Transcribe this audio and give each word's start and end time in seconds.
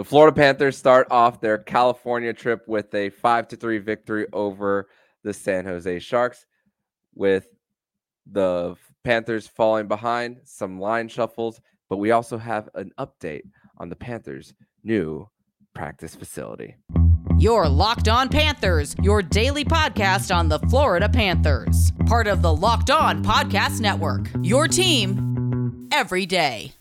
The 0.00 0.04
Florida 0.04 0.34
Panthers 0.34 0.78
start 0.78 1.08
off 1.10 1.42
their 1.42 1.58
California 1.58 2.32
trip 2.32 2.66
with 2.66 2.94
a 2.94 3.10
5 3.10 3.48
to 3.48 3.56
3 3.56 3.76
victory 3.80 4.26
over 4.32 4.88
the 5.24 5.34
San 5.34 5.66
Jose 5.66 5.98
Sharks 5.98 6.46
with 7.14 7.46
the 8.24 8.76
Panthers 9.04 9.46
falling 9.46 9.88
behind, 9.88 10.38
some 10.44 10.80
line 10.80 11.08
shuffles, 11.08 11.60
but 11.90 11.98
we 11.98 12.12
also 12.12 12.38
have 12.38 12.70
an 12.74 12.92
update 12.98 13.42
on 13.76 13.90
the 13.90 13.94
Panthers' 13.94 14.54
new 14.82 15.28
practice 15.74 16.14
facility. 16.14 16.76
Your 17.36 17.68
Locked 17.68 18.08
On 18.08 18.30
Panthers, 18.30 18.96
your 19.02 19.20
daily 19.20 19.66
podcast 19.66 20.34
on 20.34 20.48
the 20.48 20.60
Florida 20.60 21.10
Panthers. 21.10 21.92
Part 22.06 22.26
of 22.26 22.40
the 22.40 22.56
Locked 22.56 22.88
On 22.88 23.22
Podcast 23.22 23.82
Network. 23.82 24.30
Your 24.40 24.66
team 24.66 25.90
every 25.92 26.24
day. 26.24 26.72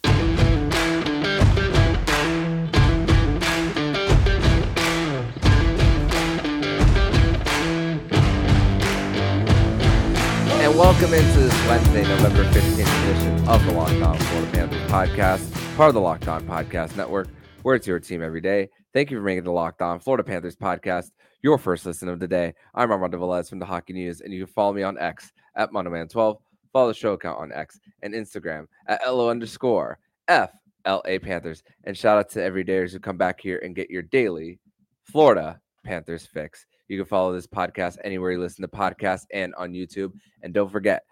And 10.70 10.78
welcome 10.78 11.12
into 11.16 11.40
this 11.40 11.68
Wednesday, 11.68 12.04
November 12.04 12.44
15th 12.44 13.10
edition 13.10 13.50
of 13.50 13.66
the 13.66 13.72
Locked 13.72 14.04
On 14.04 14.16
Florida 14.16 14.52
Panthers 14.52 14.92
podcast, 14.92 15.76
part 15.76 15.88
of 15.88 15.96
the 15.96 16.00
Locked 16.00 16.28
On 16.28 16.46
Podcast 16.46 16.96
Network, 16.96 17.28
where 17.64 17.74
it's 17.74 17.88
your 17.88 18.00
team 18.00 18.22
every 18.22 18.40
day. 18.40 18.70
Thank 18.94 19.10
you 19.10 19.18
for 19.18 19.24
making 19.24 19.46
the 19.46 19.52
Locked 19.52 19.82
On 19.82 20.00
Florida 20.00 20.24
Panthers 20.24 20.56
podcast 20.56 21.10
your 21.42 21.58
first 21.58 21.88
listen 21.88 22.08
of 22.08 22.20
the 22.20 22.28
day. 22.28 22.54
I'm 22.76 22.92
Armando 22.92 23.18
Velez 23.18 23.50
from 23.50 23.58
the 23.58 23.66
Hockey 23.66 23.94
News, 23.94 24.22
and 24.22 24.32
you 24.32 24.46
can 24.46 24.54
follow 24.54 24.72
me 24.72 24.84
on 24.84 24.96
X 25.00 25.32
at 25.56 25.72
Mandoman12. 25.72 26.38
Follow 26.72 26.88
the 26.90 26.94
show 26.94 27.14
account 27.14 27.40
on 27.40 27.52
X 27.52 27.80
and 28.04 28.14
Instagram 28.14 28.68
at 28.86 29.02
LO 29.08 29.28
underscore 29.28 29.98
FLA 30.28 31.20
Panthers. 31.20 31.64
And 31.86 31.98
shout 31.98 32.20
out 32.20 32.30
to 32.30 32.40
everydayers 32.42 32.92
who 32.92 33.00
come 33.00 33.18
back 33.18 33.42
here 33.42 33.60
and 33.64 33.76
get 33.76 33.90
your 33.90 34.04
daily 34.04 34.60
Florida 35.06 35.60
Panthers 35.84 36.28
fix. 36.28 36.68
You 36.90 36.98
can 36.98 37.06
follow 37.06 37.32
this 37.32 37.48
podcast 37.48 37.98
anywhere 38.04 38.32
you 38.32 38.40
listen 38.40 38.64
to 38.64 38.68
podcasts 38.68 39.26
and 39.32 39.54
on 39.56 39.74
YouTube. 39.74 40.12
And 40.42 40.54
don't 40.54 40.72
forget 40.72 41.04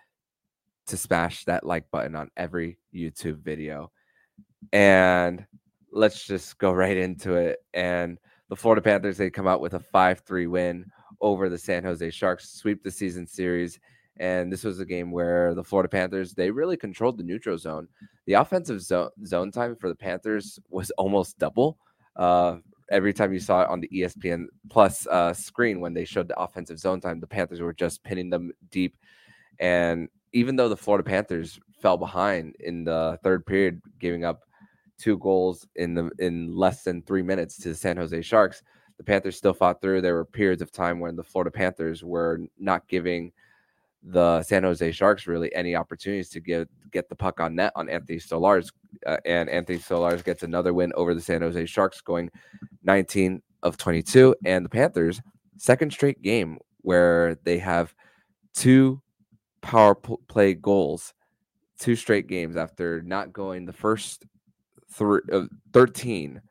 to 0.87 0.97
smash 0.97 1.45
that 1.45 1.65
like 1.65 1.89
button 1.91 2.15
on 2.15 2.31
every 2.35 2.79
YouTube 2.93 3.43
video. 3.43 3.91
And 4.73 5.45
let's 5.91 6.25
just 6.25 6.57
go 6.57 6.71
right 6.71 6.97
into 6.97 7.33
it. 7.33 7.59
And 7.75 8.17
the 8.49 8.55
Florida 8.55 8.81
Panthers, 8.81 9.17
they 9.17 9.29
come 9.29 9.47
out 9.47 9.61
with 9.61 9.75
a 9.75 9.79
5 9.79 10.19
3 10.21 10.47
win 10.47 10.85
over 11.21 11.47
the 11.47 11.57
San 11.57 11.83
Jose 11.83 12.09
Sharks, 12.09 12.49
sweep 12.53 12.83
the 12.83 12.91
season 12.91 13.27
series. 13.27 13.79
And 14.19 14.51
this 14.51 14.63
was 14.63 14.79
a 14.79 14.85
game 14.85 15.11
where 15.11 15.53
the 15.53 15.63
Florida 15.63 15.89
Panthers, 15.89 16.33
they 16.33 16.49
really 16.49 16.75
controlled 16.75 17.17
the 17.17 17.23
neutral 17.23 17.57
zone. 17.57 17.87
The 18.25 18.33
offensive 18.33 18.81
zone, 18.81 19.09
zone 19.25 19.51
time 19.51 19.75
for 19.75 19.89
the 19.89 19.95
Panthers 19.95 20.59
was 20.69 20.89
almost 20.97 21.37
double. 21.37 21.77
Uh, 22.15 22.57
every 22.89 23.13
time 23.13 23.33
you 23.33 23.39
saw 23.39 23.61
it 23.61 23.69
on 23.69 23.81
the 23.81 23.89
ESPN 23.89 24.45
Plus 24.69 25.07
uh, 25.07 25.33
screen 25.33 25.79
when 25.79 25.93
they 25.93 26.05
showed 26.05 26.27
the 26.27 26.39
offensive 26.39 26.79
zone 26.79 27.01
time, 27.01 27.19
the 27.19 27.27
Panthers 27.27 27.61
were 27.61 27.73
just 27.73 28.03
pinning 28.03 28.29
them 28.29 28.51
deep. 28.71 28.95
And 29.59 30.09
even 30.33 30.55
though 30.55 30.69
the 30.69 30.77
Florida 30.77 31.03
Panthers 31.03 31.59
fell 31.81 31.97
behind 31.97 32.55
in 32.59 32.83
the 32.83 33.19
third 33.23 33.45
period, 33.45 33.81
giving 33.99 34.23
up 34.23 34.43
two 34.97 35.17
goals 35.19 35.67
in 35.75 35.93
the 35.93 36.09
in 36.19 36.55
less 36.55 36.83
than 36.83 37.01
three 37.03 37.21
minutes 37.21 37.57
to 37.57 37.69
the 37.69 37.75
San 37.75 37.97
Jose 37.97 38.21
Sharks, 38.21 38.63
the 38.97 39.03
Panthers 39.03 39.37
still 39.37 39.53
fought 39.53 39.81
through. 39.81 40.01
There 40.01 40.15
were 40.15 40.25
periods 40.25 40.61
of 40.61 40.71
time 40.71 40.99
when 40.99 41.15
the 41.15 41.23
Florida 41.23 41.51
Panthers 41.51 42.03
were 42.03 42.39
not 42.57 42.87
giving 42.87 43.31
the 44.09 44.41
San 44.43 44.63
Jose 44.63 44.91
Sharks 44.91 45.27
really 45.27 45.53
any 45.53 45.75
opportunities 45.75 46.29
to 46.29 46.39
get 46.39 46.69
get 46.91 47.09
the 47.09 47.15
puck 47.15 47.39
on 47.39 47.55
net 47.55 47.73
on 47.75 47.89
Anthony 47.89 48.19
Stolarz, 48.19 48.71
uh, 49.05 49.17
and 49.25 49.49
Anthony 49.49 49.79
Stolarz 49.79 50.23
gets 50.23 50.43
another 50.43 50.73
win 50.73 50.93
over 50.95 51.13
the 51.13 51.21
San 51.21 51.41
Jose 51.41 51.65
Sharks, 51.65 52.01
going 52.01 52.29
19 52.83 53.41
of 53.63 53.77
22, 53.77 54.35
and 54.45 54.63
the 54.63 54.69
Panthers 54.69 55.21
second 55.57 55.91
straight 55.91 56.21
game 56.21 56.57
where 56.81 57.35
they 57.43 57.57
have 57.57 57.93
two 58.53 59.01
power 59.61 59.95
play 59.95 60.53
goals, 60.53 61.13
two 61.79 61.95
straight 61.95 62.27
games 62.27 62.55
after 62.55 63.01
not 63.01 63.33
going 63.33 63.65
the 63.65 63.73
first 63.73 64.25
three, 64.91 65.21
uh, 65.31 65.45
13 65.73 66.41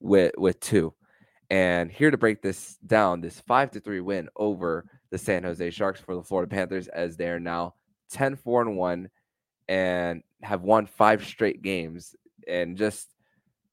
with 0.00 0.32
with 0.38 0.58
two. 0.60 0.94
And 1.50 1.90
here 1.90 2.10
to 2.10 2.16
break 2.16 2.40
this 2.40 2.78
down, 2.86 3.20
this 3.20 3.40
five 3.40 3.70
to 3.72 3.80
three 3.80 4.00
win 4.00 4.30
over 4.36 4.86
the 5.12 5.18
San 5.18 5.44
Jose 5.44 5.70
Sharks 5.70 6.00
for 6.00 6.16
the 6.16 6.22
Florida 6.22 6.48
Panthers, 6.50 6.88
as 6.88 7.16
they 7.16 7.28
are 7.28 7.38
now 7.38 7.74
10 8.10 8.34
4 8.34 8.62
and 8.62 8.76
1 8.76 9.08
and 9.68 10.22
have 10.42 10.62
won 10.62 10.86
five 10.86 11.24
straight 11.24 11.62
games 11.62 12.16
and 12.48 12.76
just 12.76 13.14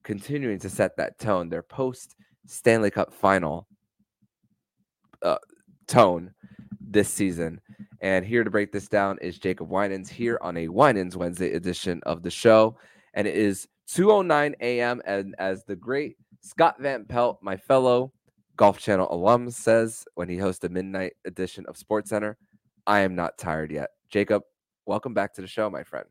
continuing 0.04 0.60
to 0.60 0.70
set 0.70 0.98
that 0.98 1.18
tone. 1.18 1.50
Their 1.50 1.64
post 1.64 2.16
Stanley 2.46 2.92
Cup 2.92 3.14
final 3.14 3.68
uh, 5.24 5.38
tone 5.88 6.34
this 6.80 7.10
season. 7.10 7.62
And 8.02 8.26
here 8.26 8.44
to 8.44 8.50
break 8.50 8.72
this 8.72 8.88
down 8.88 9.18
is 9.22 9.40
Jacob 9.40 9.70
Winans 9.70 10.10
here 10.10 10.38
on 10.42 10.58
a 10.58 10.68
Winans 10.68 11.18
Wednesday 11.18 11.54
edition 11.54 12.02
of 12.06 12.22
the 12.22 12.30
show. 12.30 12.78
And 13.14 13.28
it 13.28 13.36
is 13.36 13.68
2:09 13.90 14.56
a.m. 14.60 15.02
and 15.06 15.36
as 15.40 15.64
the 15.64 15.76
great 15.76 16.18
Scott 16.42 16.76
Van 16.80 17.06
Pelt, 17.06 17.40
my 17.42 17.58
fellow 17.58 18.12
Golf 18.60 18.78
Channel 18.78 19.08
alum, 19.10 19.50
says 19.52 20.04
when 20.16 20.28
he 20.28 20.36
hosts 20.36 20.60
the 20.60 20.68
midnight 20.68 21.14
edition 21.24 21.66
of 21.70 21.78
Sports 21.78 22.10
Center, 22.10 22.38
I 22.86 23.00
am 23.00 23.16
not 23.16 23.38
tired 23.38 23.72
yet. 23.72 23.92
Jacob, 24.10 24.44
welcome 24.86 25.14
back 25.14 25.34
to 25.36 25.42
the 25.42 25.48
show, 25.48 25.70
my 25.70 25.82
friend. 25.82 26.06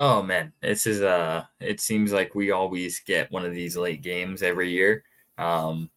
Oh 0.00 0.20
man, 0.20 0.52
this 0.60 0.84
is 0.84 1.02
uh 1.02 1.44
it 1.60 1.80
seems 1.80 2.12
like 2.12 2.34
we 2.34 2.50
always 2.50 2.98
get 2.98 3.30
one 3.30 3.44
of 3.44 3.54
these 3.54 3.76
late 3.76 4.02
games 4.02 4.42
every 4.42 4.68
year. 4.68 5.04
Um 5.38 5.90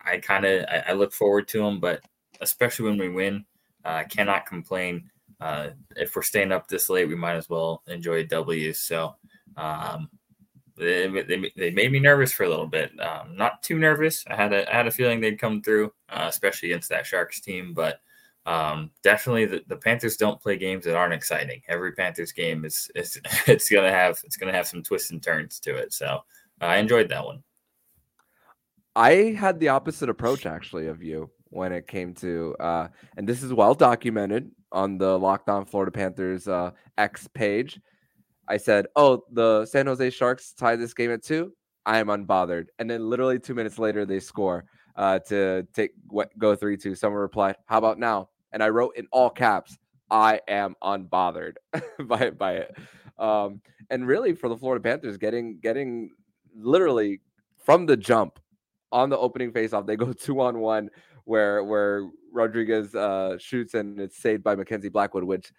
I 0.00 0.16
kind 0.16 0.46
of 0.46 0.64
I, 0.70 0.84
I, 0.88 0.92
look 0.94 1.12
forward 1.12 1.48
to 1.48 1.58
them, 1.58 1.78
but 1.78 2.00
especially 2.40 2.88
when 2.88 2.98
we 2.98 3.10
win, 3.10 3.44
uh, 3.84 3.88
I 3.88 4.00
uh, 4.00 4.04
cannot 4.04 4.46
complain. 4.46 5.10
Uh, 5.38 5.70
if 5.96 6.16
we're 6.16 6.22
staying 6.22 6.52
up 6.52 6.66
this 6.66 6.88
late, 6.88 7.08
we 7.08 7.14
might 7.14 7.34
as 7.34 7.50
well 7.50 7.82
enjoy 7.88 8.20
a 8.20 8.24
W. 8.24 8.72
So 8.72 9.16
um, 9.58 10.08
they, 10.76 11.08
they, 11.08 11.52
they 11.56 11.70
made 11.70 11.90
me 11.90 11.98
nervous 11.98 12.32
for 12.32 12.44
a 12.44 12.48
little 12.48 12.66
bit. 12.66 12.92
Um, 13.00 13.36
not 13.36 13.62
too 13.62 13.78
nervous. 13.78 14.24
I 14.28 14.36
had 14.36 14.52
a 14.52 14.70
I 14.70 14.76
had 14.76 14.86
a 14.86 14.90
feeling 14.90 15.20
they'd 15.20 15.38
come 15.38 15.62
through, 15.62 15.92
uh, 16.10 16.26
especially 16.28 16.70
against 16.70 16.90
that 16.90 17.06
Sharks 17.06 17.40
team. 17.40 17.72
But 17.72 18.00
um, 18.44 18.90
definitely, 19.02 19.46
the, 19.46 19.62
the 19.66 19.76
Panthers 19.76 20.16
don't 20.16 20.40
play 20.40 20.56
games 20.56 20.84
that 20.84 20.94
aren't 20.94 21.14
exciting. 21.14 21.62
Every 21.68 21.92
Panthers 21.92 22.32
game 22.32 22.64
is, 22.64 22.90
is 22.94 23.20
it's 23.46 23.70
gonna 23.70 23.90
have 23.90 24.20
it's 24.24 24.36
gonna 24.36 24.52
have 24.52 24.66
some 24.66 24.82
twists 24.82 25.10
and 25.10 25.22
turns 25.22 25.58
to 25.60 25.74
it. 25.74 25.92
So 25.92 26.06
uh, 26.60 26.64
I 26.64 26.76
enjoyed 26.76 27.08
that 27.08 27.24
one. 27.24 27.42
I 28.94 29.36
had 29.38 29.60
the 29.60 29.68
opposite 29.68 30.08
approach 30.08 30.46
actually 30.46 30.86
of 30.86 31.02
you 31.02 31.30
when 31.50 31.72
it 31.72 31.86
came 31.86 32.14
to, 32.14 32.56
uh, 32.60 32.88
and 33.16 33.28
this 33.28 33.42
is 33.42 33.52
well 33.52 33.74
documented 33.74 34.50
on 34.72 34.98
the 34.98 35.18
Locked 35.18 35.48
On 35.48 35.64
Florida 35.64 35.90
Panthers 35.90 36.48
uh, 36.48 36.70
X 36.98 37.28
page. 37.34 37.80
I 38.48 38.56
said, 38.56 38.86
"Oh, 38.96 39.24
the 39.30 39.66
San 39.66 39.86
Jose 39.86 40.10
Sharks 40.10 40.52
tied 40.52 40.80
this 40.80 40.94
game 40.94 41.10
at 41.10 41.22
two. 41.22 41.52
I 41.84 41.98
am 41.98 42.08
unbothered." 42.08 42.66
And 42.78 42.88
then 42.88 43.08
literally 43.08 43.38
two 43.38 43.54
minutes 43.54 43.78
later, 43.78 44.04
they 44.04 44.20
score 44.20 44.64
uh, 44.96 45.18
to 45.20 45.66
take 45.72 45.92
what 46.08 46.36
go 46.38 46.54
three 46.54 46.76
two. 46.76 46.94
Someone 46.94 47.20
replied, 47.20 47.56
"How 47.66 47.78
about 47.78 47.98
now?" 47.98 48.28
And 48.52 48.62
I 48.62 48.68
wrote 48.68 48.96
in 48.96 49.06
all 49.12 49.30
caps, 49.30 49.78
"I 50.10 50.40
am 50.48 50.74
unbothered 50.82 51.56
by 52.06 52.30
by 52.30 52.52
it." 52.54 52.76
Um, 53.18 53.60
and 53.90 54.06
really, 54.06 54.34
for 54.34 54.48
the 54.48 54.56
Florida 54.56 54.82
Panthers, 54.82 55.16
getting 55.16 55.58
getting 55.58 56.10
literally 56.54 57.20
from 57.64 57.86
the 57.86 57.96
jump 57.96 58.38
on 58.92 59.10
the 59.10 59.18
opening 59.18 59.52
faceoff, 59.52 59.86
they 59.86 59.96
go 59.96 60.12
two 60.12 60.40
on 60.40 60.58
one 60.58 60.90
where 61.24 61.64
where 61.64 62.08
Rodrigues 62.32 62.94
uh, 62.94 63.36
shoots 63.38 63.74
and 63.74 64.00
it's 64.00 64.16
saved 64.16 64.42
by 64.42 64.54
Mackenzie 64.54 64.88
Blackwood, 64.88 65.24
which 65.24 65.52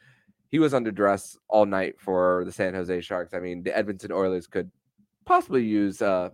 he 0.49 0.59
was 0.59 0.73
under 0.73 0.91
dress 0.91 1.37
all 1.47 1.65
night 1.65 1.99
for 1.99 2.43
the 2.45 2.51
San 2.51 2.73
Jose 2.73 3.01
Sharks. 3.01 3.33
I 3.33 3.39
mean, 3.39 3.63
the 3.63 3.75
Edmonton 3.75 4.11
Oilers 4.11 4.47
could 4.47 4.71
possibly 5.25 5.63
use 5.63 6.01
uh, 6.01 6.29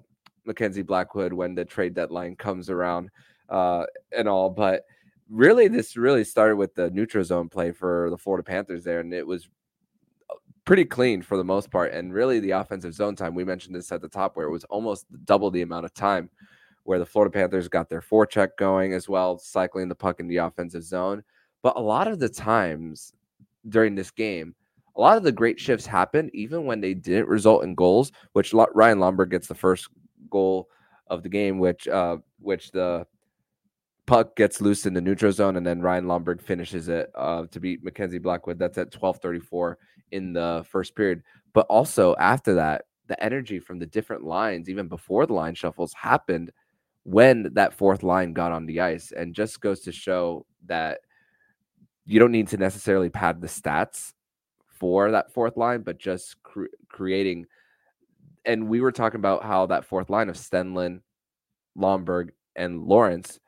Mackenzie 0.46 0.84
Blackwood 0.84 1.34
when 1.34 1.56
the 1.56 1.66
trade 1.66 1.94
deadline 1.94 2.36
comes 2.36 2.70
around 2.70 3.10
uh, 3.50 3.86
and 4.16 4.28
all, 4.28 4.50
but 4.50 4.86
really, 5.30 5.68
this 5.68 5.98
really 5.98 6.24
started 6.24 6.56
with 6.56 6.76
the 6.76 6.90
neutral 6.92 7.24
zone 7.24 7.50
play 7.50 7.72
for 7.72 8.10
the 8.10 8.18
Florida 8.18 8.44
Panthers 8.44 8.84
there, 8.84 9.00
and 9.00 9.14
it 9.14 9.26
was 9.26 9.50
uh, 10.30 10.36
pretty 10.66 10.86
clean 10.86 11.22
for 11.22 11.38
the 11.38 11.44
most 11.44 11.72
part. 11.72 11.94
And 11.94 12.14
really, 12.14 12.40
the 12.40 12.52
offensive 12.52 12.94
zone 12.94 13.16
time 13.16 13.36
we 13.36 13.44
mentioned 13.44 13.76
this 13.76 13.92
at 13.92 14.02
the 14.02 14.10
top, 14.10 14.36
where 14.36 14.48
it 14.48 14.52
was 14.52 14.64
almost 14.66 15.06
double 15.26 15.52
the 15.52 15.62
amount 15.62 15.86
of 15.86 15.94
time 15.94 16.30
where 16.84 17.00
the 17.00 17.06
Florida 17.06 17.32
Panthers 17.32 17.70
got 17.70 17.90
their 17.90 18.02
forecheck 18.02 18.50
going 18.58 18.94
as 18.94 19.08
well, 19.08 19.38
cycling 19.38 19.88
the 19.88 19.96
puck 19.96 20.20
in 20.20 20.28
the 20.28 20.38
offensive 20.38 20.84
zone. 20.84 21.24
But 21.62 21.78
a 21.78 21.82
lot 21.82 22.10
of 22.10 22.20
the 22.20 22.28
times 22.28 23.14
during 23.70 23.96
this 23.96 24.12
game, 24.12 24.56
a 24.96 25.02
lot 25.02 25.18
of 25.18 25.24
the 25.24 25.32
great 25.32 25.60
shifts 25.60 25.86
happened 25.86 26.30
even 26.34 26.66
when 26.66 26.82
they 26.82 26.94
didn't 26.94 27.28
result 27.28 27.64
in 27.64 27.76
goals, 27.76 28.12
which 28.34 28.54
Ryan 28.54 29.00
Lomberg 29.00 29.32
gets 29.32 29.48
the 29.48 29.56
first 29.56 29.90
goal 30.30 30.70
of 31.08 31.24
the 31.24 31.30
game, 31.30 31.60
which 31.60 31.88
uh, 31.88 32.18
which 32.40 32.72
the 32.72 33.06
puck 34.06 34.36
gets 34.36 34.62
loose 34.62 34.86
in 34.86 34.94
the 34.94 35.02
neutral 35.02 35.32
zone, 35.32 35.56
and 35.56 35.66
then 35.66 35.82
Ryan 35.82 36.06
Lomberg 36.06 36.42
finishes 36.42 36.90
it 36.90 37.10
uh, 37.16 37.46
to 37.52 37.60
beat 37.60 37.84
Mackenzie 37.84 38.20
Blackwood. 38.20 38.60
That's 38.60 38.78
at 38.78 38.92
12:34 38.92 39.76
in 40.12 40.34
the 40.34 40.66
first 40.70 40.96
period. 40.96 41.24
But 41.54 41.66
also 41.70 42.16
after 42.20 42.56
that, 42.56 42.86
the 43.08 43.22
energy 43.24 43.60
from 43.60 43.80
the 43.80 43.86
different 43.86 44.24
lines, 44.24 44.70
even 44.70 44.88
before 44.88 45.26
the 45.26 45.34
line 45.34 45.56
shuffles, 45.56 45.94
happened 45.94 46.52
when 47.04 47.54
that 47.54 47.74
fourth 47.74 48.04
line 48.04 48.34
got 48.34 48.52
on 48.52 48.66
the 48.66 48.80
ice, 48.80 49.12
and 49.12 49.36
just 49.36 49.60
goes 49.60 49.82
to 49.82 49.92
show 49.92 50.46
that 50.66 51.00
you 52.06 52.20
don't 52.20 52.32
need 52.32 52.50
to 52.50 52.58
necessarily 52.58 53.10
pad 53.10 53.42
the 53.42 53.48
stats 53.48 54.14
for 54.80 55.12
that 55.12 55.32
fourth 55.32 55.58
line, 55.58 55.82
but 55.82 56.00
just 56.00 56.42
cre- 56.44 56.66
creating. 56.90 57.46
And 58.46 58.68
we 58.68 58.82
were 58.82 58.92
talking 58.92 59.20
about 59.20 59.44
how 59.44 59.68
that 59.68 59.86
fourth 59.86 60.10
line 60.10 60.30
of 60.30 60.36
Stenlund, 60.36 61.02
Lomberg, 61.78 62.30
and 62.56 62.84
Lawrence, 62.84 63.40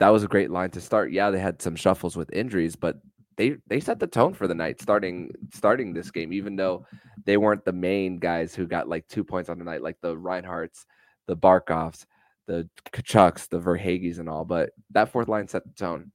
that 0.00 0.08
was 0.08 0.24
a 0.24 0.28
great 0.28 0.50
line 0.50 0.70
to 0.70 0.80
start. 0.80 1.12
Yeah, 1.12 1.30
they 1.30 1.38
had 1.38 1.62
some 1.62 1.76
shuffles 1.76 2.16
with 2.16 2.32
injuries, 2.32 2.74
but 2.74 2.96
they 3.36 3.56
they 3.68 3.80
set 3.80 3.98
the 3.98 4.06
tone 4.06 4.34
for 4.34 4.46
the 4.46 4.54
night 4.54 4.80
starting 4.80 5.30
starting 5.54 5.92
this 5.92 6.10
game, 6.10 6.32
even 6.32 6.56
though 6.56 6.84
they 7.24 7.36
weren't 7.36 7.64
the 7.64 7.72
main 7.72 8.18
guys 8.18 8.54
who 8.54 8.66
got 8.66 8.88
like 8.88 9.06
two 9.08 9.24
points 9.24 9.48
on 9.48 9.58
the 9.58 9.64
night, 9.64 9.82
like 9.82 9.96
the 10.00 10.14
Reinharts, 10.16 10.84
the 11.26 11.36
Barkovs, 11.36 12.04
the 12.46 12.68
Tkachuks, 12.84 13.48
the 13.48 13.60
Verhaeghes, 13.60 14.18
and 14.18 14.28
all. 14.28 14.44
But 14.44 14.70
that 14.90 15.10
fourth 15.10 15.28
line 15.28 15.48
set 15.48 15.64
the 15.64 15.72
tone. 15.72 16.10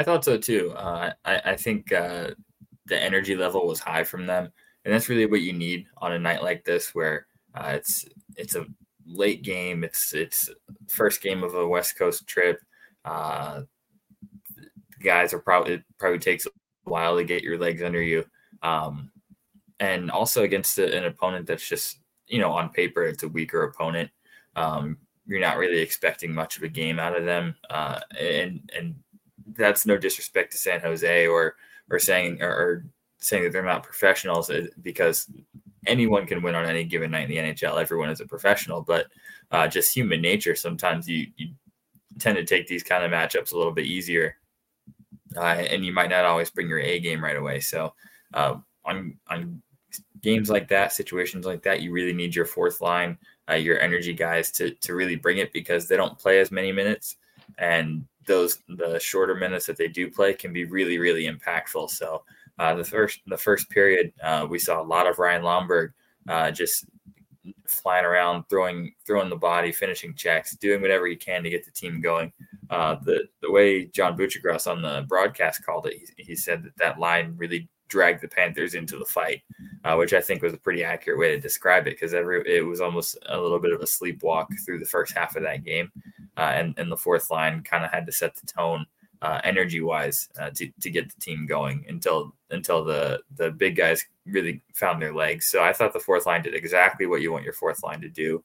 I 0.00 0.02
thought 0.02 0.24
so 0.24 0.38
too. 0.38 0.72
Uh, 0.72 1.12
I, 1.26 1.42
I 1.44 1.56
think 1.56 1.92
uh, 1.92 2.30
the 2.86 2.98
energy 2.98 3.36
level 3.36 3.66
was 3.66 3.80
high 3.80 4.02
from 4.02 4.24
them, 4.24 4.50
and 4.82 4.94
that's 4.94 5.10
really 5.10 5.26
what 5.26 5.42
you 5.42 5.52
need 5.52 5.88
on 5.98 6.12
a 6.12 6.18
night 6.18 6.42
like 6.42 6.64
this, 6.64 6.94
where 6.94 7.26
uh, 7.54 7.72
it's 7.74 8.06
it's 8.34 8.54
a 8.54 8.64
late 9.04 9.42
game. 9.42 9.84
It's 9.84 10.14
it's 10.14 10.48
first 10.88 11.20
game 11.20 11.42
of 11.42 11.54
a 11.54 11.68
West 11.68 11.98
Coast 11.98 12.26
trip. 12.26 12.62
Uh, 13.04 13.64
guys 15.04 15.34
are 15.34 15.38
probably 15.38 15.74
it 15.74 15.82
probably 15.98 16.18
takes 16.18 16.46
a 16.46 16.50
while 16.84 17.18
to 17.18 17.24
get 17.24 17.42
your 17.42 17.58
legs 17.58 17.82
under 17.82 18.00
you, 18.00 18.24
um, 18.62 19.10
and 19.80 20.10
also 20.10 20.44
against 20.44 20.78
a, 20.78 20.96
an 20.96 21.04
opponent 21.04 21.46
that's 21.46 21.68
just 21.68 22.00
you 22.26 22.38
know 22.38 22.52
on 22.52 22.70
paper 22.70 23.04
it's 23.04 23.22
a 23.22 23.28
weaker 23.28 23.64
opponent. 23.64 24.10
Um, 24.56 24.96
you're 25.26 25.40
not 25.40 25.58
really 25.58 25.80
expecting 25.80 26.32
much 26.32 26.56
of 26.56 26.62
a 26.62 26.68
game 26.68 26.98
out 26.98 27.18
of 27.18 27.26
them, 27.26 27.54
uh, 27.68 28.00
and 28.18 28.70
and 28.74 28.94
that's 29.56 29.86
no 29.86 29.96
disrespect 29.96 30.52
to 30.52 30.58
San 30.58 30.80
Jose 30.80 31.26
or 31.26 31.56
or 31.90 31.98
saying 31.98 32.42
or, 32.42 32.50
or 32.50 32.84
saying 33.18 33.44
that 33.44 33.52
they're 33.52 33.62
not 33.62 33.82
professionals 33.82 34.50
uh, 34.50 34.66
because 34.82 35.30
anyone 35.86 36.26
can 36.26 36.42
win 36.42 36.54
on 36.54 36.66
any 36.66 36.84
given 36.84 37.10
night 37.10 37.30
in 37.30 37.44
the 37.44 37.52
NHL. 37.52 37.80
Everyone 37.80 38.10
is 38.10 38.20
a 38.20 38.26
professional, 38.26 38.82
but 38.82 39.06
uh, 39.50 39.66
just 39.68 39.94
human 39.94 40.20
nature. 40.20 40.54
Sometimes 40.54 41.08
you, 41.08 41.26
you 41.36 41.48
tend 42.18 42.36
to 42.36 42.44
take 42.44 42.66
these 42.66 42.82
kind 42.82 43.04
of 43.04 43.10
matchups 43.10 43.52
a 43.52 43.56
little 43.56 43.72
bit 43.72 43.86
easier, 43.86 44.36
uh, 45.36 45.40
and 45.40 45.84
you 45.84 45.92
might 45.92 46.10
not 46.10 46.24
always 46.24 46.50
bring 46.50 46.68
your 46.68 46.80
A 46.80 47.00
game 47.00 47.22
right 47.22 47.36
away. 47.36 47.60
So 47.60 47.94
uh, 48.34 48.56
on 48.84 49.18
on 49.28 49.62
games 50.22 50.50
like 50.50 50.68
that, 50.68 50.92
situations 50.92 51.46
like 51.46 51.62
that, 51.62 51.82
you 51.82 51.92
really 51.92 52.12
need 52.12 52.34
your 52.34 52.46
fourth 52.46 52.80
line, 52.80 53.18
uh, 53.50 53.54
your 53.54 53.80
energy 53.80 54.12
guys 54.12 54.50
to 54.52 54.70
to 54.74 54.94
really 54.94 55.16
bring 55.16 55.38
it 55.38 55.52
because 55.52 55.88
they 55.88 55.96
don't 55.96 56.18
play 56.18 56.40
as 56.40 56.50
many 56.50 56.72
minutes, 56.72 57.16
and 57.58 58.04
those 58.26 58.58
the 58.68 58.98
shorter 58.98 59.34
minutes 59.34 59.66
that 59.66 59.76
they 59.76 59.88
do 59.88 60.10
play 60.10 60.32
can 60.32 60.52
be 60.52 60.64
really 60.64 60.98
really 60.98 61.24
impactful. 61.24 61.90
So 61.90 62.22
uh, 62.58 62.74
the 62.74 62.84
first 62.84 63.20
the 63.26 63.38
first 63.38 63.70
period 63.70 64.12
uh, 64.22 64.46
we 64.48 64.58
saw 64.58 64.80
a 64.80 64.84
lot 64.84 65.06
of 65.06 65.18
Ryan 65.18 65.42
Lomberg 65.42 65.92
uh, 66.28 66.50
just 66.50 66.86
flying 67.66 68.04
around, 68.04 68.44
throwing 68.48 68.92
throwing 69.06 69.30
the 69.30 69.36
body, 69.36 69.72
finishing 69.72 70.14
checks, 70.14 70.56
doing 70.56 70.82
whatever 70.82 71.06
he 71.06 71.16
can 71.16 71.42
to 71.42 71.50
get 71.50 71.64
the 71.64 71.70
team 71.70 72.00
going. 72.00 72.32
Uh, 72.68 72.96
the 73.02 73.28
the 73.40 73.50
way 73.50 73.86
John 73.86 74.16
Buccigross 74.16 74.70
on 74.70 74.82
the 74.82 75.04
broadcast 75.08 75.64
called 75.64 75.86
it, 75.86 75.94
he, 76.16 76.24
he 76.24 76.36
said 76.36 76.62
that 76.64 76.76
that 76.76 76.98
line 76.98 77.34
really 77.36 77.68
dragged 77.90 78.22
the 78.22 78.28
Panthers 78.28 78.74
into 78.74 78.96
the 78.96 79.04
fight, 79.04 79.42
uh, 79.84 79.96
which 79.96 80.14
I 80.14 80.20
think 80.22 80.42
was 80.42 80.54
a 80.54 80.58
pretty 80.58 80.82
accurate 80.82 81.18
way 81.18 81.28
to 81.34 81.40
describe 81.40 81.86
it 81.86 81.96
because 81.96 82.14
every 82.14 82.42
it 82.46 82.62
was 82.62 82.80
almost 82.80 83.18
a 83.26 83.38
little 83.38 83.58
bit 83.58 83.72
of 83.72 83.82
a 83.82 83.84
sleepwalk 83.84 84.46
through 84.64 84.78
the 84.78 84.86
first 84.86 85.12
half 85.12 85.36
of 85.36 85.42
that 85.42 85.64
game, 85.64 85.92
uh, 86.38 86.52
and 86.54 86.74
and 86.78 86.90
the 86.90 86.96
fourth 86.96 87.30
line 87.30 87.62
kind 87.62 87.84
of 87.84 87.90
had 87.90 88.06
to 88.06 88.12
set 88.12 88.34
the 88.36 88.46
tone 88.46 88.86
uh, 89.20 89.40
energy 89.44 89.80
wise 89.80 90.30
uh, 90.40 90.50
to 90.50 90.70
to 90.80 90.88
get 90.88 91.12
the 91.12 91.20
team 91.20 91.46
going 91.46 91.84
until 91.88 92.32
until 92.50 92.82
the 92.84 93.20
the 93.36 93.50
big 93.50 93.76
guys 93.76 94.04
really 94.24 94.62
found 94.74 95.02
their 95.02 95.14
legs. 95.14 95.46
So 95.46 95.62
I 95.62 95.72
thought 95.72 95.92
the 95.92 96.00
fourth 96.00 96.26
line 96.26 96.42
did 96.42 96.54
exactly 96.54 97.06
what 97.06 97.20
you 97.20 97.32
want 97.32 97.44
your 97.44 97.52
fourth 97.52 97.82
line 97.82 98.00
to 98.00 98.08
do. 98.08 98.42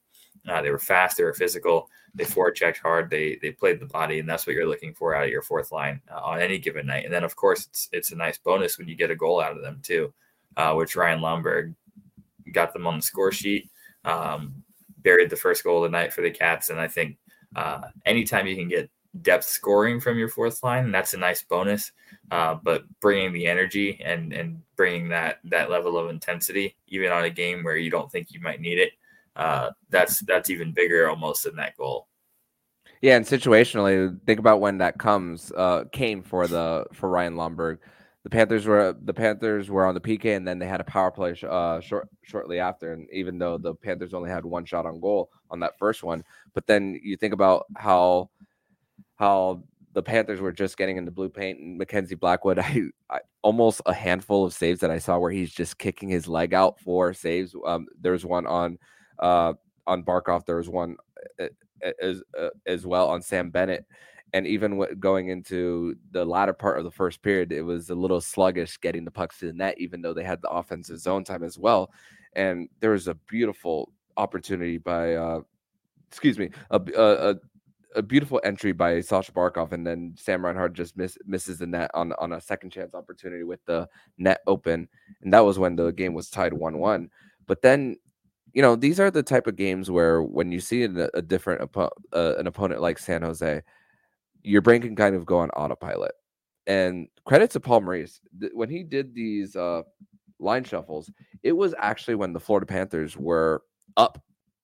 Uh, 0.48 0.62
they 0.62 0.70
were 0.70 0.80
fast, 0.80 1.18
they 1.18 1.24
were 1.24 1.34
physical, 1.34 1.90
they 2.16 2.24
forechecked 2.24 2.78
hard, 2.78 3.10
they 3.10 3.38
they 3.42 3.52
played 3.52 3.80
the 3.80 3.86
body, 3.86 4.20
and 4.20 4.28
that's 4.28 4.48
what 4.48 4.56
you're 4.56 4.68
looking 4.68 4.94
for 4.94 5.16
out 5.16 5.26
of 5.26 5.30
your 5.30 5.42
fourth 5.42 5.72
line 5.72 6.02
uh, 6.12 6.22
on 6.22 6.40
any 6.40 6.58
given 6.58 6.88
night. 6.88 7.06
And 7.06 7.14
then 7.14 7.24
of 7.24 7.36
course 7.36 7.68
it's 7.68 7.90
it's 7.92 8.12
a 8.12 8.16
nice 8.16 8.38
bonus 8.38 8.78
when 8.78 8.88
you 8.88 8.96
get 8.96 9.12
a 9.12 9.16
goal 9.16 9.42
out 9.42 9.56
of 9.56 9.62
them 9.62 9.80
too, 9.84 10.14
uh, 10.58 10.74
which 10.74 10.96
Ryan 10.96 11.20
Lomberg 11.20 11.76
got 12.52 12.74
them 12.74 12.88
on 12.88 12.98
the 12.98 13.02
score 13.02 13.32
sheet, 13.32 13.70
um, 14.06 14.64
buried 15.00 15.30
the 15.30 15.36
first 15.36 15.64
goal 15.64 15.84
of 15.84 15.92
the 15.92 15.98
night 15.98 16.14
for 16.14 16.22
the 16.22 16.32
Cats, 16.32 16.70
and 16.70 16.80
I 16.80 16.88
think 16.88 17.18
uh, 17.56 17.82
anytime 18.06 18.48
you 18.48 18.56
can 18.56 18.70
get 18.70 18.90
depth 19.22 19.46
scoring 19.46 20.00
from 20.00 20.18
your 20.18 20.28
fourth 20.28 20.62
line, 20.64 20.92
that's 20.92 21.14
a 21.14 21.18
nice 21.18 21.44
bonus. 21.44 21.92
Uh, 22.32 22.56
but 22.56 22.84
bringing 23.02 23.34
the 23.34 23.46
energy 23.46 24.02
and 24.04 24.34
and 24.34 24.62
bringing 24.78 25.10
that 25.10 25.40
that 25.44 25.70
level 25.70 25.98
of 25.98 26.10
intensity, 26.10 26.76
even 26.88 27.12
on 27.12 27.26
a 27.26 27.30
game 27.30 27.64
where 27.64 27.78
you 27.78 27.92
don't 27.92 28.12
think 28.12 28.32
you 28.32 28.40
might 28.40 28.62
need 28.62 28.80
it, 28.80 28.94
uh, 29.36 29.72
that's 29.90 30.20
that's 30.22 30.50
even 30.50 30.72
bigger 30.72 31.10
almost 31.10 31.44
than 31.44 31.56
that 31.58 31.76
goal. 31.78 32.08
Yeah, 33.02 33.18
and 33.18 33.26
situationally, 33.26 34.18
think 34.26 34.40
about 34.40 34.62
when 34.62 34.78
that 34.80 34.98
comes 34.98 35.52
uh, 35.52 35.86
came 35.92 36.24
for 36.24 36.48
the 36.48 36.86
for 36.94 37.10
Ryan 37.10 37.36
Lomberg. 37.36 37.80
The 38.24 38.30
Panthers 38.30 38.66
were 38.66 38.96
the 39.04 39.14
Panthers 39.14 39.70
were 39.70 39.86
on 39.86 39.94
the 39.94 40.02
PK, 40.02 40.36
and 40.36 40.48
then 40.48 40.58
they 40.58 40.66
had 40.66 40.82
a 40.82 40.86
power 40.86 41.12
play 41.12 41.36
uh, 41.48 41.80
short, 41.82 42.10
shortly 42.24 42.60
after. 42.60 42.94
And 42.94 43.08
even 43.12 43.38
though 43.38 43.58
the 43.58 43.76
Panthers 43.76 44.14
only 44.14 44.30
had 44.30 44.46
one 44.46 44.66
shot 44.66 44.86
on 44.86 45.00
goal 45.00 45.30
on 45.52 45.60
that 45.60 45.78
first 45.78 46.04
one, 46.04 46.24
but 46.54 46.66
then 46.66 47.00
you 47.04 47.18
think 47.18 47.34
about 47.34 47.66
how 47.78 48.30
how 49.18 49.64
the 49.94 50.04
Panthers 50.04 50.42
were 50.42 50.52
just 50.52 50.78
getting 50.78 50.98
into 50.98 51.12
blue 51.12 51.30
paint 51.30 51.60
and 51.60 51.78
Mackenzie 51.78 52.16
Blackwood. 52.16 52.60
I, 52.60 52.82
I, 53.10 53.20
almost 53.42 53.82
a 53.86 53.94
handful 53.94 54.46
of 54.46 54.54
saves 54.54 54.80
that 54.80 54.92
I 54.92 54.98
saw 54.98 55.20
where 55.20 55.32
he's 55.32 55.52
just 55.52 55.78
kicking 55.78 56.10
his 56.10 56.28
leg 56.28 56.54
out 56.54 56.80
for 56.80 57.14
saves. 57.14 57.56
Um, 57.66 57.88
there's 58.02 58.26
one 58.26 58.48
on 58.48 58.78
uh, 59.20 59.54
on 59.88 60.04
Barkov. 60.04 60.46
There 60.46 60.58
was 60.58 60.70
one 60.70 60.98
uh, 61.40 61.46
uh, 61.86 61.92
as 62.02 62.24
uh, 62.40 62.50
as 62.66 62.86
well 62.86 63.10
on 63.10 63.22
Sam 63.22 63.50
Bennett. 63.50 63.86
And 64.34 64.46
even 64.48 64.84
going 65.00 65.30
into 65.30 65.96
the 66.12 66.26
latter 66.26 66.52
part 66.52 66.78
of 66.78 66.84
the 66.84 66.92
first 66.92 67.22
period, 67.22 67.54
it 67.54 67.62
was 67.62 67.90
a 67.90 67.96
little 67.96 68.20
sluggish 68.20 68.78
getting 68.82 69.06
the 69.06 69.12
pucks 69.12 69.40
to 69.40 69.46
the 69.46 69.54
net, 69.54 69.76
even 69.78 70.02
though 70.02 70.14
they 70.14 70.26
had 70.26 70.42
the 70.42 70.50
offensive 70.50 71.00
zone 71.00 71.24
time 71.24 71.44
as 71.44 71.58
well. 71.58 71.92
And 72.34 72.68
there 72.82 72.92
was 72.92 73.08
a 73.08 73.14
beautiful 73.14 73.94
opportunity 74.18 74.78
by, 74.78 75.14
uh, 75.14 75.42
excuse 76.10 76.38
me, 76.38 76.50
a, 76.70 76.82
a, 76.98 77.36
a 77.96 78.02
beautiful 78.02 78.42
entry 78.44 78.74
by 78.74 79.00
Sasha 79.00 79.32
Barkov, 79.32 79.72
and 79.72 79.88
then 79.88 80.14
Sam 80.18 80.44
Reinhart 80.44 80.74
just 80.74 80.98
miss, 80.98 81.18
misses 81.26 81.60
the 81.60 81.68
net 81.68 81.92
on 81.94 82.12
on 82.14 82.34
a 82.34 82.42
second 82.42 82.72
chance 82.72 82.94
opportunity 82.94 83.44
with 83.44 83.64
the 83.66 83.88
net 84.18 84.42
open, 84.48 84.90
and 85.22 85.34
that 85.34 85.46
was 85.46 85.58
when 85.58 85.78
the 85.78 85.92
game 85.92 86.14
was 86.14 86.30
tied 86.30 86.52
one 86.52 86.78
one. 86.78 87.10
But 87.48 87.62
then, 87.62 87.96
you 88.56 88.64
know, 88.64 88.76
these 88.76 89.00
are 89.00 89.12
the 89.12 89.22
type 89.22 89.46
of 89.46 89.56
games 89.56 89.92
where 89.92 90.24
when 90.24 90.52
you 90.52 90.60
see 90.60 90.84
a, 90.84 91.10
a 91.14 91.22
different 91.22 91.70
uh, 91.76 91.90
an 92.12 92.48
opponent 92.48 92.82
like 92.82 92.98
San 92.98 93.22
Jose, 93.22 93.62
your 94.42 94.62
brain 94.62 94.82
can 94.82 94.96
kind 94.96 95.16
of 95.16 95.26
go 95.26 95.38
on 95.38 95.52
autopilot. 95.52 96.14
And 96.66 97.08
credit 97.26 97.52
to 97.52 97.60
Paul 97.60 97.82
Maurice 97.82 98.20
when 98.54 98.70
he 98.70 98.82
did 98.84 99.14
these 99.14 99.56
uh, 99.56 99.84
line 100.40 100.64
shuffles, 100.64 101.12
it 101.44 101.52
was 101.52 101.76
actually 101.78 102.16
when 102.16 102.34
the 102.34 102.40
Florida 102.40 102.66
Panthers 102.66 103.16
were 103.16 103.62
up 103.98 104.24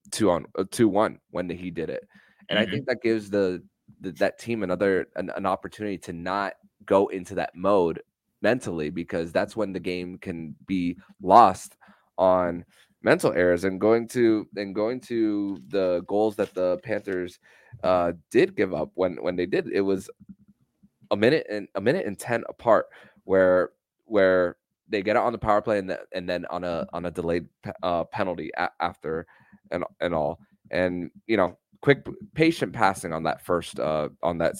two 0.09 0.31
on 0.31 0.47
uh, 0.57 0.63
two 0.71 0.89
one 0.89 1.19
when 1.29 1.47
he 1.47 1.69
did 1.69 1.91
it 1.91 2.07
and 2.51 2.59
mm-hmm. 2.59 2.67
I 2.67 2.71
think 2.71 2.85
that 2.87 3.01
gives 3.01 3.29
the, 3.29 3.63
the 4.01 4.11
that 4.13 4.37
team 4.37 4.63
another 4.63 5.07
an, 5.15 5.31
an 5.35 5.45
opportunity 5.45 5.97
to 5.99 6.13
not 6.13 6.53
go 6.85 7.07
into 7.07 7.35
that 7.35 7.55
mode 7.55 8.01
mentally 8.41 8.89
because 8.89 9.31
that's 9.31 9.55
when 9.55 9.71
the 9.71 9.79
game 9.79 10.17
can 10.17 10.55
be 10.67 10.97
lost 11.21 11.77
on 12.17 12.65
mental 13.03 13.33
errors 13.33 13.63
and 13.63 13.79
going 13.79 14.07
to 14.09 14.47
and 14.55 14.75
going 14.75 14.99
to 14.99 15.59
the 15.69 16.03
goals 16.07 16.35
that 16.35 16.53
the 16.53 16.77
Panthers 16.83 17.39
uh, 17.83 18.13
did 18.29 18.55
give 18.55 18.73
up 18.73 18.91
when 18.95 19.21
when 19.21 19.35
they 19.35 19.45
did. 19.45 19.67
It 19.71 19.81
was 19.81 20.09
a 21.11 21.17
minute 21.17 21.45
and 21.49 21.67
a 21.75 21.81
minute 21.81 22.05
and 22.05 22.17
10 22.17 22.43
apart 22.49 22.87
where 23.25 23.71
where 24.05 24.57
they 24.87 25.01
get 25.01 25.15
it 25.15 25.21
on 25.21 25.31
the 25.31 25.37
power 25.37 25.61
play 25.61 25.79
and, 25.79 25.89
the, 25.89 25.99
and 26.13 26.27
then 26.27 26.45
on 26.49 26.63
a 26.63 26.85
on 26.93 27.05
a 27.05 27.11
delayed 27.11 27.47
uh, 27.83 28.03
penalty 28.05 28.51
a- 28.57 28.69
after 28.79 29.25
and 29.71 29.83
and 29.99 30.13
all. 30.13 30.39
And 30.69 31.11
you 31.27 31.37
know 31.37 31.57
quick 31.81 32.05
patient 32.35 32.71
passing 32.71 33.11
on 33.11 33.23
that 33.23 33.43
first 33.43 33.79
uh 33.79 34.07
on 34.21 34.37
that 34.37 34.53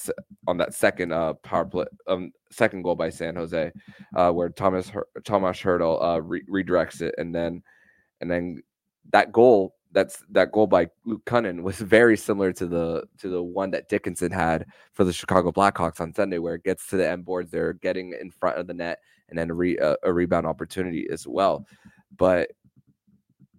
on 0.48 0.58
that 0.58 0.74
second 0.74 1.14
uh 1.14 1.34
power 1.34 1.66
play 1.66 1.86
um 2.08 2.32
second 2.50 2.82
goal 2.82 2.96
by 2.96 3.10
San 3.10 3.36
Jose 3.36 3.72
uh 4.16 4.32
where 4.32 4.50
Tomas 4.50 4.92
Tomas 5.24 5.60
Hertl 5.62 6.04
uh 6.04 6.22
re- 6.22 6.44
redirects 6.50 7.02
it 7.02 7.14
and 7.20 7.34
then 7.34 7.62
and 8.22 8.32
then 8.32 8.62
that 9.12 9.32
goal 9.32 9.75
that's 9.92 10.24
that 10.30 10.54
goal 10.54 10.68
by 10.68 10.88
Luke 11.06 11.25
Kunin 11.25 11.63
was 11.63 11.78
very 11.80 12.16
similar 12.16 12.54
to 12.54 12.66
the 12.66 13.04
to 13.18 13.28
the 13.28 13.44
one 13.44 13.72
that 13.72 13.90
Dickinson 13.90 14.32
had 14.32 14.66
for 14.94 15.04
the 15.04 15.12
Chicago 15.12 15.51
Blackhawks 15.51 16.00
on 16.00 16.13
Sunday 16.13 16.38
where 16.38 16.56
it 16.56 16.63
gets 16.63 16.88
to 16.88 16.98
the 16.98 17.10
end 17.10 17.25
boards 17.25 17.51
they're 17.51 17.74
getting 17.74 18.13
in 18.20 18.32
front 18.32 18.58
of 18.58 18.68
the 18.68 18.74
net 18.74 19.00
and 19.30 19.38
then 19.38 19.50
a, 19.50 19.54
re, 19.54 19.78
uh, 19.80 19.96
a 20.04 20.13
rebound 20.13 20.46
opportunity 20.46 21.08
as 21.12 21.25
well. 21.28 21.66
But 22.16 22.51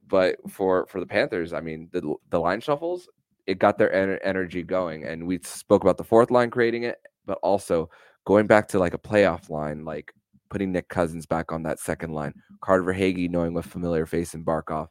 but 0.06 0.36
for 0.48 0.86
for 0.86 1.00
the 1.00 1.06
Panthers, 1.06 1.52
I 1.52 1.60
mean, 1.60 1.88
the 1.90 2.14
the 2.30 2.38
line 2.38 2.60
shuffles, 2.60 3.08
it 3.46 3.58
got 3.58 3.78
their 3.78 3.92
en- 3.92 4.18
energy 4.22 4.62
going, 4.62 5.04
and 5.04 5.26
we 5.26 5.40
spoke 5.42 5.82
about 5.82 5.96
the 5.96 6.04
fourth 6.04 6.30
line 6.30 6.50
creating 6.50 6.84
it, 6.84 6.98
but 7.26 7.38
also 7.42 7.88
going 8.26 8.46
back 8.46 8.68
to 8.68 8.78
like 8.78 8.94
a 8.94 8.98
playoff 8.98 9.48
line, 9.48 9.84
like 9.84 10.12
putting 10.52 10.70
Nick 10.70 10.88
Cousins 10.88 11.24
back 11.24 11.50
on 11.50 11.62
that 11.62 11.80
second 11.80 12.12
line, 12.12 12.34
Carter 12.60 12.84
Verhaeghe 12.84 13.30
knowing 13.30 13.56
a 13.56 13.62
familiar 13.62 14.04
face 14.04 14.34
in 14.34 14.44
Barkov, 14.44 14.88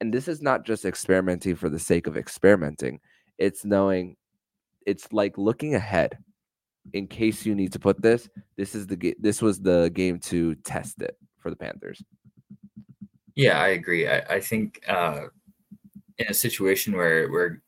and 0.00 0.14
this 0.14 0.28
is 0.28 0.40
not 0.40 0.64
just 0.64 0.84
experimenting 0.84 1.56
for 1.56 1.68
the 1.68 1.80
sake 1.80 2.06
of 2.06 2.16
experimenting; 2.16 3.00
it's 3.36 3.64
knowing, 3.64 4.16
it's 4.86 5.12
like 5.12 5.36
looking 5.36 5.74
ahead. 5.74 6.16
In 6.94 7.06
case 7.08 7.44
you 7.44 7.54
need 7.54 7.72
to 7.72 7.78
put 7.78 8.00
this, 8.00 8.28
this 8.56 8.74
is 8.74 8.86
the 8.86 8.96
ga- 8.96 9.16
this 9.18 9.42
was 9.42 9.60
the 9.60 9.90
game 9.92 10.18
to 10.20 10.54
test 10.54 11.02
it 11.02 11.16
for 11.38 11.50
the 11.50 11.56
Panthers. 11.56 12.02
Yeah, 13.34 13.60
I 13.60 13.68
agree. 13.68 14.08
I, 14.08 14.18
I 14.20 14.40
think 14.40 14.82
uh, 14.88 15.24
in 16.18 16.26
a 16.28 16.34
situation 16.34 16.96
where 16.96 17.28
where 17.30 17.62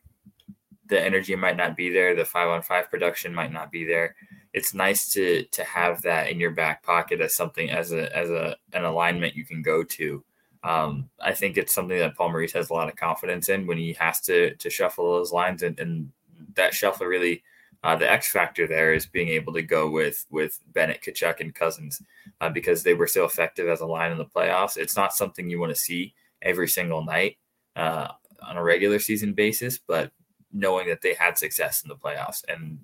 the 0.86 1.00
energy 1.00 1.34
might 1.34 1.56
not 1.56 1.76
be 1.76 1.90
there, 1.90 2.14
the 2.14 2.24
five 2.24 2.48
on 2.48 2.62
five 2.62 2.88
production 2.88 3.34
might 3.34 3.52
not 3.52 3.72
be 3.72 3.84
there. 3.84 4.14
It's 4.52 4.74
nice 4.74 5.12
to 5.12 5.44
to 5.44 5.64
have 5.64 6.02
that 6.02 6.30
in 6.30 6.38
your 6.38 6.50
back 6.50 6.82
pocket 6.82 7.20
as 7.20 7.34
something 7.34 7.70
as 7.70 7.92
a 7.92 8.14
as 8.16 8.30
a 8.30 8.56
an 8.72 8.84
alignment 8.84 9.36
you 9.36 9.44
can 9.44 9.62
go 9.62 9.82
to. 9.82 10.22
Um, 10.64 11.08
I 11.20 11.32
think 11.32 11.56
it's 11.56 11.72
something 11.72 11.98
that 11.98 12.16
Paul 12.16 12.30
Maurice 12.30 12.52
has 12.52 12.70
a 12.70 12.74
lot 12.74 12.88
of 12.88 12.96
confidence 12.96 13.48
in 13.48 13.66
when 13.66 13.78
he 13.78 13.94
has 13.94 14.20
to 14.22 14.54
to 14.56 14.70
shuffle 14.70 15.12
those 15.12 15.32
lines, 15.32 15.62
and, 15.62 15.78
and 15.80 16.12
that 16.54 16.74
shuffle 16.74 17.06
really 17.06 17.42
uh, 17.84 17.96
the 17.96 18.10
X 18.10 18.30
factor 18.30 18.66
there 18.66 18.94
is 18.94 19.06
being 19.06 19.28
able 19.28 19.52
to 19.54 19.62
go 19.62 19.90
with 19.90 20.26
with 20.30 20.60
Bennett, 20.72 21.02
Tkachuk, 21.02 21.40
and 21.40 21.54
Cousins 21.54 22.00
uh, 22.40 22.48
because 22.48 22.82
they 22.82 22.94
were 22.94 23.06
so 23.06 23.24
effective 23.24 23.68
as 23.68 23.80
a 23.80 23.86
line 23.86 24.12
in 24.12 24.18
the 24.18 24.24
playoffs. 24.24 24.76
It's 24.76 24.96
not 24.96 25.14
something 25.14 25.50
you 25.50 25.60
want 25.60 25.74
to 25.74 25.80
see 25.80 26.14
every 26.42 26.68
single 26.68 27.04
night 27.04 27.38
uh, 27.74 28.08
on 28.42 28.56
a 28.56 28.62
regular 28.62 28.98
season 28.98 29.32
basis, 29.32 29.78
but 29.78 30.12
knowing 30.52 30.88
that 30.88 31.00
they 31.02 31.14
had 31.14 31.38
success 31.38 31.82
in 31.82 31.88
the 31.88 31.96
playoffs 31.96 32.44
and 32.48 32.78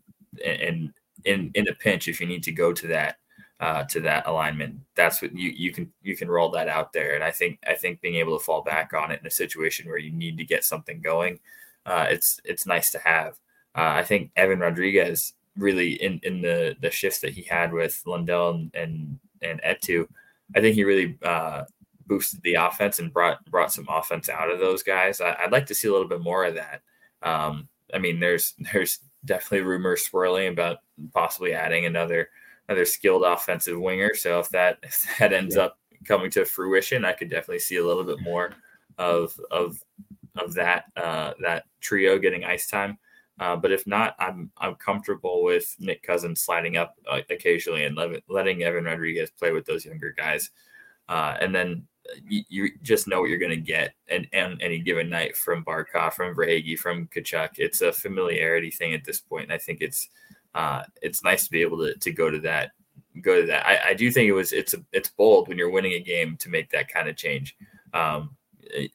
and 0.45 0.93
in 1.25 1.51
in 1.55 1.69
a 1.69 1.75
pinch, 1.75 2.09
if 2.09 2.21
you 2.21 2.27
need 2.27 2.43
to 2.45 2.53
go 2.53 2.73
to 2.73 2.87
that 2.89 3.17
uh, 3.61 3.85
to 3.85 4.01
that 4.01 4.27
alignment, 4.27 4.81
that's 4.95 5.21
what 5.21 5.37
you 5.37 5.51
you 5.51 5.73
can 5.73 5.93
you 6.03 6.17
can 6.17 6.31
roll 6.31 6.51
that 6.51 6.69
out 6.69 6.93
there. 6.93 7.15
And 7.15 7.25
I 7.25 7.31
think 7.31 7.59
I 7.67 7.75
think 7.75 8.01
being 8.01 8.17
able 8.17 8.39
to 8.39 8.45
fall 8.45 8.63
back 8.63 8.93
on 8.93 9.11
it 9.11 9.21
in 9.21 9.27
a 9.27 9.31
situation 9.31 9.89
where 9.89 9.99
you 9.99 10.13
need 10.13 10.39
to 10.39 10.45
get 10.45 10.65
something 10.65 11.01
going, 11.01 11.41
uh, 11.87 12.07
it's 12.09 12.41
it's 12.45 12.67
nice 12.67 12.91
to 12.93 12.99
have. 12.99 13.35
Uh, 13.75 13.95
I 13.97 14.05
think 14.05 14.31
Evan 14.37 14.61
Rodrigues 14.61 15.35
really 15.57 15.95
in, 16.03 16.21
in 16.23 16.41
the 16.41 16.77
the 16.81 16.91
shifts 16.91 17.19
that 17.21 17.35
he 17.35 17.43
had 17.43 17.73
with 17.73 18.03
Lundell 18.07 18.51
and 18.51 18.71
and, 18.75 19.19
and 19.43 19.61
Eetu, 19.63 20.07
I 20.57 20.61
think 20.61 20.75
he 20.75 20.85
really 20.85 21.19
uh, 21.23 21.65
boosted 22.07 22.41
the 22.43 22.55
offense 22.55 22.99
and 22.99 23.13
brought 23.13 23.45
brought 23.51 23.73
some 23.73 23.87
offense 23.89 24.29
out 24.29 24.51
of 24.51 24.59
those 24.59 24.83
guys. 24.83 25.21
I, 25.21 25.37
would 25.43 25.53
like 25.53 25.67
to 25.67 25.75
see 25.75 25.89
a 25.89 25.93
little 25.93 26.09
bit 26.09 26.21
more 26.21 26.45
of 26.45 26.55
that. 26.55 26.83
Um, 27.23 27.69
I 27.93 27.99
mean, 27.99 28.21
there's 28.21 28.55
there's 28.73 29.01
definitely 29.25 29.67
rumors 29.67 30.07
swirling 30.07 30.49
about 30.49 30.79
possibly 31.13 31.53
adding 31.53 31.87
another 31.87 32.31
another 32.69 32.85
skilled 32.85 33.25
offensive 33.25 33.81
winger. 33.81 34.15
So 34.15 34.39
if 34.39 34.49
that 34.51 34.79
if 34.83 35.07
that 35.19 35.33
ends 35.33 35.57
yeah. 35.57 35.63
up 35.63 35.79
coming 36.05 36.31
to 36.33 36.45
fruition, 36.45 37.05
I 37.05 37.13
could 37.13 37.31
definitely 37.31 37.61
see 37.61 37.77
a 37.77 37.87
little 37.87 38.05
bit 38.05 38.21
more 38.21 38.53
of 38.99 39.39
of 39.51 39.83
of 40.37 40.55
that 40.55 40.85
uh, 40.97 41.35
that 41.41 41.65
trio 41.81 42.19
getting 42.19 42.45
ice 42.45 42.69
time. 42.69 42.99
Uh, 43.41 43.55
but 43.55 43.71
if 43.71 43.87
not, 43.87 44.17
I'm 44.19 44.51
I'm 44.59 44.75
comfortable 44.75 45.45
with 45.45 45.77
Nick 45.79 46.03
Cousins 46.03 46.41
sliding 46.41 46.77
up 46.77 46.97
uh, 47.09 47.21
occasionally 47.31 47.85
and 47.85 47.97
le- 47.97 48.21
letting 48.29 48.63
Evan 48.63 48.85
Rodrigues 48.85 49.31
play 49.31 49.53
with 49.53 49.65
those 49.65 49.85
younger 49.85 50.13
guys, 50.17 50.51
uh, 51.09 51.37
and 51.41 51.55
then 51.55 51.87
you, 52.27 52.71
just 52.83 53.09
know 53.09 53.21
what 53.21 53.31
you're 53.31 53.39
going 53.39 53.51
to 53.51 53.57
get 53.57 53.95
and 54.09 54.27
and 54.33 54.61
any 54.63 54.79
given 54.79 55.09
night 55.09 55.37
from 55.37 55.65
Barkov, 55.65 56.15
from 56.15 56.35
Verhaeghe, 56.35 56.79
from 56.79 57.07
Tkachuk. 57.09 57.59
It's 57.59 57.81
a 57.81 57.93
familiarity 57.93 58.71
thing 58.71 58.95
at 58.95 59.05
this 59.05 59.21
point, 59.21 59.45
and 59.45 59.53
I 59.53 59.59
think 59.59 59.81
it's 59.81 60.09
uh, 60.55 60.83
it's 61.03 61.23
nice 61.23 61.45
to 61.45 61.51
be 61.51 61.63
able 61.63 61.79
to 61.79 61.95
to 61.95 62.13
go 62.13 62.31
to 62.31 62.39
that 62.41 62.73
go 63.21 63.41
to 63.41 63.47
that. 63.47 63.67
I, 63.67 63.91
I 63.91 63.95
do 63.95 64.11
think 64.11 64.29
it 64.29 64.33
was 64.33 64.53
it's 64.53 64.75
a, 64.75 64.85
it's 64.93 65.11
bold 65.11 65.49
when 65.49 65.59
you're 65.59 65.71
winning 65.71 65.93
a 65.93 66.01
game 66.01 66.37
to 66.39 66.49
make 66.49 66.71
that 66.71 66.89
kind 66.89 67.09
of 67.09 67.17
change. 67.17 67.57
Um, 67.93 68.37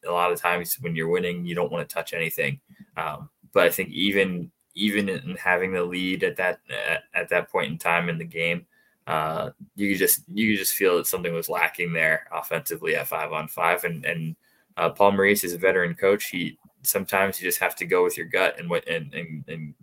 a 0.07 0.11
lot 0.11 0.31
of 0.31 0.39
times 0.39 0.75
when 0.81 0.95
you're 0.95 1.09
winning, 1.09 1.45
you 1.45 1.55
don't 1.55 1.71
want 1.71 1.87
to 1.87 1.93
touch 1.93 2.13
anything. 2.13 2.59
Um, 2.97 3.29
but 3.53 3.63
I 3.63 3.69
think 3.69 3.89
even 3.89 4.51
even 4.75 5.09
in 5.09 5.35
having 5.35 5.71
the 5.71 5.83
lead 5.83 6.23
at 6.23 6.35
that 6.37 6.59
at, 6.69 7.03
at 7.13 7.29
that 7.29 7.49
point 7.49 7.71
in 7.71 7.77
time 7.77 8.09
in 8.09 8.17
the 8.17 8.25
game, 8.25 8.65
uh, 9.07 9.49
you 9.75 9.95
just 9.95 10.21
you 10.33 10.55
just 10.57 10.73
feel 10.73 10.97
that 10.97 11.07
something 11.07 11.33
was 11.33 11.49
lacking 11.49 11.93
there 11.93 12.27
offensively 12.31 12.95
at 12.95 13.07
five 13.07 13.33
on 13.33 13.47
five. 13.47 13.83
And 13.83 14.05
and 14.05 14.35
uh, 14.77 14.89
Paul 14.89 15.13
Maurice 15.13 15.43
is 15.43 15.53
a 15.53 15.57
veteran 15.57 15.95
coach. 15.95 16.25
He 16.25 16.57
sometimes 16.83 17.39
you 17.39 17.47
just 17.47 17.59
have 17.59 17.75
to 17.77 17.85
go 17.85 18.03
with 18.03 18.17
your 18.17 18.27
gut 18.27 18.59
and 18.59 18.69
what 18.69 18.87
and, 18.87 19.13
and 19.13 19.43
and 19.47 19.73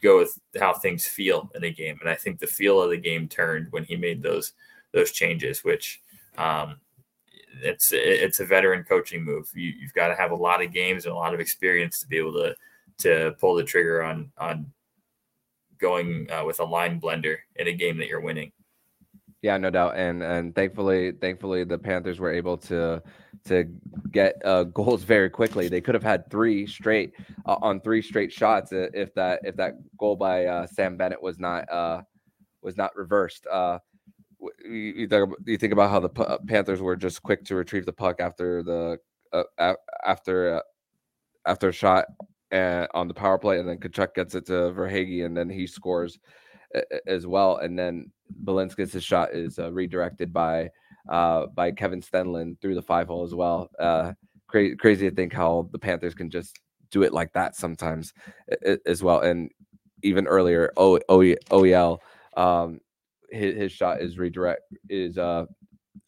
go 0.00 0.18
with 0.18 0.38
how 0.58 0.72
things 0.72 1.06
feel 1.06 1.50
in 1.54 1.64
a 1.64 1.70
game. 1.70 1.98
And 2.00 2.08
I 2.08 2.14
think 2.14 2.38
the 2.38 2.46
feel 2.46 2.80
of 2.80 2.90
the 2.90 2.96
game 2.96 3.28
turned 3.28 3.68
when 3.70 3.84
he 3.84 3.96
made 3.96 4.22
those 4.22 4.52
those 4.92 5.10
changes, 5.10 5.64
which 5.64 6.00
um, 6.36 6.76
it's 7.62 7.90
it's 7.92 8.40
a 8.40 8.46
veteran 8.46 8.84
coaching 8.84 9.24
move. 9.24 9.50
You, 9.54 9.74
have 9.82 9.94
got 9.94 10.08
to 10.08 10.14
have 10.14 10.30
a 10.30 10.36
lot 10.36 10.62
of 10.62 10.72
games 10.72 11.04
and 11.04 11.12
a 11.12 11.18
lot 11.18 11.34
of 11.34 11.40
experience 11.40 11.98
to 12.00 12.06
be 12.06 12.18
able 12.18 12.32
to 12.34 12.54
to 12.98 13.34
pull 13.40 13.54
the 13.54 13.64
trigger 13.64 14.02
on 14.02 14.30
on 14.38 14.72
going 15.78 16.28
uh, 16.30 16.44
with 16.44 16.60
a 16.60 16.64
line 16.64 17.00
blender 17.00 17.36
in 17.56 17.68
a 17.68 17.72
game 17.72 17.98
that 17.98 18.08
you're 18.08 18.20
winning. 18.20 18.52
Yeah, 19.42 19.56
no 19.56 19.70
doubt, 19.70 19.96
and 19.96 20.22
and 20.22 20.52
thankfully, 20.54 21.12
thankfully, 21.12 21.62
the 21.62 21.78
Panthers 21.78 22.18
were 22.18 22.32
able 22.32 22.56
to 22.58 23.00
to 23.44 23.64
get 24.10 24.34
uh, 24.44 24.64
goals 24.64 25.04
very 25.04 25.30
quickly. 25.30 25.68
They 25.68 25.80
could 25.80 25.94
have 25.94 26.02
had 26.02 26.28
three 26.28 26.66
straight 26.66 27.12
uh, 27.46 27.56
on 27.62 27.80
three 27.80 28.02
straight 28.02 28.32
shots 28.32 28.72
if 28.72 29.14
that 29.14 29.40
if 29.44 29.54
that 29.56 29.74
goal 29.96 30.16
by 30.16 30.46
uh, 30.46 30.66
Sam 30.66 30.96
Bennett 30.96 31.22
was 31.22 31.38
not 31.38 31.70
uh, 31.70 32.02
was 32.62 32.76
not 32.76 32.96
reversed. 32.96 33.46
Uh, 33.46 33.78
you, 34.64 35.06
think, 35.08 35.32
you 35.46 35.56
think 35.56 35.72
about 35.72 35.90
how 35.90 36.00
the 36.00 36.10
uh, 36.20 36.38
Panthers 36.46 36.80
were 36.80 36.96
just 36.96 37.22
quick 37.22 37.44
to 37.44 37.54
retrieve 37.54 37.86
the 37.86 37.92
puck 37.92 38.20
after 38.20 38.64
the 38.64 38.98
after 40.04 40.60
after 41.46 41.68
a 41.68 41.72
shot 41.72 42.06
and 42.50 42.88
on 42.92 43.06
the 43.06 43.14
power 43.14 43.38
play, 43.38 43.60
and 43.60 43.68
then 43.68 43.78
Tkachuk 43.78 44.14
gets 44.14 44.34
it 44.34 44.46
to 44.46 44.52
Verhaeghe, 44.72 45.24
and 45.24 45.36
then 45.36 45.48
he 45.48 45.68
scores 45.68 46.18
as 47.06 47.24
well. 47.24 47.58
And 47.58 47.78
then 47.78 48.10
Balinskis's 48.44 49.04
shot 49.04 49.32
is 49.32 49.58
uh, 49.58 49.72
redirected 49.72 50.32
by 50.32 50.70
uh, 51.08 51.46
by 51.46 51.70
Kevin 51.70 52.02
Stenlund 52.02 52.60
through 52.60 52.74
the 52.74 52.82
five 52.82 53.06
hole 53.06 53.24
as 53.24 53.34
well. 53.34 53.70
Uh, 53.78 54.12
cra- 54.46 54.76
crazy 54.76 55.08
to 55.08 55.14
think 55.14 55.32
how 55.32 55.68
the 55.72 55.78
Panthers 55.78 56.14
can 56.14 56.30
just 56.30 56.58
do 56.90 57.02
it 57.02 57.12
like 57.12 57.32
that 57.32 57.56
sometimes 57.56 58.12
as 58.86 59.02
well. 59.02 59.20
And 59.20 59.50
even 60.02 60.26
earlier, 60.26 60.72
o- 60.76 61.00
o- 61.08 61.34
OEL, 61.50 61.98
um, 62.36 62.80
his, 63.30 63.56
his 63.56 63.72
shot 63.72 64.00
is 64.00 64.18
redirect 64.18 64.62
is 64.88 65.18
uh 65.18 65.44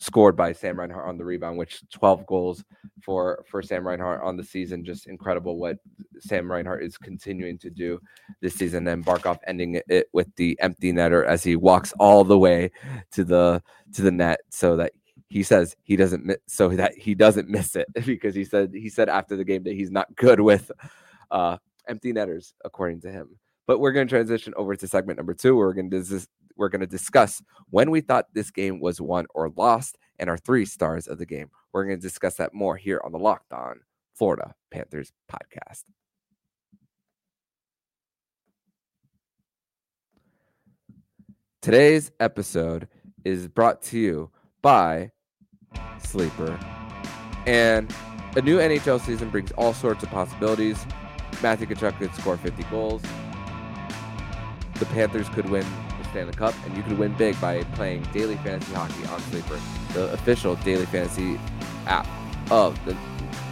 scored 0.01 0.35
by 0.35 0.53
Sam 0.53 0.79
Reinhart 0.79 1.07
on 1.07 1.19
the 1.19 1.25
rebound, 1.25 1.59
which 1.59 1.83
12 1.91 2.27
goals 2.27 2.65
for 3.03 3.45
for 3.47 3.63
Sam 3.63 3.87
Reinhart 3.87 4.23
on 4.23 4.37
the 4.37 4.45
season. 4.45 4.85
Just 4.85 5.07
incredible 5.07 5.59
what 5.59 5.79
Sam 6.19 6.51
Reinhart 6.51 6.83
is 6.83 6.99
continuing 6.99 7.59
to 7.59 7.71
do 7.71 8.01
this 8.41 8.55
season. 8.55 8.89
And 8.89 9.05
Barkov 9.05 9.39
ending 9.47 9.81
it 9.89 10.09
with 10.13 10.35
the 10.37 10.59
empty 10.61 10.93
netter 10.93 11.25
as 11.25 11.45
he 11.45 11.55
walks 11.55 11.93
all 11.99 12.25
the 12.25 12.39
way 12.39 12.71
to 13.13 13.25
the 13.25 13.63
to 13.93 14.03
the 14.03 14.11
net, 14.11 14.41
so 14.51 14.77
that 14.77 14.93
he 15.29 15.43
says 15.43 15.77
he 15.83 15.97
doesn't 15.97 16.25
miss, 16.25 16.39
so 16.47 16.69
that 16.71 16.97
he 16.97 17.15
doesn't 17.15 17.49
miss 17.49 17.77
it 17.77 17.87
because 18.07 18.35
he 18.35 18.45
said 18.45 18.73
he 18.73 18.89
said 18.89 19.09
after 19.09 19.37
the 19.37 19.45
game 19.45 19.63
that 19.65 19.75
he's 19.75 19.91
not 19.91 20.15
good 20.17 20.41
with 20.41 20.73
uh, 21.31 21.59
empty 21.89 22.13
netters, 22.13 22.55
according 22.65 23.01
to 23.03 23.13
him. 23.13 23.29
But 23.67 23.79
we're 23.79 23.93
going 23.93 24.09
to 24.09 24.11
transition 24.11 24.53
over 24.57 24.75
to 24.75 24.89
segment 24.89 25.19
number 25.19 25.35
two. 25.35 25.55
Where 25.55 25.67
We're 25.67 25.75
going 25.75 25.91
to 25.91 26.03
dis- 26.03 26.27
we're 26.61 26.69
going 26.69 26.81
to 26.81 26.87
discuss 26.87 27.43
when 27.71 27.91
we 27.91 28.03
thought 28.03 28.27
this 28.35 28.51
game 28.51 28.81
was 28.81 29.01
won 29.01 29.27
or 29.35 29.51
lost 29.57 29.97
and 30.19 30.29
our 30.29 30.37
three 30.37 30.67
stars 30.67 31.09
of 31.09 31.17
the 31.17 31.25
game. 31.25 31.51
We're 31.73 31.87
going 31.87 31.97
to 31.97 32.03
discuss 32.03 32.35
that 32.35 32.53
more 32.53 32.77
here 32.77 33.01
on 33.03 33.13
the 33.13 33.19
Locked 33.19 33.53
On 33.53 33.81
Florida 34.15 34.55
Panthers 34.71 35.11
podcast. 35.33 35.85
Today's 41.63 42.11
episode 42.21 42.89
is 43.25 43.49
brought 43.49 43.81
to 43.83 43.99
you 43.99 44.31
by 44.61 45.11
Sleeper. 46.03 46.59
And 47.47 47.93
a 48.37 48.43
new 48.43 48.59
NHL 48.59 49.01
season 49.01 49.31
brings 49.31 49.51
all 49.53 49.73
sorts 49.73 50.03
of 50.03 50.11
possibilities. 50.11 50.85
Matthew 51.43 51.67
Tkachuk 51.67 51.99
could 51.99 52.15
score 52.15 52.37
50 52.37 52.63
goals 52.65 53.03
the 54.81 54.87
Panthers 54.87 55.29
could 55.29 55.49
win 55.51 55.67
Stanley 56.11 56.33
Cup, 56.33 56.55
and 56.65 56.77
you 56.77 56.83
could 56.83 56.99
win 56.99 57.13
big 57.15 57.41
by 57.41 57.63
playing 57.75 58.03
daily 58.13 58.37
fantasy 58.37 58.73
hockey 58.75 59.05
on 59.07 59.21
Sleeper, 59.21 59.59
the 59.95 60.13
official 60.13 60.57
daily 60.57 60.87
fantasy 60.87 61.39
app 61.87 62.07
of 62.51 62.83
the 62.85 62.97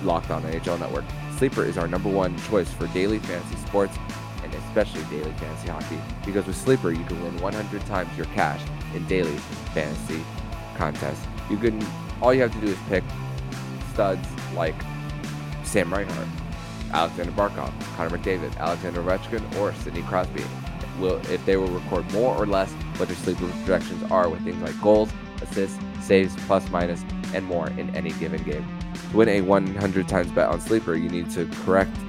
Locked 0.02 0.30
On 0.30 0.42
NHL 0.42 0.78
Network. 0.78 1.04
Sleeper 1.36 1.64
is 1.64 1.78
our 1.78 1.88
number 1.88 2.08
one 2.08 2.36
choice 2.42 2.70
for 2.72 2.86
daily 2.88 3.18
fantasy 3.20 3.56
sports 3.66 3.96
and 4.42 4.52
especially 4.54 5.02
daily 5.04 5.32
fantasy 5.32 5.68
hockey 5.68 5.98
because 6.24 6.46
with 6.46 6.56
Sleeper 6.56 6.90
you 6.90 7.04
can 7.04 7.22
win 7.22 7.36
100 7.40 7.86
times 7.86 8.16
your 8.16 8.26
cash 8.26 8.60
in 8.94 9.06
daily 9.06 9.36
fantasy 9.72 10.24
contests. 10.76 11.26
You 11.50 11.56
can 11.56 11.84
all 12.20 12.34
you 12.34 12.42
have 12.42 12.52
to 12.52 12.60
do 12.60 12.66
is 12.66 12.78
pick 12.88 13.04
studs 13.92 14.26
like 14.54 14.74
Sam 15.64 15.92
Reinhart, 15.92 16.28
Alexander 16.92 17.32
Barkov, 17.32 17.72
Connor 17.96 18.16
McDavid, 18.16 18.56
Alexander 18.56 19.02
Ovechkin, 19.02 19.56
or 19.58 19.74
Sidney 19.74 20.02
Crosby. 20.02 20.42
Will 21.00 21.16
if 21.30 21.44
they 21.46 21.56
will 21.56 21.68
record 21.68 22.10
more 22.12 22.34
or 22.34 22.46
less 22.46 22.70
what 22.96 23.08
their 23.08 23.16
sleeper 23.16 23.46
projections 23.46 24.10
are 24.10 24.28
with 24.28 24.42
things 24.44 24.62
like 24.62 24.80
goals, 24.80 25.10
assists, 25.42 25.78
saves, 26.00 26.34
plus 26.46 26.68
minus, 26.70 27.04
and 27.34 27.44
more 27.44 27.68
in 27.70 27.94
any 27.94 28.10
given 28.12 28.42
game. 28.42 28.66
To 29.10 29.16
win 29.16 29.28
a 29.28 29.40
100 29.40 30.08
times 30.08 30.30
bet 30.32 30.48
on 30.48 30.60
sleeper, 30.60 30.94
you 30.94 31.08
need 31.08 31.30
to 31.30 31.46
correctly 31.64 32.04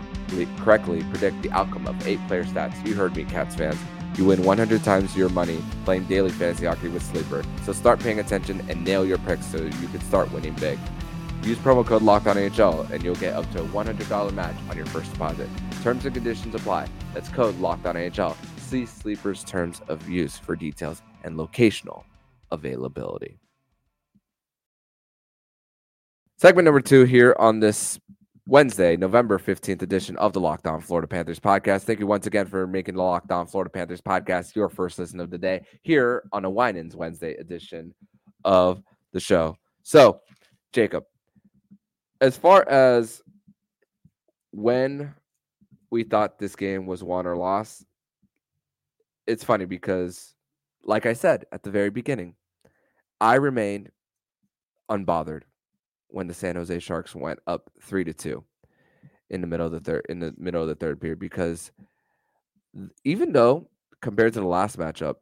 correctly 0.58 1.03
predict 1.10 1.41
the 1.41 1.51
outcome 1.51 1.88
of 1.88 2.08
eight 2.08 2.19
player 2.27 2.43
stats. 2.43 2.86
You 2.86 2.93
heard 2.93 3.15
me, 3.15 3.24
Cats 3.24 3.55
fans. 3.55 3.79
You 4.15 4.25
win 4.25 4.43
100 4.43 4.84
times 4.84 5.15
your 5.15 5.29
money 5.29 5.63
playing 5.86 6.05
daily 6.05 6.29
fantasy 6.29 6.65
hockey 6.65 6.89
with 6.89 7.03
Sleeper. 7.03 7.43
So 7.63 7.74
start 7.74 8.00
paying 8.00 8.19
attention 8.19 8.63
and 8.69 8.84
nail 8.84 9.05
your 9.05 9.17
picks 9.19 9.46
so 9.46 9.58
you 9.58 9.88
can 9.88 10.01
start 10.01 10.31
winning 10.31 10.53
big. 10.55 10.77
Use 11.43 11.58
promo 11.60 11.86
code 11.86 12.01
LOCKEDONNHL 12.01 12.91
and 12.91 13.01
you'll 13.01 13.15
get 13.15 13.34
up 13.34 13.50
to 13.51 13.62
a 13.62 13.65
$100 13.67 14.34
match 14.34 14.55
on 14.69 14.75
your 14.75 14.86
first 14.88 15.13
deposit. 15.13 15.50
Terms 15.84 16.05
and 16.05 16.13
conditions 16.13 16.53
apply. 16.53 16.88
That's 17.13 17.29
code 17.29 17.55
LOCKEDONNHL. 17.55 18.36
See 18.69 18.85
Sleeper's 18.85 19.43
terms 19.43 19.81
of 19.88 20.07
use 20.07 20.38
for 20.38 20.55
details 20.55 21.01
and 21.23 21.35
locational 21.35 22.03
availability. 22.51 23.39
Segment 26.38 26.65
number 26.65 26.79
two 26.79 27.03
here 27.03 27.35
on 27.39 27.59
this 27.59 27.99
Wednesday, 28.45 28.95
November 28.95 29.39
15th 29.39 29.81
edition 29.81 30.15
of 30.17 30.33
the 30.33 30.39
Locked 30.39 30.67
On 30.67 30.81
Florida 30.81 31.07
Panthers 31.07 31.39
podcast. 31.39 31.81
Thank 31.81 31.99
you 31.99 32.05
once 32.05 32.27
again 32.27 32.45
for 32.45 32.67
making 32.67 32.93
the 32.93 33.01
Locked 33.01 33.31
On 33.31 33.47
Florida 33.47 33.71
Panthers 33.71 34.01
podcast 34.01 34.55
your 34.55 34.69
first 34.69 34.99
listen 34.99 35.19
of 35.19 35.31
the 35.31 35.39
day 35.39 35.65
here 35.81 36.25
on 36.31 36.45
a 36.45 36.49
Winans 36.49 36.95
Wednesday 36.95 37.33
edition 37.38 37.91
of 38.45 38.83
the 39.13 39.19
show. 39.19 39.57
So, 39.81 40.21
Jacob, 40.73 41.05
as 42.21 42.38
far 42.38 42.69
as 42.69 43.23
when 44.51 45.15
we 45.89 46.03
thought 46.03 46.38
this 46.38 46.55
game 46.55 46.85
was 46.85 47.03
won 47.03 47.25
or 47.25 47.35
lost, 47.35 47.83
it's 49.29 49.43
funny 49.43 49.65
because, 49.65 50.33
like 50.83 51.05
I 51.05 51.13
said 51.13 51.45
at 51.51 51.63
the 51.63 51.69
very 51.69 51.91
beginning, 51.91 52.36
I 53.21 53.36
remained 53.36 53.91
unbothered 54.89 55.43
when 56.07 56.27
the 56.27 56.33
San 56.33 56.55
Jose 56.55 56.79
Sharks 56.79 57.13
went 57.13 57.39
up 57.45 57.69
three 57.81 58.03
to 58.03 58.13
two 58.13 58.43
in 59.29 59.41
the 59.41 59.48
middle 59.48 59.67
of 59.67 59.71
the 59.71 59.79
third 59.79 60.05
in 60.09 60.19
the 60.19 60.33
middle 60.38 60.62
of 60.62 60.67
the 60.67 60.75
third 60.75 61.00
period 61.00 61.19
because 61.19 61.71
even 63.03 63.31
though 63.31 63.69
compared 64.01 64.33
to 64.33 64.39
the 64.39 64.48
last 64.48 64.77
matchup, 64.79 65.15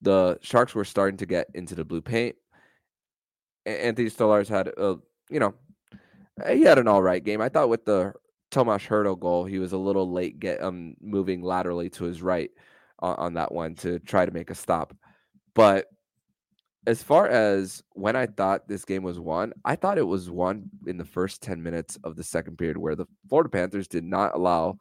the 0.00 0.38
Sharks 0.40 0.74
were 0.74 0.84
starting 0.84 1.16
to 1.16 1.26
get 1.26 1.48
into 1.54 1.74
the 1.74 1.84
blue 1.84 2.00
paint. 2.00 2.36
Anthony 3.66 4.08
Stolarz 4.08 4.48
had 4.48 4.68
a 4.68 4.96
you 5.30 5.40
know 5.40 5.54
he 6.48 6.62
had 6.62 6.78
an 6.78 6.86
all 6.86 7.02
right 7.02 7.24
game. 7.24 7.40
I 7.40 7.48
thought 7.48 7.68
with 7.68 7.84
the 7.84 8.12
Tomas 8.52 8.84
Hertl 8.84 9.18
goal, 9.18 9.44
he 9.44 9.58
was 9.58 9.72
a 9.72 9.78
little 9.78 10.08
late 10.12 10.38
get 10.38 10.62
um 10.62 10.94
moving 11.00 11.42
laterally 11.42 11.90
to 11.90 12.04
his 12.04 12.22
right 12.22 12.50
on, 12.98 13.16
on 13.16 13.34
that 13.34 13.52
one 13.52 13.74
to 13.76 13.98
try 14.00 14.26
to 14.26 14.32
make 14.32 14.50
a 14.50 14.54
stop. 14.54 14.94
But 15.54 15.86
as 16.86 17.02
far 17.02 17.28
as 17.28 17.82
when 17.92 18.16
I 18.16 18.26
thought 18.26 18.68
this 18.68 18.84
game 18.84 19.02
was 19.02 19.18
won, 19.18 19.52
I 19.64 19.76
thought 19.76 19.98
it 19.98 20.06
was 20.06 20.30
won 20.30 20.68
in 20.86 20.98
the 20.98 21.04
first 21.04 21.42
10 21.42 21.62
minutes 21.62 21.98
of 22.04 22.16
the 22.16 22.24
second 22.24 22.58
period, 22.58 22.76
where 22.76 22.94
the 22.94 23.06
Florida 23.28 23.48
Panthers 23.48 23.88
did 23.88 24.04
not 24.04 24.34
allow 24.34 24.78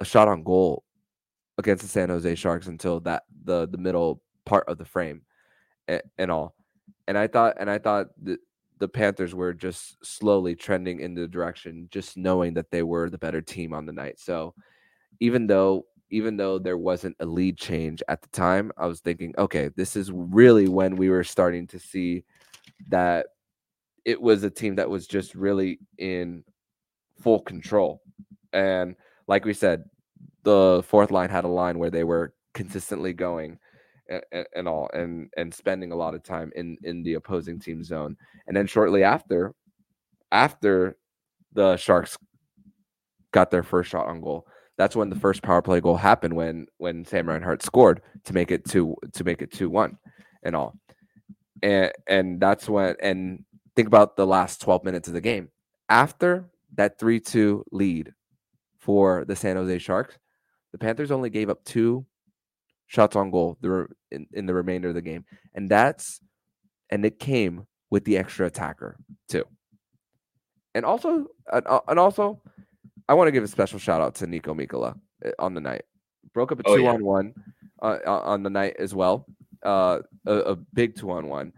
a 0.00 0.04
shot 0.04 0.28
on 0.28 0.42
goal 0.42 0.84
against 1.58 1.82
the 1.82 1.88
San 1.88 2.08
Jose 2.08 2.34
Sharks 2.34 2.66
until 2.66 3.00
that 3.00 3.24
the 3.44 3.68
the 3.68 3.78
middle 3.78 4.22
part 4.44 4.68
of 4.68 4.78
the 4.78 4.84
frame 4.84 5.22
and, 5.88 6.02
and 6.18 6.30
all. 6.30 6.54
And 7.06 7.16
I 7.16 7.26
thought 7.26 7.56
and 7.58 7.70
I 7.70 7.78
thought 7.78 8.08
the 8.20 8.38
the 8.78 8.88
Panthers 8.88 9.34
were 9.34 9.52
just 9.52 10.04
slowly 10.04 10.54
trending 10.56 11.00
in 11.00 11.14
the 11.14 11.28
direction, 11.28 11.88
just 11.90 12.16
knowing 12.16 12.54
that 12.54 12.70
they 12.70 12.82
were 12.82 13.10
the 13.10 13.18
better 13.18 13.42
team 13.42 13.74
on 13.74 13.84
the 13.84 13.92
night. 13.92 14.18
So 14.18 14.54
even 15.20 15.46
though 15.46 15.84
even 16.10 16.36
though 16.36 16.58
there 16.58 16.78
wasn't 16.78 17.16
a 17.20 17.26
lead 17.26 17.56
change 17.56 18.02
at 18.08 18.22
the 18.22 18.28
time, 18.28 18.72
I 18.76 18.86
was 18.86 19.00
thinking, 19.00 19.34
okay, 19.38 19.68
this 19.76 19.96
is 19.96 20.10
really 20.12 20.68
when 20.68 20.96
we 20.96 21.08
were 21.08 21.24
starting 21.24 21.66
to 21.68 21.78
see 21.78 22.24
that 22.88 23.26
it 24.04 24.20
was 24.20 24.42
a 24.42 24.50
team 24.50 24.76
that 24.76 24.90
was 24.90 25.06
just 25.06 25.34
really 25.34 25.78
in 25.98 26.44
full 27.20 27.40
control. 27.40 28.02
And 28.52 28.96
like 29.28 29.44
we 29.44 29.54
said, 29.54 29.84
the 30.42 30.82
fourth 30.86 31.10
line 31.10 31.30
had 31.30 31.44
a 31.44 31.48
line 31.48 31.78
where 31.78 31.90
they 31.90 32.04
were 32.04 32.34
consistently 32.54 33.12
going 33.12 33.58
and, 34.08 34.46
and 34.54 34.68
all 34.68 34.90
and 34.92 35.30
and 35.36 35.54
spending 35.54 35.92
a 35.92 35.96
lot 35.96 36.14
of 36.14 36.22
time 36.22 36.50
in 36.56 36.76
in 36.82 37.02
the 37.02 37.14
opposing 37.14 37.60
team 37.60 37.84
zone. 37.84 38.16
And 38.46 38.56
then 38.56 38.66
shortly 38.66 39.04
after 39.04 39.54
after 40.32 40.96
the 41.52 41.76
Sharks 41.76 42.16
got 43.32 43.50
their 43.50 43.62
first 43.62 43.90
shot 43.90 44.06
on 44.06 44.20
goal, 44.20 44.46
that's 44.80 44.96
when 44.96 45.10
the 45.10 45.16
first 45.16 45.42
power 45.42 45.60
play 45.60 45.78
goal 45.78 45.98
happened 45.98 46.34
when 46.34 46.66
when 46.78 47.04
Sam 47.04 47.28
Reinhart 47.28 47.62
scored 47.62 48.00
to 48.24 48.32
make 48.32 48.50
it 48.50 48.64
two 48.64 48.96
to 49.12 49.24
make 49.24 49.42
it 49.42 49.52
two 49.52 49.68
one 49.68 49.98
and 50.42 50.56
all. 50.56 50.74
And 51.62 51.92
and 52.06 52.40
that's 52.40 52.66
when 52.66 52.96
and 53.02 53.44
think 53.76 53.88
about 53.88 54.16
the 54.16 54.26
last 54.26 54.62
12 54.62 54.82
minutes 54.84 55.06
of 55.06 55.12
the 55.12 55.20
game. 55.20 55.50
After 55.90 56.46
that 56.76 56.98
3-2 56.98 57.64
lead 57.72 58.14
for 58.78 59.26
the 59.26 59.36
San 59.36 59.56
Jose 59.56 59.78
Sharks, 59.80 60.16
the 60.72 60.78
Panthers 60.78 61.10
only 61.10 61.28
gave 61.28 61.50
up 61.50 61.62
two 61.64 62.06
shots 62.86 63.16
on 63.16 63.30
goal 63.30 63.58
in, 64.10 64.26
in 64.32 64.46
the 64.46 64.54
remainder 64.54 64.88
of 64.88 64.94
the 64.94 65.02
game. 65.02 65.26
And 65.54 65.70
that's 65.70 66.20
and 66.88 67.04
it 67.04 67.18
came 67.18 67.66
with 67.90 68.06
the 68.06 68.16
extra 68.16 68.46
attacker 68.46 68.96
too. 69.28 69.44
And 70.74 70.86
also 70.86 71.26
and 71.52 71.66
uh, 71.66 71.80
also 71.98 72.40
I 73.10 73.14
want 73.14 73.26
to 73.26 73.32
give 73.32 73.42
a 73.42 73.48
special 73.48 73.80
shout 73.80 74.00
out 74.00 74.14
to 74.16 74.26
Niko 74.28 74.54
Mikkola 74.56 74.96
eh, 75.24 75.32
on 75.40 75.52
the 75.52 75.60
night. 75.60 75.82
Broke 76.32 76.52
up 76.52 76.60
a 76.60 76.62
oh, 76.66 76.76
two 76.76 76.82
yeah. 76.84 76.92
on 76.92 77.04
one 77.04 77.34
uh, 77.82 77.98
on 78.06 78.44
the 78.44 78.50
night 78.50 78.76
as 78.78 78.94
well. 78.94 79.26
Uh, 79.64 79.98
a, 80.26 80.32
a, 80.32 80.56
big 80.56 80.94
two 80.94 81.10
on 81.10 81.26
one. 81.26 81.52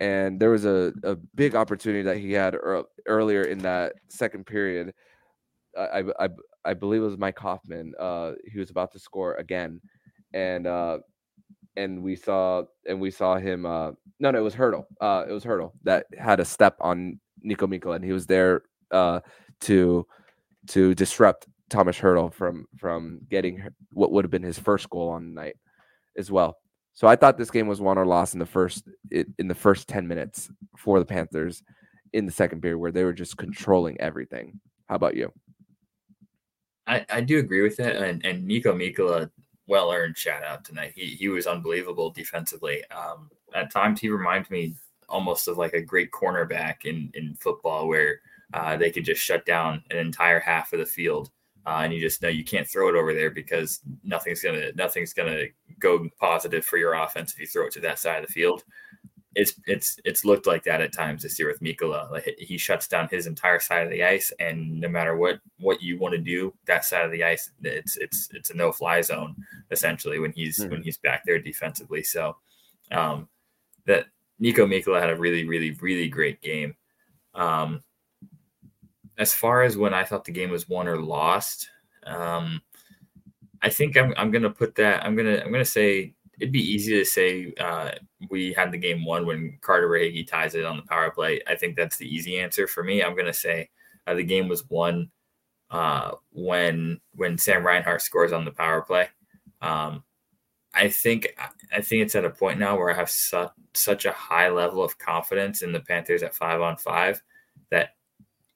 And 0.00 0.38
there 0.38 0.50
was 0.50 0.66
a, 0.66 0.92
a 1.04 1.16
big 1.34 1.56
opportunity 1.56 2.02
that 2.02 2.18
he 2.18 2.32
had 2.32 2.54
er- 2.54 2.84
earlier 3.06 3.42
in 3.44 3.58
that 3.60 3.94
second 4.08 4.44
period. 4.44 4.92
I, 5.76 6.04
I, 6.20 6.28
I 6.66 6.74
believe 6.74 7.00
it 7.00 7.06
was 7.06 7.16
Mike 7.16 7.38
Hoffman. 7.38 7.94
Uh, 7.98 8.32
he 8.46 8.58
was 8.58 8.68
about 8.68 8.92
to 8.92 8.98
score 8.98 9.34
again, 9.36 9.80
and 10.34 10.66
uh, 10.66 10.98
and 11.76 12.02
we 12.02 12.16
saw 12.16 12.64
and 12.86 13.00
we 13.00 13.10
saw 13.10 13.38
him. 13.38 13.64
Uh, 13.64 13.92
no, 14.20 14.30
no, 14.30 14.38
it 14.38 14.42
was 14.42 14.54
Hertl. 14.54 14.84
Uh, 15.00 15.24
it 15.26 15.32
was 15.32 15.44
Hertl 15.44 15.72
that 15.84 16.04
had 16.18 16.38
a 16.38 16.44
step 16.44 16.76
on 16.80 17.18
Niko 17.44 17.66
Mikkola, 17.66 17.96
and 17.96 18.04
he 18.04 18.12
was 18.12 18.26
there 18.26 18.62
uh, 18.90 19.20
to 19.62 20.06
to 20.68 20.94
disrupt 20.94 21.46
Tomas 21.70 21.98
Hertl 21.98 22.32
from 22.32 22.66
from 22.76 23.20
getting 23.28 23.66
what 23.92 24.12
would 24.12 24.24
have 24.24 24.30
been 24.30 24.42
his 24.42 24.58
first 24.58 24.88
goal 24.90 25.10
on 25.10 25.28
the 25.28 25.40
night 25.40 25.56
as 26.16 26.30
well. 26.30 26.58
So 26.94 27.06
I 27.06 27.16
thought 27.16 27.38
this 27.38 27.50
game 27.50 27.68
was 27.68 27.80
won 27.80 27.98
or 27.98 28.06
lost 28.06 28.34
in 28.34 28.40
the 28.40 28.46
first 28.46 28.88
in 29.10 29.48
the 29.48 29.54
first 29.54 29.88
10 29.88 30.08
minutes 30.08 30.50
for 30.76 30.98
the 30.98 31.06
Panthers 31.06 31.62
in 32.12 32.26
the 32.26 32.32
second 32.32 32.60
period 32.60 32.78
where 32.78 32.92
they 32.92 33.04
were 33.04 33.12
just 33.12 33.36
controlling 33.36 34.00
everything. 34.00 34.60
How 34.88 34.96
about 34.96 35.14
you? 35.14 35.32
I, 36.86 37.04
I 37.10 37.20
do 37.20 37.38
agree 37.38 37.62
with 37.62 37.76
that. 37.76 37.96
And, 37.96 38.24
and 38.24 38.48
Niko 38.48 38.74
Mikkola, 38.74 39.30
well 39.66 39.92
earned 39.92 40.16
shout 40.16 40.42
out 40.42 40.64
tonight. 40.64 40.92
He, 40.96 41.06
he 41.06 41.28
was 41.28 41.46
unbelievable 41.46 42.10
defensively. 42.10 42.82
Um, 42.90 43.30
at 43.54 43.70
times, 43.70 44.00
he 44.00 44.08
reminds 44.08 44.50
me 44.50 44.74
almost 45.08 45.46
of 45.48 45.58
like 45.58 45.74
a 45.74 45.82
great 45.82 46.10
cornerback 46.10 46.84
in, 46.84 47.10
in 47.14 47.34
football 47.34 47.86
where 47.86 48.20
uh, 48.54 48.76
they 48.76 48.90
could 48.90 49.04
just 49.04 49.22
shut 49.22 49.44
down 49.44 49.82
an 49.90 49.98
entire 49.98 50.40
half 50.40 50.72
of 50.72 50.78
the 50.78 50.86
field. 50.86 51.30
Uh, 51.66 51.82
and 51.82 51.92
you 51.92 52.00
just 52.00 52.22
know 52.22 52.28
you 52.28 52.44
can't 52.44 52.66
throw 52.66 52.88
it 52.88 52.94
over 52.94 53.12
there 53.12 53.30
because 53.30 53.80
nothing's 54.02 54.40
gonna 54.40 54.72
nothing's 54.74 55.12
gonna 55.12 55.44
go 55.78 56.08
positive 56.18 56.64
for 56.64 56.78
your 56.78 56.94
offense 56.94 57.32
if 57.32 57.38
you 57.38 57.46
throw 57.46 57.66
it 57.66 57.72
to 57.72 57.80
that 57.80 57.98
side 57.98 58.22
of 58.22 58.26
the 58.26 58.32
field. 58.32 58.64
It's 59.34 59.52
it's 59.66 59.98
it's 60.06 60.24
looked 60.24 60.46
like 60.46 60.64
that 60.64 60.80
at 60.80 60.94
times 60.94 61.22
this 61.22 61.38
year 61.38 61.48
with 61.48 61.60
Mikkola. 61.60 62.10
Like 62.10 62.34
he 62.38 62.56
shuts 62.56 62.88
down 62.88 63.08
his 63.10 63.26
entire 63.26 63.60
side 63.60 63.84
of 63.84 63.90
the 63.90 64.02
ice, 64.02 64.32
and 64.40 64.80
no 64.80 64.88
matter 64.88 65.14
what 65.16 65.40
what 65.58 65.82
you 65.82 65.98
want 65.98 66.12
to 66.12 66.18
do, 66.18 66.54
that 66.66 66.86
side 66.86 67.04
of 67.04 67.12
the 67.12 67.22
ice, 67.22 67.50
it's 67.62 67.98
it's 67.98 68.30
it's 68.32 68.48
a 68.48 68.56
no 68.56 68.72
fly 68.72 69.02
zone 69.02 69.36
essentially 69.70 70.20
when 70.20 70.32
he's 70.32 70.58
mm-hmm. 70.58 70.70
when 70.70 70.82
he's 70.82 70.96
back 70.96 71.22
there 71.26 71.38
defensively. 71.38 72.02
So 72.02 72.34
um, 72.92 73.28
that 73.84 74.06
Niko 74.42 74.66
Mikkola 74.66 75.00
had 75.00 75.10
a 75.10 75.16
really 75.16 75.46
really 75.46 75.72
really 75.82 76.08
great 76.08 76.40
game. 76.40 76.74
Um, 77.34 77.82
as 79.18 79.34
far 79.34 79.62
as 79.62 79.76
when 79.76 79.92
I 79.92 80.04
thought 80.04 80.24
the 80.24 80.32
game 80.32 80.50
was 80.50 80.68
won 80.68 80.88
or 80.88 81.00
lost, 81.00 81.68
um, 82.06 82.62
I 83.60 83.68
think 83.68 83.96
I'm, 83.96 84.14
I'm 84.16 84.30
gonna 84.30 84.50
put 84.50 84.76
that. 84.76 85.04
I'm 85.04 85.16
gonna 85.16 85.42
I'm 85.44 85.50
gonna 85.50 85.64
say 85.64 86.14
it'd 86.38 86.52
be 86.52 86.62
easy 86.62 86.92
to 86.92 87.04
say 87.04 87.52
uh, 87.58 87.90
we 88.30 88.52
had 88.52 88.70
the 88.70 88.78
game 88.78 89.04
won 89.04 89.26
when 89.26 89.58
Carter 89.60 89.88
Verhaeghe 89.88 90.26
ties 90.26 90.54
it 90.54 90.64
on 90.64 90.76
the 90.76 90.84
power 90.84 91.10
play. 91.10 91.42
I 91.48 91.56
think 91.56 91.76
that's 91.76 91.96
the 91.96 92.06
easy 92.06 92.38
answer 92.38 92.68
for 92.68 92.84
me. 92.84 93.02
I'm 93.02 93.16
gonna 93.16 93.32
say 93.32 93.70
uh, 94.06 94.14
the 94.14 94.22
game 94.22 94.48
was 94.48 94.68
won 94.70 95.10
uh, 95.70 96.12
when 96.30 97.00
when 97.14 97.36
Sam 97.36 97.66
Reinhart 97.66 98.02
scores 98.02 98.32
on 98.32 98.44
the 98.44 98.52
power 98.52 98.82
play. 98.82 99.08
Um, 99.60 100.04
I 100.74 100.88
think 100.88 101.36
I 101.72 101.80
think 101.80 102.02
it's 102.02 102.14
at 102.14 102.24
a 102.24 102.30
point 102.30 102.60
now 102.60 102.78
where 102.78 102.90
I 102.90 102.94
have 102.94 103.10
su- 103.10 103.50
such 103.74 104.04
a 104.04 104.12
high 104.12 104.48
level 104.48 104.84
of 104.84 104.98
confidence 104.98 105.62
in 105.62 105.72
the 105.72 105.80
Panthers 105.80 106.22
at 106.22 106.34
five 106.34 106.60
on 106.60 106.76
five 106.76 107.20
that 107.70 107.96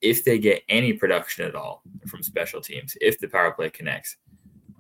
if 0.03 0.25
they 0.25 0.39
get 0.39 0.63
any 0.69 0.93
production 0.93 1.47
at 1.47 1.55
all 1.55 1.83
from 2.07 2.23
special 2.23 2.61
teams, 2.61 2.97
if 3.01 3.19
the 3.19 3.29
power 3.29 3.53
play 3.53 3.71
connects, 3.71 4.17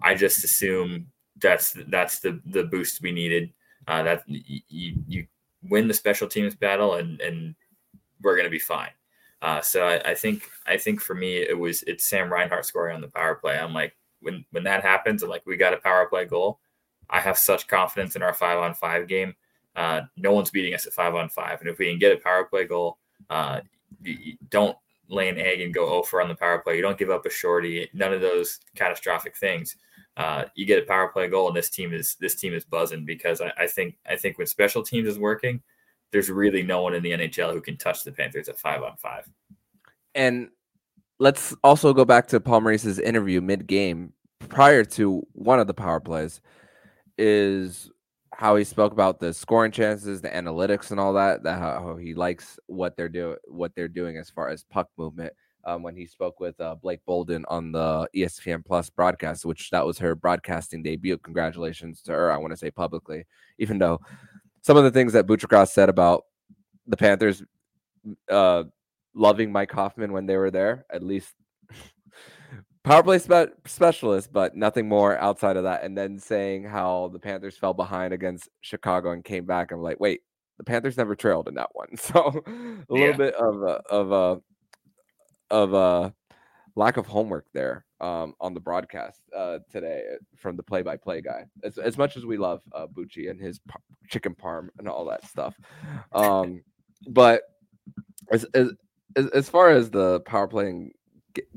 I 0.02 0.14
just 0.14 0.44
assume 0.44 1.06
that's 1.40 1.76
that's 1.88 2.18
the 2.18 2.40
the 2.46 2.64
boost 2.64 3.00
we 3.00 3.12
needed. 3.12 3.52
Uh, 3.88 4.02
that 4.02 4.24
you 4.28 4.94
you 5.08 5.26
win 5.68 5.88
the 5.88 5.94
special 5.94 6.28
teams 6.28 6.54
battle 6.54 6.94
and 6.94 7.20
and 7.20 7.54
we're 8.22 8.37
gonna 8.37 8.50
be 8.50 8.58
fine. 8.58 8.90
Uh, 9.40 9.61
so 9.61 9.88
I, 9.88 10.11
I, 10.11 10.14
think 10.14 10.48
I 10.66 10.76
think 10.76 11.00
for 11.00 11.14
me 11.14 11.38
it 11.38 11.58
was 11.58 11.82
it's 11.85 12.06
Sam 12.06 12.32
Reinhart 12.32 12.64
scoring 12.64 12.94
on 12.94 13.00
the 13.00 13.08
power 13.08 13.35
play. 13.35 13.58
I'm 13.58 13.74
like 13.74 13.96
when 14.20 14.44
when 14.50 14.64
that 14.64 14.82
happens, 14.82 15.22
I'm 15.22 15.28
like 15.28 15.44
we 15.46 15.56
got 15.56 15.74
a 15.74 15.78
power 15.78 16.06
play 16.06 16.24
goal. 16.24 16.61
I 17.11 17.20
have 17.20 17.37
such 17.37 17.66
confidence 17.66 18.14
in 18.14 18.22
our 18.22 18.35
five 18.35 18.58
on 18.58 18.74
five 18.74 19.08
game. 19.08 19.35
Uh, 19.74 20.02
no 20.16 20.32
one's 20.32 20.50
beating 20.50 20.74
us 20.74 20.87
at 20.87 20.92
five 20.92 21.14
on 21.14 21.28
five, 21.28 21.61
and 21.61 21.68
if 21.68 21.78
we 21.78 21.88
can 21.88 21.98
get 21.98 22.16
a 22.16 22.20
power 22.20 22.44
play 22.44 22.64
goal, 22.64 22.98
uh, 23.30 23.61
don't 24.50 24.76
lay 25.12 25.29
an 25.29 25.38
egg 25.38 25.61
and 25.61 25.75
go 25.75 25.87
over 25.87 26.20
on 26.20 26.29
the 26.29 26.35
power 26.35 26.59
play. 26.59 26.77
You 26.77 26.83
don't 26.83 26.98
give 26.98 27.11
up 27.11 27.27
a 27.27 27.31
shorty. 27.31 27.88
None 27.92 28.12
of 28.12 28.20
those 28.20 28.59
catastrophic 28.75 29.37
things. 29.37 29.77
Uh, 30.16 30.44
you 30.55 30.66
get 30.66 30.83
a 30.83 30.87
power 30.87 31.09
play 31.09 31.29
goal, 31.29 31.48
and 31.48 31.57
this 31.57 31.70
team 31.70 31.92
is 31.92 32.16
this 32.20 32.35
team 32.35 32.55
is 32.55 32.64
buzzing 32.64 33.05
because 33.05 33.40
I, 33.40 33.53
I 33.59 33.66
think 33.66 33.96
I 34.09 34.16
think 34.16 34.38
when 34.38 34.46
special 34.46 34.83
teams 34.83 35.09
is 35.09 35.18
working, 35.18 35.62
there's 36.11 36.31
really 36.31 36.62
no 36.62 36.83
one 36.83 36.94
in 36.94 37.03
the 37.03 37.12
NHL 37.12 37.53
who 37.53 37.61
can 37.61 37.77
touch 37.77 38.05
the 38.05 38.12
Panthers 38.12 38.48
at 38.48 38.59
five 38.59 38.83
on 38.83 38.96
five. 38.96 39.29
And 40.14 40.48
let's 41.18 41.55
also 41.62 41.92
go 41.92 42.05
back 42.05 42.27
to 42.29 42.40
Paul 42.40 42.62
Maurice's 42.62 42.98
interview 42.98 43.40
mid 43.40 43.66
game 43.66 44.12
prior 44.48 44.85
to 44.85 45.27
one 45.33 45.61
of 45.61 45.66
the 45.66 45.75
power 45.75 46.01
plays 46.01 46.40
is 47.16 47.90
how 48.33 48.57
he 48.57 48.64
spoke 48.64 48.92
about 48.92 49.21
the 49.21 49.33
scoring 49.33 49.73
chances, 49.73 50.21
the 50.21 50.29
analytics, 50.29 50.90
and 50.90 50.99
all 50.99 51.12
that. 51.14 51.42
That 51.42 51.59
how 51.59 51.97
he 51.97 52.14
likes 52.14 52.59
what 52.66 52.97
they're 52.97 53.09
doing, 53.09 53.37
what 53.47 53.75
they're 53.75 53.88
doing 53.88 54.16
as 54.16 54.31
far 54.31 54.49
as 54.49 54.64
puck 54.64 54.88
movement. 54.97 55.33
Um, 55.64 55.85
when 55.85 55.95
he 55.95 56.07
spoke 56.07 56.40
with 56.40 56.61
uh, 56.61 56.75
Blake 56.75 56.99
Bolden 57.07 57.45
on 57.47 57.71
the 57.71 58.09
ESPN 58.16 58.64
Plus 58.64 58.90
broadcast, 58.90 59.45
which 59.45 59.71
that 59.71 59.87
was 59.87 59.97
her 59.99 60.16
broadcasting 60.16 60.83
debut. 60.83 61.16
Congratulations 61.18 62.03
to 62.03 62.12
her. 62.12 62.33
I 62.33 62.37
want 62.37 62.53
to 62.53 62.57
say 62.57 62.73
publicly, 62.73 63.27
even 63.59 63.79
though 63.79 64.01
some 64.62 64.77
of 64.77 64.83
the 64.83 64.90
things 64.90 65.12
that 65.12 65.29
Buccigross 65.29 65.68
said 65.68 65.88
about 65.88 66.25
the 66.88 66.97
Panthers 66.97 67.45
uh, 68.29 68.64
loving 69.14 69.53
Mike 69.53 69.71
Hoffman 69.71 70.12
when 70.12 70.27
they 70.27 70.37
were 70.37 70.51
there, 70.51 70.85
at 70.92 71.05
least 71.05 71.33
power 72.85 73.03
play 73.03 73.18
spe- 73.18 73.53
specialist, 73.66 74.33
but 74.33 74.57
nothing 74.57 74.88
more 74.88 75.18
outside 75.18 75.57
of 75.57 75.64
that. 75.64 75.85
And 75.85 75.97
then 75.97 76.18
saying 76.18 76.64
how 76.64 77.11
the 77.12 77.18
Panthers 77.18 77.57
fell 77.57 77.75
behind 77.75 78.12
against 78.12 78.49
Chicago 78.61 79.12
and 79.12 79.25
came 79.25 79.45
back. 79.45 79.73
I'm 79.73 79.83
like, 79.83 80.01
wait, 80.01 80.21
the 80.59 80.64
Panthers 80.64 80.97
never 80.97 81.14
trailed 81.14 81.49
in 81.49 81.55
that 81.55 81.71
one. 81.73 81.88
So 81.97 82.42
a 82.49 82.92
little 82.92 83.16
bit 83.16 83.35
of 83.35 83.62
a, 83.62 83.81
of 83.90 84.12
a 84.12 84.40
of 85.51 85.75
a 85.75 86.14
lack 86.77 86.97
of 86.97 87.07
homework 87.07 87.47
there 87.53 87.85
um, 88.01 88.35
on 88.40 88.55
the 88.55 88.61
broadcast 88.61 89.21
uh, 89.37 89.59
today 89.71 90.03
from 90.37 90.57
the 90.57 90.62
play-by-play 90.62 91.21
guy. 91.21 91.45
As, 91.62 91.77
as 91.77 91.99
much 91.99 92.16
as 92.16 92.25
we 92.25 92.38
love 92.38 92.62
uh, 92.73 92.87
Bucci 92.87 93.31
and 93.31 93.38
his 93.38 93.59
par- 93.59 93.83
chicken 94.09 94.35
parm 94.35 94.68
and 94.79 94.88
all 94.88 95.05
that 95.05 95.27
stuff, 95.27 95.55
um, 96.12 96.62
but 97.09 97.42
as, 98.31 98.45
as 98.55 98.73
as 99.33 99.49
far 99.49 99.68
as 99.71 99.90
the 99.90 100.21
power 100.21 100.49
playing 100.49 100.92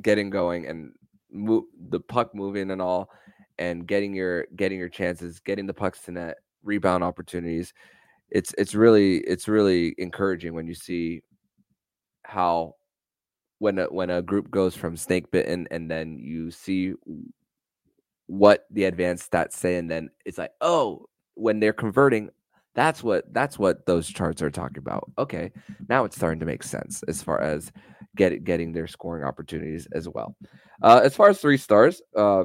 getting 0.01 0.29
going 0.29 0.67
and 0.67 0.91
move 1.35 1.65
the 1.89 1.99
puck 1.99 2.33
moving 2.33 2.71
and 2.71 2.81
all 2.81 3.09
and 3.57 3.87
getting 3.87 4.13
your 4.13 4.47
getting 4.55 4.79
your 4.79 4.89
chances 4.89 5.39
getting 5.39 5.65
the 5.65 5.73
pucks 5.73 6.01
to 6.01 6.11
net 6.11 6.37
rebound 6.63 7.03
opportunities. 7.03 7.73
It's 8.29 8.53
it's 8.57 8.75
really 8.75 9.17
it's 9.19 9.47
really 9.47 9.95
encouraging 9.97 10.53
when 10.53 10.67
you 10.67 10.73
see 10.73 11.21
how 12.23 12.75
when 13.59 13.79
a 13.79 13.85
when 13.85 14.09
a 14.09 14.21
group 14.21 14.49
goes 14.51 14.75
from 14.75 14.97
snake 14.97 15.31
bitten 15.31 15.67
and 15.71 15.89
then 15.89 16.19
you 16.19 16.51
see 16.51 16.93
what 18.27 18.65
the 18.71 18.85
advanced 18.85 19.31
stats 19.31 19.53
say 19.53 19.77
and 19.77 19.89
then 19.89 20.09
it's 20.25 20.39
like 20.39 20.51
oh 20.61 21.05
when 21.35 21.59
they're 21.59 21.73
converting 21.73 22.29
that's 22.73 23.03
what 23.03 23.31
that's 23.33 23.57
what 23.59 23.85
those 23.85 24.07
charts 24.07 24.41
are 24.41 24.49
talking 24.49 24.79
about. 24.79 25.09
Okay 25.17 25.51
now 25.87 26.03
it's 26.03 26.15
starting 26.15 26.39
to 26.39 26.45
make 26.45 26.63
sense 26.63 27.03
as 27.03 27.21
far 27.21 27.39
as 27.39 27.71
get 28.15 28.43
getting 28.43 28.71
their 28.71 28.87
scoring 28.87 29.23
opportunities 29.23 29.87
as 29.91 30.07
well 30.09 30.35
uh, 30.81 31.01
as 31.03 31.15
far 31.15 31.29
as 31.29 31.39
three 31.39 31.57
stars 31.57 32.01
uh, 32.15 32.43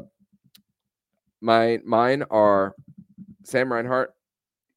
my 1.41 1.79
mine 1.85 2.23
are 2.31 2.75
sam 3.45 3.73
reinhart 3.73 4.15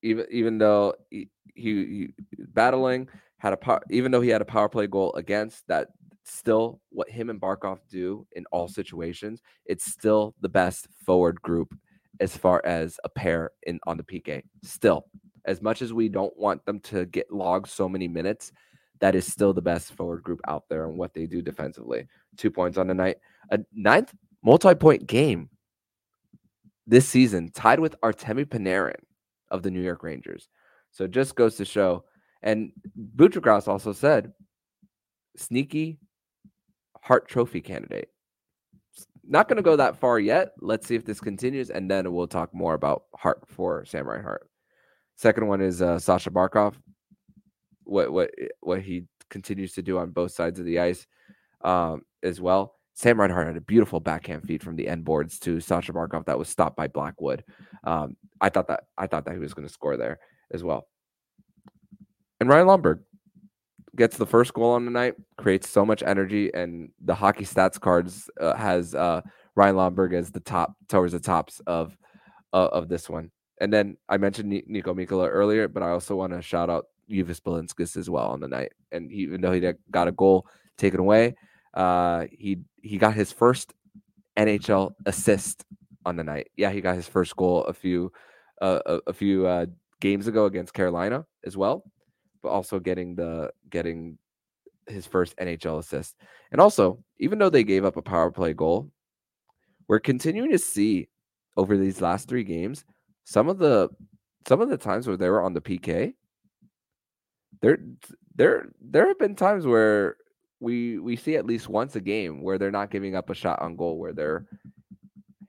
even 0.02 0.26
even 0.30 0.58
though 0.58 0.94
he, 1.10 1.30
he, 1.56 1.74
he 1.74 2.10
battling 2.54 3.08
had 3.38 3.54
a 3.54 3.58
power, 3.58 3.82
even 3.90 4.12
though 4.12 4.22
he 4.22 4.30
had 4.30 4.42
a 4.42 4.46
power 4.46 4.70
play 4.70 4.88
goal 4.88 5.14
against 5.16 5.68
that 5.68 5.90
still 6.24 6.80
what 6.90 7.10
him 7.10 7.30
and 7.30 7.42
Barkov 7.42 7.80
do 7.90 8.26
in 8.34 8.46
all 8.52 8.68
situations. 8.68 9.42
It's 9.66 9.86
still 9.86 10.34
the 10.42 10.50
best 10.50 10.88
forward 11.06 11.42
group 11.42 11.76
as 12.20 12.38
far 12.38 12.62
as 12.66 12.98
a 13.04 13.10
pair 13.10 13.52
in 13.64 13.80
on 13.86 13.98
the 13.98 14.04
PK. 14.04 14.44
Still, 14.64 15.06
as 15.46 15.62
much 15.62 15.82
as 15.82 15.92
we 15.92 16.08
don't 16.10 16.36
want 16.38 16.66
them 16.66 16.80
to 16.82 17.06
get 17.08 17.32
logged 17.32 17.68
so 17.68 17.90
many 17.90 18.08
minutes, 18.08 18.52
that 19.00 19.16
is 19.16 19.26
still 19.26 19.54
the 19.54 19.62
best 19.62 19.94
forward 19.94 20.24
group 20.24 20.40
out 20.48 20.64
there 20.70 20.88
and 20.88 20.98
what 20.98 21.14
they 21.14 21.26
do 21.26 21.42
defensively. 21.42 22.08
Two 22.38 22.52
points 22.52 22.78
on 22.78 22.88
the 22.88 22.94
night, 22.94 23.18
a 23.50 23.60
ninth 23.74 24.14
multi-point 24.44 25.08
game 25.08 25.50
this 26.88 27.08
season, 27.08 27.52
tied 27.52 27.80
with 27.80 28.00
Artemi 28.02 28.46
Panarin 28.46 29.00
of 29.50 29.64
the 29.64 29.72
New 29.72 29.82
York 29.82 30.04
Rangers. 30.04 30.50
So 30.92 31.06
it 31.06 31.12
just 31.12 31.36
goes 31.36 31.56
to 31.56 31.66
show. 31.66 32.06
And 32.42 32.72
Buccigross 33.16 33.68
also 33.68 33.94
said, 33.94 34.34
sneaky 35.38 36.00
Hart 37.02 37.28
Trophy 37.28 37.62
candidate. 37.62 38.10
Not 39.26 39.48
going 39.48 39.58
to 39.58 39.64
go 39.64 39.78
that 39.78 39.98
far 39.98 40.20
yet. 40.20 40.52
Let's 40.60 40.86
see 40.86 40.96
if 40.96 41.06
this 41.06 41.22
continues, 41.22 41.70
and 41.70 41.90
then 41.90 42.12
we'll 42.12 42.28
talk 42.28 42.54
more 42.54 42.74
about 42.74 43.04
Hart 43.16 43.44
for 43.48 43.86
Sam 43.86 44.08
Reinhart. 44.08 44.50
Second 45.16 45.48
one 45.48 45.62
is 45.62 45.82
uh, 45.82 46.00
Sasha 46.00 46.30
Barkov. 46.30 46.74
What 47.84 48.12
what 48.12 48.32
what 48.62 48.82
he 48.82 49.06
continues 49.30 49.74
to 49.74 49.82
do 49.82 49.98
on 49.98 50.12
both 50.12 50.32
sides 50.32 50.60
of 50.60 50.66
the 50.66 50.80
ice 50.80 51.06
um, 51.62 52.04
as 52.22 52.40
well. 52.40 52.76
Sam 52.96 53.20
Reinhart 53.20 53.48
had 53.48 53.58
a 53.58 53.62
beautiful 53.62 54.00
backhand 54.00 54.44
feed 54.44 54.62
from 54.62 54.76
the 54.76 54.88
end 54.88 55.04
boards 55.04 55.40
to 55.40 55.60
Sasha 55.60 55.94
Barkov 55.94 56.26
that 56.26 56.38
was 56.38 56.48
stopped 56.48 56.76
by 56.76 56.88
Blackwood. 56.88 57.44
Um, 57.84 58.16
I 58.40 58.50
thought 58.50 58.68
that 58.68 58.84
I 58.98 59.08
thought 59.08 59.26
that 59.26 59.34
he 59.34 59.40
was 59.40 59.54
going 59.54 59.68
to 59.68 59.74
score 59.74 59.98
there 59.98 60.20
as 60.52 60.64
well. 60.64 60.88
And 62.40 62.50
Ryan 62.50 62.68
Lomberg, 62.68 63.00
gets 63.96 64.18
the 64.18 64.26
first 64.26 64.54
goal 64.54 64.72
on 64.72 64.86
the 64.86 64.92
night, 64.92 65.16
creates 65.38 65.70
so 65.70 65.86
much 65.86 66.04
energy, 66.04 66.54
and 66.54 66.90
the 67.04 67.16
hockey 67.16 67.46
stats 67.46 67.80
cards 67.80 68.30
uh, 68.40 68.56
has 68.56 68.96
uh, 68.96 69.22
Ryan 69.56 69.76
Lomberg 69.76 70.14
as 70.14 70.32
the 70.32 70.40
top 70.40 70.74
towards 70.90 71.14
the 71.14 71.20
tops 71.20 71.62
of 71.68 71.98
uh, 72.54 72.70
of 72.72 72.90
this 72.90 73.10
one. 73.10 73.32
And 73.62 73.72
then 73.72 73.98
I 74.10 74.18
mentioned 74.18 74.52
Niko 74.52 74.96
Mikkola 74.96 75.30
earlier, 75.30 75.68
but 75.68 75.84
I 75.84 75.90
also 75.90 76.16
want 76.16 76.34
to 76.34 76.42
shout 76.42 76.70
out 76.70 76.86
Uvis 77.14 77.40
Balinskis 77.40 77.96
as 77.98 78.10
well 78.10 78.28
on 78.28 78.40
the 78.40 78.48
night. 78.48 78.74
And 78.92 79.12
even 79.12 79.42
though 79.42 79.52
he 79.52 79.62
got 79.92 80.08
a 80.08 80.12
goal 80.12 80.48
taken 80.78 81.00
away, 81.00 81.36
uh, 81.74 82.26
he 82.32 82.60
he 82.82 82.98
got 82.98 83.14
his 83.14 83.32
first 83.32 83.74
NHL 84.38 84.94
assist 85.06 85.64
on 86.06 86.16
the 86.16 86.24
night. 86.24 86.50
Yeah, 86.58 86.72
he 86.72 86.82
got 86.82 86.96
his 86.96 87.08
first 87.08 87.36
goal 87.36 87.64
a 87.66 87.74
few 87.74 88.12
uh, 88.62 88.80
a, 88.86 89.00
a, 89.08 89.14
few 89.14 89.46
uh, 89.48 89.66
games 90.00 90.28
ago 90.28 90.46
against 90.46 90.74
Carolina 90.74 91.26
as 91.46 91.58
well 91.58 91.84
but 92.44 92.50
also 92.50 92.78
getting 92.78 93.16
the 93.16 93.50
getting 93.70 94.18
his 94.88 95.08
first 95.08 95.36
NHL 95.38 95.80
assist. 95.80 96.16
And 96.52 96.60
also, 96.60 97.00
even 97.18 97.40
though 97.40 97.50
they 97.50 97.64
gave 97.64 97.86
up 97.86 97.98
a 97.98 98.02
power 98.02 98.30
play 98.30 98.54
goal, 98.54 98.92
we're 99.88 100.00
continuing 100.00 100.52
to 100.52 100.60
see 100.60 101.08
over 101.56 101.78
these 101.78 102.02
last 102.02 102.28
three 102.28 102.44
games 102.44 102.84
some 103.24 103.48
of 103.48 103.58
the 103.58 103.90
some 104.48 104.62
of 104.62 104.70
the 104.70 104.78
times 104.78 105.08
where 105.08 105.18
they 105.18 105.30
were 105.30 105.42
on 105.42 105.54
the 105.54 105.62
PK. 105.62 106.14
There, 107.62 107.80
there, 108.36 108.70
there 108.82 109.08
have 109.08 109.20
been 109.20 109.36
times 109.36 109.66
where 109.66 110.18
we 110.60 110.98
we 110.98 111.16
see 111.18 111.36
at 111.36 111.46
least 111.46 111.68
once 111.68 111.96
a 111.96 112.02
game 112.02 112.42
where 112.42 112.58
they're 112.58 112.72
not 112.72 112.90
giving 112.90 113.16
up 113.16 113.30
a 113.30 113.36
shot 113.36 113.62
on 113.62 113.76
goal, 113.76 113.98
where 113.98 114.14
they're 114.14 114.46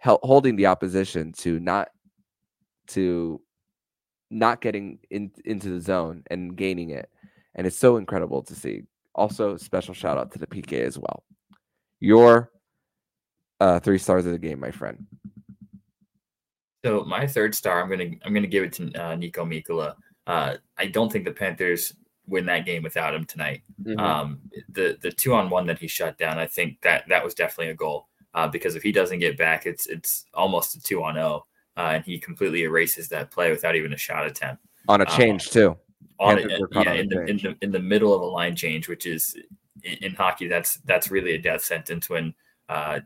holding 0.01 0.57
the 0.57 0.67
opposition 0.67 1.33
to 1.33 1.61
not 1.61 1.88
to 2.88 3.40
not 4.31 4.61
getting 4.61 4.99
in, 5.11 5.31
into 5.45 5.71
the 5.71 5.81
zone 5.81 6.25
and 6.31 6.57
gaining 6.57 6.90
it. 6.90 7.09
And 7.55 7.67
it's 7.67 7.77
so 7.77 7.97
incredible 7.97 8.43
to 8.43 8.55
see. 8.55 8.83
Also, 9.14 9.57
special 9.57 9.95
shout 9.95 10.19
out 10.19 10.33
to 10.33 10.38
the 10.38 10.47
PK 10.47 10.83
as 10.83 10.99
well. 10.99 11.23
Your 12.01 12.51
uh, 13.61 13.79
three 13.79 13.99
stars 13.99 14.27
of 14.27 14.33
the 14.33 14.38
game, 14.38 14.59
my 14.59 14.73
friend. 14.73 15.07
So 16.85 17.05
my 17.05 17.27
third 17.27 17.55
star, 17.55 17.81
I'm 17.81 17.88
gonna 17.88 18.11
I'm 18.25 18.35
gonna 18.35 18.49
give 18.49 18.64
it 18.64 18.73
to 18.75 18.85
uh, 19.01 19.17
Niko 19.17 19.47
Mikkola. 19.47 19.95
Uh, 20.27 20.57
I 20.79 20.87
don't 20.87 21.13
think 21.13 21.25
the 21.25 21.33
Panthers 21.33 21.95
win 22.27 22.47
that 22.47 22.65
game 22.65 22.83
without 22.83 23.15
him 23.15 23.25
tonight. 23.25 23.63
Mm-hmm. 23.83 24.01
Um, 24.01 24.41
the 24.71 24.99
the 25.03 25.13
two 25.13 25.35
on 25.35 25.51
one 25.51 25.67
that 25.67 25.79
he 25.79 25.87
shut 25.87 26.19
down, 26.19 26.39
I 26.39 26.47
think 26.47 26.81
that 26.83 27.05
that 27.09 27.25
was 27.25 27.35
definitely 27.35 27.71
a 27.71 27.77
goal. 27.77 28.09
Uh, 28.35 28.49
because 28.49 28.75
if 28.75 28.83
he 28.83 28.91
doesn't 28.91 29.21
get 29.21 29.39
back, 29.39 29.67
it's 29.67 29.87
it's 29.87 30.27
almost 30.35 30.75
a 30.77 30.81
two 30.81 31.03
on 31.05 31.15
zero. 31.15 31.27
Oh 31.27 31.45
uh, 31.77 31.93
and 31.95 32.05
he 32.05 32.19
completely 32.19 32.63
erases 32.63 33.09
that 33.09 33.31
play 33.31 33.51
without 33.51 33.75
even 33.75 33.93
a 33.93 33.97
shot 33.97 34.27
attempt 34.27 34.63
on 34.89 35.01
a 35.01 35.07
change 35.07 35.47
um, 35.49 35.53
too. 35.53 35.77
On 36.21 36.39
it, 36.39 36.63
yeah, 36.73 36.93
in 36.93 37.09
the, 37.09 37.25
in 37.25 37.37
the 37.39 37.57
in 37.63 37.73
the 37.73 37.81
middle 37.81 38.15
of 38.15 38.23
a 38.23 38.27
line 38.27 38.55
change, 38.55 38.89
which 38.89 39.07
is 39.07 39.37
in, 39.83 39.95
in 39.95 40.15
hockey, 40.15 40.47
that's 40.47 40.77
that's 40.85 41.11
really 41.11 41.35
a 41.35 41.39
death 41.39 41.63
sentence 41.63 42.09
when 42.09 42.33
uh, 42.69 43.01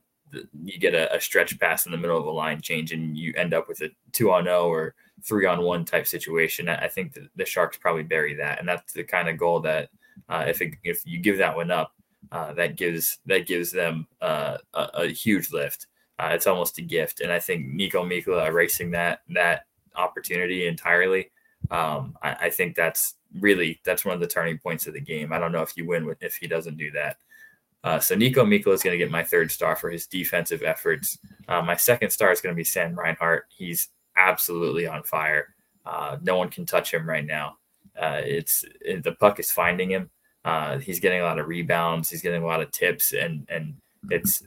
you 0.65 0.79
get 0.79 0.95
a, 0.95 1.15
a, 1.15 1.21
stretch 1.21 1.59
pass 1.59 1.87
in 1.87 1.93
the 1.93 1.99
middle 1.99 2.19
of 2.19 2.27
a 2.27 2.31
line 2.31 2.61
change 2.61 2.93
and 2.93 3.17
you 3.17 3.33
end 3.37 3.55
up 3.55 3.69
with 3.69 3.81
a 3.81 3.91
two 4.13 4.31
on 4.31 4.45
zero 4.45 4.69
or 4.69 4.95
three 5.23 5.47
on 5.47 5.63
one 5.63 5.85
type 5.85 6.07
situation. 6.07 6.69
I 6.69 6.89
think 6.89 7.17
the, 7.35 7.45
Sharks 7.45 7.77
probably 7.77 8.03
bury 8.03 8.35
that, 8.35 8.59
and 8.59 8.69
that's 8.69 8.93
the 8.93 9.05
kind 9.05 9.29
of 9.29 9.39
goal 9.39 9.61
that 9.61 9.91
uh, 10.29 10.45
if 10.47 10.61
it, 10.61 10.75
if 10.85 11.03
you 11.07 11.19
give 11.19 11.39
that 11.39 11.57
one 11.57 11.71
up, 11.71 11.93
uh, 12.33 12.53
that 12.55 12.77
gives 12.77 13.19
that 13.27 13.47
gives 13.47 13.71
them 13.71 14.07
uh, 14.21 14.59
a, 14.75 14.89
a, 14.95 15.07
huge 15.09 15.53
lift. 15.53 15.87
Uh, 16.19 16.31
it's 16.33 16.47
almost 16.47 16.79
a 16.79 16.83
gift, 16.83 17.21
and 17.21 17.33
I 17.33 17.39
think 17.39 17.67
Niko 17.67 18.05
Mikkola 18.05 18.49
erasing 18.49 18.91
that 18.91 19.23
that 19.31 19.67
opportunity 19.97 20.67
entirely. 20.67 21.31
Um, 21.71 22.17
I, 22.23 22.33
I, 22.43 22.51
think 22.51 22.77
that's 22.77 23.15
really 23.41 23.81
that's 23.85 24.05
one 24.05 24.15
of 24.15 24.21
the 24.21 24.27
turning 24.27 24.59
points 24.59 24.87
of 24.87 24.95
the 24.95 25.01
game. 25.01 25.33
I 25.33 25.39
don't 25.39 25.53
know 25.53 25.63
if 25.63 25.77
you 25.77 25.87
win 25.87 26.07
with, 26.07 26.23
if 26.23 26.37
he 26.37 26.47
doesn't 26.47 26.77
do 26.77 26.91
that. 26.93 27.17
Uh, 27.85 27.99
so 27.99 28.17
Niko 28.17 28.39
Mikkola 28.39 28.75
is 28.75 28.83
going 28.83 28.95
to 28.95 29.03
get 29.03 29.11
my 29.11 29.23
third 29.23 29.51
star 29.51 29.77
for 29.77 29.91
his 29.91 30.07
defensive 30.07 30.63
efforts. 30.63 31.19
Uh, 31.47 31.63
my 31.63 31.77
second 31.77 32.11
star 32.11 32.33
is 32.33 32.41
going 32.41 32.55
to 32.55 32.57
be 32.57 32.65
Sam 32.65 32.99
Reinhart. 32.99 33.47
He's 33.57 33.89
absolutely 34.17 34.87
on 34.87 35.03
fire. 35.05 35.55
Uh, 35.87 36.19
no 36.23 36.37
one 36.37 36.51
can 36.51 36.67
touch 36.67 36.93
him 36.93 37.09
right 37.09 37.25
now. 37.25 37.57
Uh, 37.99 38.21
it's 38.25 38.65
it, 38.81 39.03
the 39.03 39.13
puck 39.13 39.41
is 39.41 39.51
finding 39.51 39.91
him. 39.91 40.11
Uh, 40.45 40.79
he's 40.79 41.01
getting 41.01 41.21
a 41.21 41.25
lot 41.25 41.39
of 41.39 41.49
rebounds. 41.49 42.11
He's 42.11 42.23
getting 42.23 42.43
a 42.43 42.47
lot 42.47 42.61
of 42.61 42.71
tips, 42.71 43.13
and 43.13 43.47
and 43.49 43.75
it's 44.11 44.43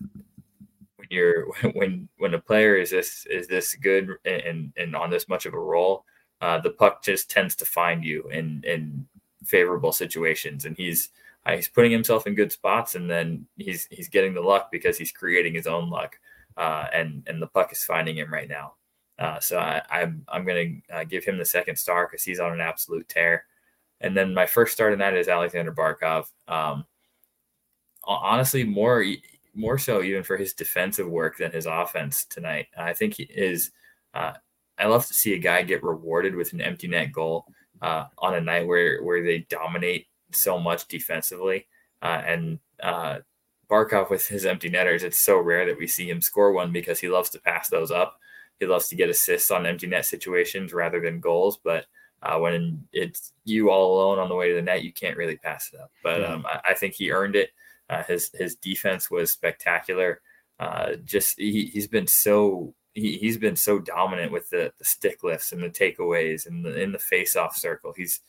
when 0.95 1.07
you're 1.09 1.47
when 1.73 2.07
when 2.17 2.33
a 2.33 2.39
player 2.39 2.75
is 2.75 2.91
this 2.91 3.25
is 3.25 3.47
this 3.47 3.75
good 3.75 4.09
and 4.25 4.71
and 4.77 4.95
on 4.95 5.09
this 5.09 5.27
much 5.27 5.45
of 5.45 5.53
a 5.53 5.59
roll, 5.59 6.05
uh, 6.41 6.59
the 6.59 6.71
puck 6.71 7.03
just 7.03 7.29
tends 7.29 7.55
to 7.57 7.65
find 7.65 8.03
you 8.03 8.27
in 8.29 8.63
in 8.65 9.05
favorable 9.43 9.91
situations, 9.91 10.65
and 10.65 10.77
he's 10.77 11.09
uh, 11.45 11.55
he's 11.55 11.67
putting 11.67 11.91
himself 11.91 12.27
in 12.27 12.35
good 12.35 12.51
spots, 12.51 12.95
and 12.95 13.09
then 13.09 13.45
he's 13.57 13.87
he's 13.89 14.09
getting 14.09 14.33
the 14.33 14.41
luck 14.41 14.69
because 14.71 14.97
he's 14.97 15.11
creating 15.11 15.53
his 15.53 15.67
own 15.67 15.89
luck, 15.89 16.19
uh, 16.57 16.87
and 16.93 17.23
and 17.27 17.41
the 17.41 17.47
puck 17.47 17.71
is 17.71 17.83
finding 17.83 18.17
him 18.17 18.31
right 18.31 18.49
now. 18.49 18.73
Uh, 19.17 19.39
so 19.39 19.57
I, 19.57 19.81
I'm 19.89 20.23
I'm 20.27 20.45
going 20.45 20.83
to 20.89 20.95
uh, 20.95 21.03
give 21.03 21.23
him 21.23 21.37
the 21.37 21.45
second 21.45 21.77
star 21.77 22.07
because 22.07 22.23
he's 22.23 22.39
on 22.39 22.53
an 22.53 22.61
absolute 22.61 23.07
tear. 23.07 23.45
And 24.01 24.17
then 24.17 24.33
my 24.33 24.47
first 24.47 24.73
start 24.73 24.93
in 24.93 24.99
that 24.99 25.15
is 25.15 25.27
Alexander 25.27 25.71
Barkov. 25.71 26.25
Um, 26.47 26.85
honestly, 28.03 28.63
more 28.63 29.05
more 29.53 29.77
so 29.77 30.01
even 30.01 30.23
for 30.23 30.37
his 30.37 30.53
defensive 30.53 31.07
work 31.07 31.37
than 31.37 31.51
his 31.51 31.65
offense 31.65 32.25
tonight. 32.25 32.67
I 32.77 32.93
think 32.93 33.15
he 33.15 33.23
is. 33.23 33.71
Uh, 34.13 34.33
I 34.77 34.87
love 34.87 35.05
to 35.07 35.13
see 35.13 35.33
a 35.33 35.39
guy 35.39 35.61
get 35.61 35.83
rewarded 35.83 36.35
with 36.35 36.53
an 36.53 36.61
empty 36.61 36.87
net 36.87 37.11
goal 37.11 37.45
uh, 37.81 38.05
on 38.17 38.35
a 38.35 38.41
night 38.41 38.67
where 38.67 39.03
where 39.03 39.23
they 39.23 39.39
dominate 39.49 40.07
so 40.35 40.59
much 40.59 40.87
defensively. 40.87 41.67
Uh, 42.01 42.21
and 42.25 42.59
uh, 42.81 43.19
Barkov 43.69 44.09
with 44.09 44.27
his 44.27 44.45
empty 44.45 44.69
netters, 44.69 45.03
it's 45.03 45.19
so 45.19 45.39
rare 45.39 45.65
that 45.65 45.77
we 45.77 45.87
see 45.87 46.09
him 46.09 46.21
score 46.21 46.51
one 46.51 46.71
because 46.71 46.99
he 46.99 47.07
loves 47.07 47.29
to 47.31 47.39
pass 47.39 47.69
those 47.69 47.91
up. 47.91 48.19
He 48.59 48.65
loves 48.65 48.87
to 48.89 48.95
get 48.95 49.09
assists 49.09 49.49
on 49.51 49.65
empty 49.65 49.87
net 49.87 50.05
situations 50.05 50.73
rather 50.73 50.99
than 50.99 51.19
goals. 51.19 51.59
But 51.63 51.85
uh, 52.21 52.37
when 52.37 52.83
it's 52.93 53.33
you 53.45 53.71
all 53.71 53.95
alone 53.95 54.19
on 54.19 54.29
the 54.29 54.35
way 54.35 54.49
to 54.49 54.55
the 54.55 54.61
net, 54.61 54.83
you 54.83 54.93
can't 54.93 55.17
really 55.17 55.37
pass 55.37 55.71
it 55.73 55.79
up. 55.79 55.91
But 56.03 56.23
um, 56.23 56.45
I, 56.45 56.69
I, 56.69 56.73
think 56.75 56.93
he 56.93 57.11
earned 57.11 57.35
it. 57.35 57.49
Uh, 57.89 58.03
his 58.03 58.29
his 58.33 58.55
defense 58.55 59.09
was 59.09 59.31
spectacular. 59.31 60.21
Uh, 60.59 60.93
just 61.03 61.39
he, 61.39 61.71
has 61.73 61.87
been 61.87 62.05
so 62.05 62.75
he, 62.93 63.17
he's 63.17 63.37
been 63.37 63.55
so 63.55 63.79
dominant 63.79 64.31
with 64.31 64.49
the, 64.49 64.71
the 64.77 64.85
stick 64.85 65.23
lifts 65.23 65.51
and 65.51 65.63
the 65.63 65.69
takeaways 65.69 66.45
and 66.45 66.63
the, 66.63 66.79
in 66.79 66.91
the 66.91 66.99
face 66.99 67.35
off 67.35 67.55
circle. 67.55 67.93
He's 67.95 68.21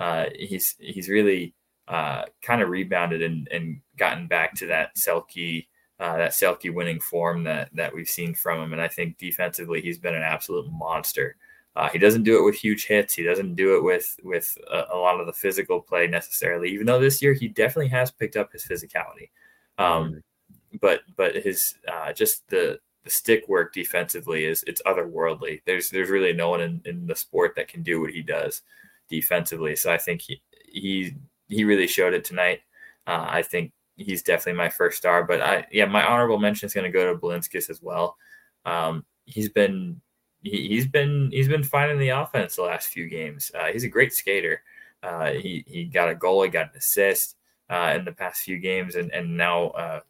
uh, 0.00 0.24
he's 0.34 0.76
he's 0.80 1.08
really 1.08 1.54
uh, 1.86 2.22
kind 2.42 2.62
of 2.62 2.70
rebounded 2.70 3.22
and, 3.22 3.46
and 3.52 3.80
gotten 3.96 4.26
back 4.26 4.54
to 4.54 4.66
that 4.66 4.96
Selke 4.96 5.66
uh, 6.00 6.16
that 6.16 6.30
Selke 6.30 6.74
winning 6.74 6.98
form 6.98 7.44
that 7.44 7.68
that 7.74 7.94
we've 7.94 8.08
seen 8.08 8.34
from 8.34 8.60
him. 8.60 8.72
And 8.72 8.80
I 8.80 8.88
think 8.88 9.18
defensively, 9.18 9.82
he's 9.82 9.98
been 9.98 10.14
an 10.14 10.22
absolute 10.22 10.70
monster. 10.72 11.36
Uh, 11.76 11.88
he 11.90 11.98
doesn't 11.98 12.24
do 12.24 12.38
it 12.38 12.44
with 12.44 12.56
huge 12.56 12.86
hits. 12.86 13.14
He 13.14 13.22
doesn't 13.22 13.54
do 13.54 13.76
it 13.76 13.84
with 13.84 14.16
with 14.24 14.56
a, 14.72 14.84
a, 14.92 14.96
lot 14.96 15.20
of 15.20 15.26
the 15.26 15.32
physical 15.32 15.80
play 15.80 16.06
necessarily. 16.06 16.70
Even 16.70 16.86
though 16.86 16.98
this 16.98 17.20
year 17.20 17.34
he 17.34 17.46
definitely 17.46 17.88
has 17.88 18.10
picked 18.10 18.36
up 18.36 18.50
his 18.52 18.64
physicality, 18.64 19.28
um, 19.76 20.12
mm-hmm. 20.12 20.76
but 20.80 21.02
but 21.16 21.36
his 21.36 21.74
uh, 21.86 22.12
just 22.12 22.48
the 22.48 22.80
the 23.04 23.10
stick 23.10 23.48
work 23.48 23.74
defensively 23.74 24.46
is 24.46 24.64
it's 24.66 24.82
otherworldly. 24.82 25.60
There's 25.66 25.90
there's 25.90 26.08
really 26.08 26.32
no 26.32 26.48
one 26.48 26.62
in, 26.62 26.80
in 26.86 27.06
the 27.06 27.14
sport 27.14 27.52
that 27.56 27.68
can 27.68 27.82
do 27.82 28.00
what 28.00 28.10
he 28.10 28.22
does 28.22 28.62
defensively. 29.10 29.76
So 29.76 29.92
I 29.92 29.98
think 29.98 30.22
he 30.22 30.42
he 30.66 31.14
he 31.48 31.64
really 31.64 31.86
showed 31.86 32.14
it 32.14 32.24
tonight. 32.24 32.60
Uh, 33.06 33.26
I 33.28 33.42
think 33.42 33.72
he's 33.96 34.22
definitely 34.22 34.58
my 34.58 34.68
first 34.68 34.96
star. 34.96 35.24
But 35.24 35.42
I 35.42 35.66
yeah, 35.70 35.86
my 35.86 36.06
honorable 36.06 36.38
mention 36.38 36.66
is 36.66 36.74
going 36.74 36.90
to 36.90 36.98
go 36.98 37.12
to 37.12 37.18
Balinskis 37.18 37.68
as 37.68 37.82
well. 37.82 38.16
Um, 38.64 39.04
he's 39.26 39.48
been 39.48 40.00
he, 40.42 40.76
has 40.76 40.86
been 40.86 41.30
he's 41.32 41.48
been 41.48 41.64
finding 41.64 41.98
the 41.98 42.10
offense 42.10 42.56
the 42.56 42.62
last 42.62 42.88
few 42.88 43.08
games. 43.08 43.50
Uh, 43.58 43.66
he's 43.66 43.84
a 43.84 43.88
great 43.88 44.14
skater. 44.14 44.62
Uh, 45.02 45.32
he 45.32 45.64
he 45.66 45.84
got 45.84 46.08
a 46.08 46.14
goal, 46.14 46.42
he 46.42 46.48
got 46.48 46.70
an 46.72 46.78
assist 46.78 47.36
uh, 47.68 47.94
in 47.96 48.04
the 48.04 48.12
past 48.12 48.42
few 48.42 48.58
games, 48.58 48.94
and 48.94 49.12
and 49.12 49.36
now 49.36 49.68
uh, 49.70 50.00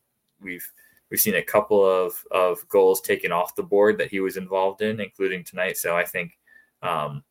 we've 0.40 0.70
we've 1.10 1.20
seen 1.20 1.36
a 1.36 1.42
couple 1.42 1.84
of 1.84 2.24
of 2.30 2.66
goals 2.68 3.00
taken 3.00 3.32
off 3.32 3.56
the 3.56 3.62
board 3.62 3.98
that 3.98 4.10
he 4.10 4.20
was 4.20 4.36
involved 4.36 4.82
in, 4.82 5.00
including 5.00 5.44
tonight. 5.44 5.76
So 5.76 5.96
I 5.96 6.04
think 6.04 6.38
um, 6.82 7.22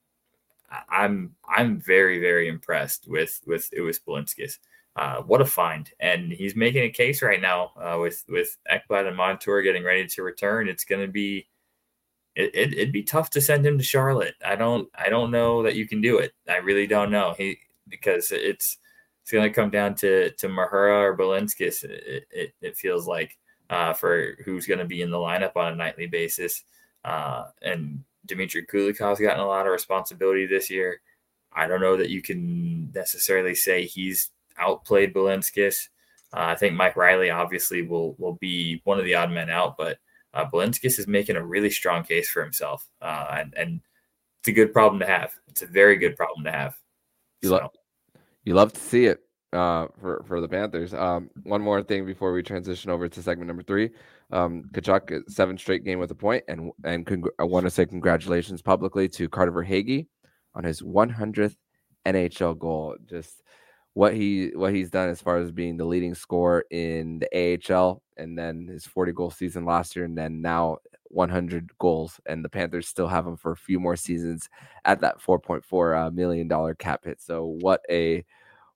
I'm 0.89 1.35
I'm 1.47 1.79
very 1.79 2.19
very 2.19 2.47
impressed 2.47 3.07
with 3.07 3.39
with 3.45 3.69
Uvis 3.71 3.99
Balinskis. 4.05 4.57
Uh, 4.95 5.21
what 5.21 5.41
a 5.41 5.45
find! 5.45 5.89
And 5.99 6.31
he's 6.31 6.55
making 6.55 6.83
a 6.83 6.89
case 6.89 7.21
right 7.21 7.41
now 7.41 7.71
uh, 7.77 7.97
with 7.99 8.23
with 8.27 8.57
Ekblad 8.71 9.07
and 9.07 9.15
Montour 9.15 9.61
getting 9.61 9.83
ready 9.83 10.05
to 10.07 10.23
return. 10.23 10.67
It's 10.67 10.83
going 10.83 11.05
to 11.05 11.11
be 11.11 11.47
it, 12.35 12.73
it, 12.73 12.77
would 12.77 12.91
be 12.91 13.03
tough 13.03 13.29
to 13.31 13.41
send 13.41 13.65
him 13.65 13.77
to 13.77 13.83
Charlotte. 13.83 14.35
I 14.45 14.55
don't 14.55 14.89
I 14.95 15.09
don't 15.09 15.31
know 15.31 15.63
that 15.63 15.75
you 15.75 15.87
can 15.87 16.01
do 16.01 16.17
it. 16.19 16.33
I 16.47 16.57
really 16.57 16.87
don't 16.87 17.11
know. 17.11 17.33
He 17.37 17.59
because 17.87 18.31
it's 18.31 18.77
it's 19.21 19.31
going 19.31 19.47
to 19.49 19.53
come 19.53 19.69
down 19.69 19.95
to 19.95 20.31
to 20.31 20.47
Mahura 20.47 21.01
or 21.01 21.17
Balinskis. 21.17 21.83
It, 21.83 22.27
it, 22.31 22.53
it 22.61 22.77
feels 22.77 23.07
like 23.07 23.37
uh, 23.69 23.93
for 23.93 24.37
who's 24.43 24.65
going 24.65 24.79
to 24.79 24.85
be 24.85 25.01
in 25.01 25.11
the 25.11 25.17
lineup 25.17 25.55
on 25.55 25.73
a 25.73 25.75
nightly 25.75 26.07
basis. 26.07 26.63
Uh, 27.05 27.45
and 27.61 28.03
Dmitry 28.25 28.65
Kulikov's 28.65 29.19
gotten 29.19 29.41
a 29.41 29.47
lot 29.47 29.65
of 29.65 29.71
responsibility 29.71 30.45
this 30.45 30.69
year. 30.69 31.01
I 31.53 31.67
don't 31.67 31.81
know 31.81 31.97
that 31.97 32.09
you 32.09 32.21
can 32.21 32.91
necessarily 32.93 33.55
say 33.55 33.85
he's 33.85 34.31
outplayed 34.57 35.13
Balinskis. 35.13 35.89
Uh, 36.33 36.41
I 36.41 36.55
think 36.55 36.75
Mike 36.75 36.95
Reilly 36.95 37.31
obviously 37.31 37.81
will 37.81 38.15
will 38.19 38.35
be 38.35 38.81
one 38.83 38.99
of 38.99 39.05
the 39.05 39.15
odd 39.15 39.31
men 39.31 39.49
out, 39.49 39.75
but 39.77 39.97
uh, 40.33 40.45
Balinskis 40.45 40.99
is 40.99 41.07
making 41.07 41.37
a 41.37 41.45
really 41.45 41.71
strong 41.71 42.03
case 42.03 42.29
for 42.29 42.43
himself, 42.43 42.87
uh, 43.01 43.27
and, 43.31 43.53
and 43.57 43.81
it's 44.39 44.49
a 44.49 44.51
good 44.51 44.71
problem 44.71 44.99
to 44.99 45.07
have. 45.07 45.33
It's 45.47 45.63
a 45.63 45.67
very 45.67 45.97
good 45.97 46.15
problem 46.15 46.43
to 46.45 46.51
have. 46.51 46.77
You, 47.41 47.49
so. 47.49 47.55
love, 47.55 47.71
you 48.43 48.53
love 48.53 48.73
to 48.73 48.79
see 48.79 49.05
it 49.05 49.21
uh, 49.53 49.87
for 49.99 50.23
for 50.27 50.39
the 50.39 50.47
Panthers. 50.47 50.93
Um, 50.93 51.31
one 51.43 51.61
more 51.61 51.81
thing 51.81 52.05
before 52.05 52.31
we 52.31 52.43
transition 52.43 52.91
over 52.91 53.09
to 53.09 53.23
segment 53.23 53.47
number 53.47 53.63
three. 53.63 53.89
Um, 54.31 54.65
Tkachuk 54.73 55.23
seven 55.29 55.57
straight 55.57 55.83
game 55.83 55.99
with 55.99 56.11
a 56.11 56.15
point, 56.15 56.43
and 56.47 56.71
and 56.83 57.05
congr- 57.05 57.31
I 57.39 57.43
want 57.43 57.65
to 57.65 57.71
say 57.71 57.85
congratulations 57.85 58.61
publicly 58.61 59.09
to 59.09 59.29
Carter 59.29 59.51
Verhaeghe 59.51 60.07
on 60.55 60.63
his 60.63 60.81
100th 60.81 61.55
NHL 62.05 62.57
goal. 62.57 62.95
Just 63.09 63.41
what 63.93 64.13
he 64.13 64.51
what 64.53 64.73
he's 64.73 64.91
done 64.91 65.09
as 65.09 65.21
far 65.21 65.37
as 65.37 65.51
being 65.51 65.77
the 65.77 65.85
leading 65.85 66.13
scorer 66.13 66.63
in 66.69 67.19
the 67.19 67.59
AHL, 67.69 68.03
and 68.17 68.37
then 68.37 68.67
his 68.67 68.85
40 68.85 69.13
goal 69.13 69.31
season 69.31 69.65
last 69.65 69.95
year, 69.95 70.05
and 70.05 70.17
then 70.17 70.41
now 70.41 70.77
100 71.05 71.71
goals, 71.79 72.19
and 72.27 72.45
the 72.45 72.49
Panthers 72.49 72.87
still 72.87 73.07
have 73.07 73.25
him 73.25 73.35
for 73.35 73.51
a 73.51 73.57
few 73.57 73.79
more 73.79 73.95
seasons 73.95 74.47
at 74.85 75.01
that 75.01 75.19
4.4 75.19 76.07
uh, 76.07 76.11
million 76.11 76.47
dollar 76.47 76.75
cap 76.75 77.05
hit. 77.05 77.19
So 77.21 77.57
what 77.61 77.81
a 77.89 78.23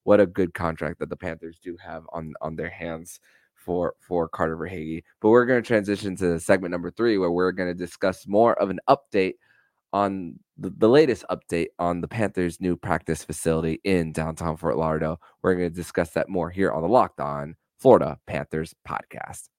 what 0.03 0.19
a 0.19 0.25
good 0.25 0.53
contract 0.53 0.99
that 0.99 1.09
the 1.09 1.15
Panthers 1.15 1.59
do 1.63 1.77
have 1.77 2.05
on 2.11 2.33
on 2.41 2.55
their 2.55 2.69
hands 2.69 3.19
for 3.63 3.95
for 3.99 4.27
Carter 4.27 4.57
Verhaeghe. 4.57 5.03
But 5.21 5.29
we're 5.29 5.45
going 5.45 5.61
to 5.61 5.67
transition 5.67 6.15
to 6.17 6.39
segment 6.39 6.71
number 6.71 6.91
three, 6.91 7.17
where 7.17 7.31
we're 7.31 7.51
going 7.51 7.69
to 7.69 7.73
discuss 7.73 8.27
more 8.27 8.53
of 8.61 8.69
an 8.69 8.79
update 8.89 9.35
on 9.93 10.39
the, 10.57 10.71
the 10.71 10.89
latest 10.89 11.23
update 11.29 11.67
on 11.79 12.01
the 12.01 12.07
Panthers' 12.07 12.59
new 12.59 12.75
practice 12.75 13.23
facility 13.23 13.79
in 13.83 14.11
downtown 14.11 14.57
Fort 14.57 14.77
Lauderdale. 14.77 15.21
We're 15.41 15.55
going 15.55 15.69
to 15.69 15.75
discuss 15.75 16.11
that 16.11 16.29
more 16.29 16.49
here 16.49 16.71
on 16.71 16.81
the 16.81 16.87
Locked 16.87 17.19
On 17.19 17.55
Florida 17.79 18.17
Panthers 18.27 18.73
podcast. 18.87 19.49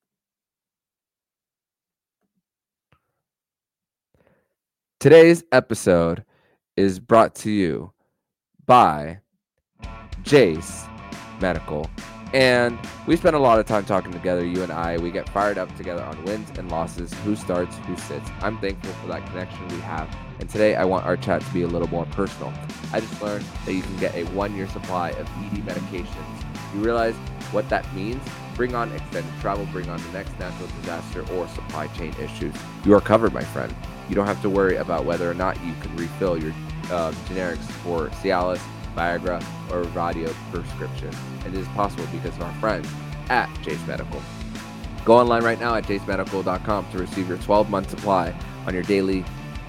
Today's 5.00 5.44
episode 5.52 6.24
is 6.76 6.98
brought 6.98 7.34
to 7.36 7.50
you 7.50 7.92
by 8.66 9.18
Jase 10.22 10.86
Medical 11.40 11.90
and 12.34 12.76
we 13.06 13.16
spend 13.16 13.36
a 13.36 13.38
lot 13.38 13.60
of 13.60 13.66
time 13.66 13.84
talking 13.84 14.12
together, 14.12 14.44
you 14.44 14.64
and 14.64 14.72
I. 14.72 14.98
We 14.98 15.12
get 15.12 15.28
fired 15.28 15.56
up 15.56 15.74
together 15.76 16.02
on 16.02 16.22
wins 16.24 16.50
and 16.58 16.68
losses, 16.68 17.14
who 17.24 17.36
starts, 17.36 17.76
who 17.86 17.96
sits. 17.96 18.28
I'm 18.40 18.58
thankful 18.58 18.92
for 18.94 19.06
that 19.06 19.24
connection 19.26 19.68
we 19.68 19.78
have. 19.78 20.14
And 20.40 20.50
today 20.50 20.74
I 20.74 20.84
want 20.84 21.06
our 21.06 21.16
chat 21.16 21.42
to 21.42 21.52
be 21.54 21.62
a 21.62 21.68
little 21.68 21.86
more 21.86 22.06
personal. 22.06 22.52
I 22.92 22.98
just 22.98 23.22
learned 23.22 23.44
that 23.64 23.72
you 23.72 23.82
can 23.82 23.96
get 23.98 24.16
a 24.16 24.24
one 24.32 24.54
year 24.56 24.68
supply 24.68 25.10
of 25.10 25.28
ED 25.28 25.64
medications 25.64 26.44
You 26.74 26.80
realize 26.80 27.14
what 27.52 27.68
that 27.68 27.92
means? 27.94 28.20
Bring 28.56 28.74
on 28.74 28.90
extended 28.90 29.32
travel, 29.40 29.64
bring 29.66 29.88
on 29.88 30.02
the 30.02 30.12
next 30.12 30.36
natural 30.40 30.68
disaster 30.80 31.24
or 31.34 31.46
supply 31.48 31.86
chain 31.88 32.12
issues. 32.20 32.54
You 32.84 32.94
are 32.94 33.00
covered, 33.00 33.32
my 33.32 33.44
friend. 33.44 33.72
You 34.08 34.16
don't 34.16 34.26
have 34.26 34.42
to 34.42 34.50
worry 34.50 34.76
about 34.76 35.04
whether 35.04 35.30
or 35.30 35.34
not 35.34 35.56
you 35.64 35.72
can 35.80 35.94
refill 35.96 36.36
your 36.36 36.52
uh, 36.90 37.12
generics 37.28 37.64
for 37.82 38.08
Cialis, 38.08 38.60
Viagra, 38.94 39.44
or 39.70 39.82
radio 39.82 40.32
prescription. 40.50 41.10
And 41.44 41.54
it 41.54 41.60
is 41.60 41.68
possible 41.68 42.06
because 42.12 42.34
of 42.36 42.42
our 42.42 42.54
friends 42.54 42.88
at 43.28 43.50
Jase 43.62 43.84
Medical. 43.86 44.22
Go 45.04 45.18
online 45.18 45.44
right 45.44 45.60
now 45.60 45.74
at 45.74 45.84
jasemedical.com 45.84 46.90
to 46.90 46.98
receive 46.98 47.28
your 47.28 47.38
12 47.38 47.68
month 47.68 47.90
supply 47.90 48.34
on 48.66 48.74
your 48.74 48.82
daily 48.84 49.24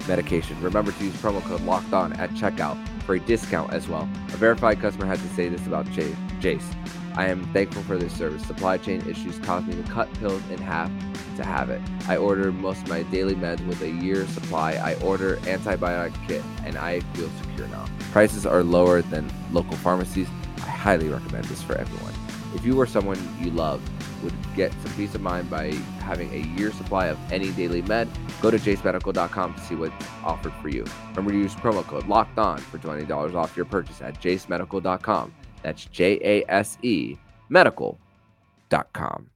medication. 0.07 0.59
Remember 0.61 0.91
to 0.91 1.03
use 1.03 1.13
promo 1.15 1.41
code 1.43 1.61
locked 1.61 1.93
on 1.93 2.13
at 2.13 2.29
checkout 2.31 2.77
for 3.05 3.15
a 3.15 3.19
discount 3.19 3.73
as 3.73 3.87
well. 3.87 4.09
A 4.33 4.37
verified 4.37 4.79
customer 4.79 5.05
had 5.05 5.19
to 5.19 5.27
say 5.29 5.49
this 5.49 5.65
about 5.67 5.85
Jase. 5.91 6.69
I 7.17 7.27
am 7.27 7.45
thankful 7.53 7.81
for 7.83 7.97
this 7.97 8.13
service. 8.13 8.45
Supply 8.45 8.77
chain 8.77 9.01
issues 9.07 9.39
caused 9.39 9.67
me 9.67 9.75
to 9.75 9.83
cut 9.83 10.11
pills 10.15 10.41
in 10.49 10.57
half 10.57 10.91
to 11.37 11.45
have 11.45 11.69
it. 11.69 11.81
I 12.07 12.17
order 12.17 12.51
most 12.51 12.83
of 12.83 12.89
my 12.89 13.03
daily 13.03 13.35
meds 13.35 13.65
with 13.67 13.81
a 13.81 13.89
year 13.89 14.27
supply. 14.27 14.73
I 14.73 14.95
order 14.95 15.37
antibiotic 15.37 16.13
kit 16.27 16.43
and 16.65 16.77
I 16.77 16.99
feel 17.13 17.29
secure 17.41 17.67
now. 17.67 17.85
Prices 18.15 18.45
are 18.45 18.63
lower 18.63 19.01
than 19.01 19.29
local 19.51 19.75
pharmacies. 19.75 20.29
I 20.59 20.69
highly 20.69 21.09
recommend 21.09 21.43
this 21.47 21.61
for 21.61 21.75
everyone. 21.75 22.13
If 22.53 22.65
you 22.65 22.79
or 22.79 22.87
someone 22.87 23.19
you 23.41 23.51
love 23.51 23.81
would 24.23 24.33
get 24.55 24.71
some 24.71 24.93
peace 24.93 25.13
of 25.15 25.21
mind 25.21 25.49
by 25.49 25.73
having 25.99 26.33
a 26.33 26.37
year 26.57 26.71
supply 26.71 27.07
of 27.07 27.19
any 27.29 27.51
daily 27.51 27.81
med, 27.81 28.07
go 28.41 28.49
to 28.49 28.57
jasemedical.com 28.57 29.55
to 29.55 29.59
see 29.59 29.75
what's 29.75 29.93
offered 30.23 30.53
for 30.61 30.69
you. 30.69 30.85
Remember 31.09 31.31
to 31.31 31.37
use 31.37 31.53
promo 31.55 31.85
code 31.85 32.07
LOCKED 32.07 32.39
ON 32.39 32.57
for 32.59 32.77
$20 32.77 33.35
off 33.35 33.57
your 33.57 33.65
purchase 33.65 34.01
at 34.01 34.21
jasemedical.com. 34.21 35.33
That's 35.61 35.83
J 35.83 36.17
A 36.23 36.49
S 36.49 36.77
E 36.83 37.17
medical.com. 37.49 39.29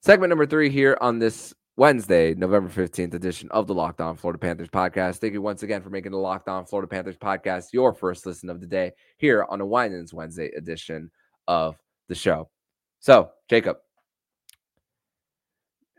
Segment 0.00 0.30
number 0.30 0.46
three 0.46 0.70
here 0.70 0.96
on 1.02 1.18
this 1.18 1.52
Wednesday, 1.76 2.34
November 2.34 2.68
15th 2.68 3.14
edition 3.14 3.48
of 3.50 3.66
the 3.66 3.72
Locked 3.72 4.02
On 4.02 4.14
Florida 4.14 4.38
Panthers 4.38 4.68
podcast. 4.68 5.16
Thank 5.16 5.32
you 5.32 5.40
once 5.40 5.62
again 5.62 5.80
for 5.80 5.88
making 5.88 6.12
the 6.12 6.18
Locked 6.18 6.48
On 6.48 6.66
Florida 6.66 6.86
Panthers 6.86 7.16
podcast 7.16 7.72
your 7.72 7.94
first 7.94 8.26
listen 8.26 8.50
of 8.50 8.60
the 8.60 8.66
day 8.66 8.92
here 9.16 9.46
on 9.48 9.62
a 9.62 9.66
Winans 9.66 10.12
Wednesday 10.12 10.50
edition 10.54 11.10
of 11.48 11.78
the 12.08 12.14
show. 12.14 12.50
So, 13.00 13.30
Jacob, 13.48 13.78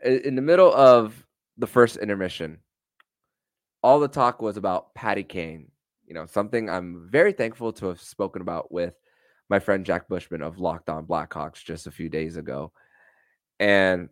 in 0.04 0.36
the 0.36 0.42
middle 0.42 0.72
of 0.72 1.26
the 1.58 1.66
first 1.66 1.96
intermission, 1.96 2.60
all 3.82 3.98
the 3.98 4.06
talk 4.06 4.40
was 4.40 4.56
about 4.56 4.94
Patty 4.94 5.24
Kane. 5.24 5.72
You 6.06 6.14
know, 6.14 6.26
something 6.26 6.70
I'm 6.70 7.08
very 7.10 7.32
thankful 7.32 7.72
to 7.72 7.86
have 7.86 8.00
spoken 8.00 8.42
about 8.42 8.70
with 8.70 8.94
my 9.50 9.58
friend 9.58 9.84
Jack 9.84 10.08
Bushman 10.08 10.40
of 10.40 10.60
Locked 10.60 10.88
On 10.88 11.04
Blackhawks 11.04 11.64
just 11.64 11.88
a 11.88 11.90
few 11.90 12.08
days 12.08 12.36
ago. 12.36 12.70
And 13.58 14.08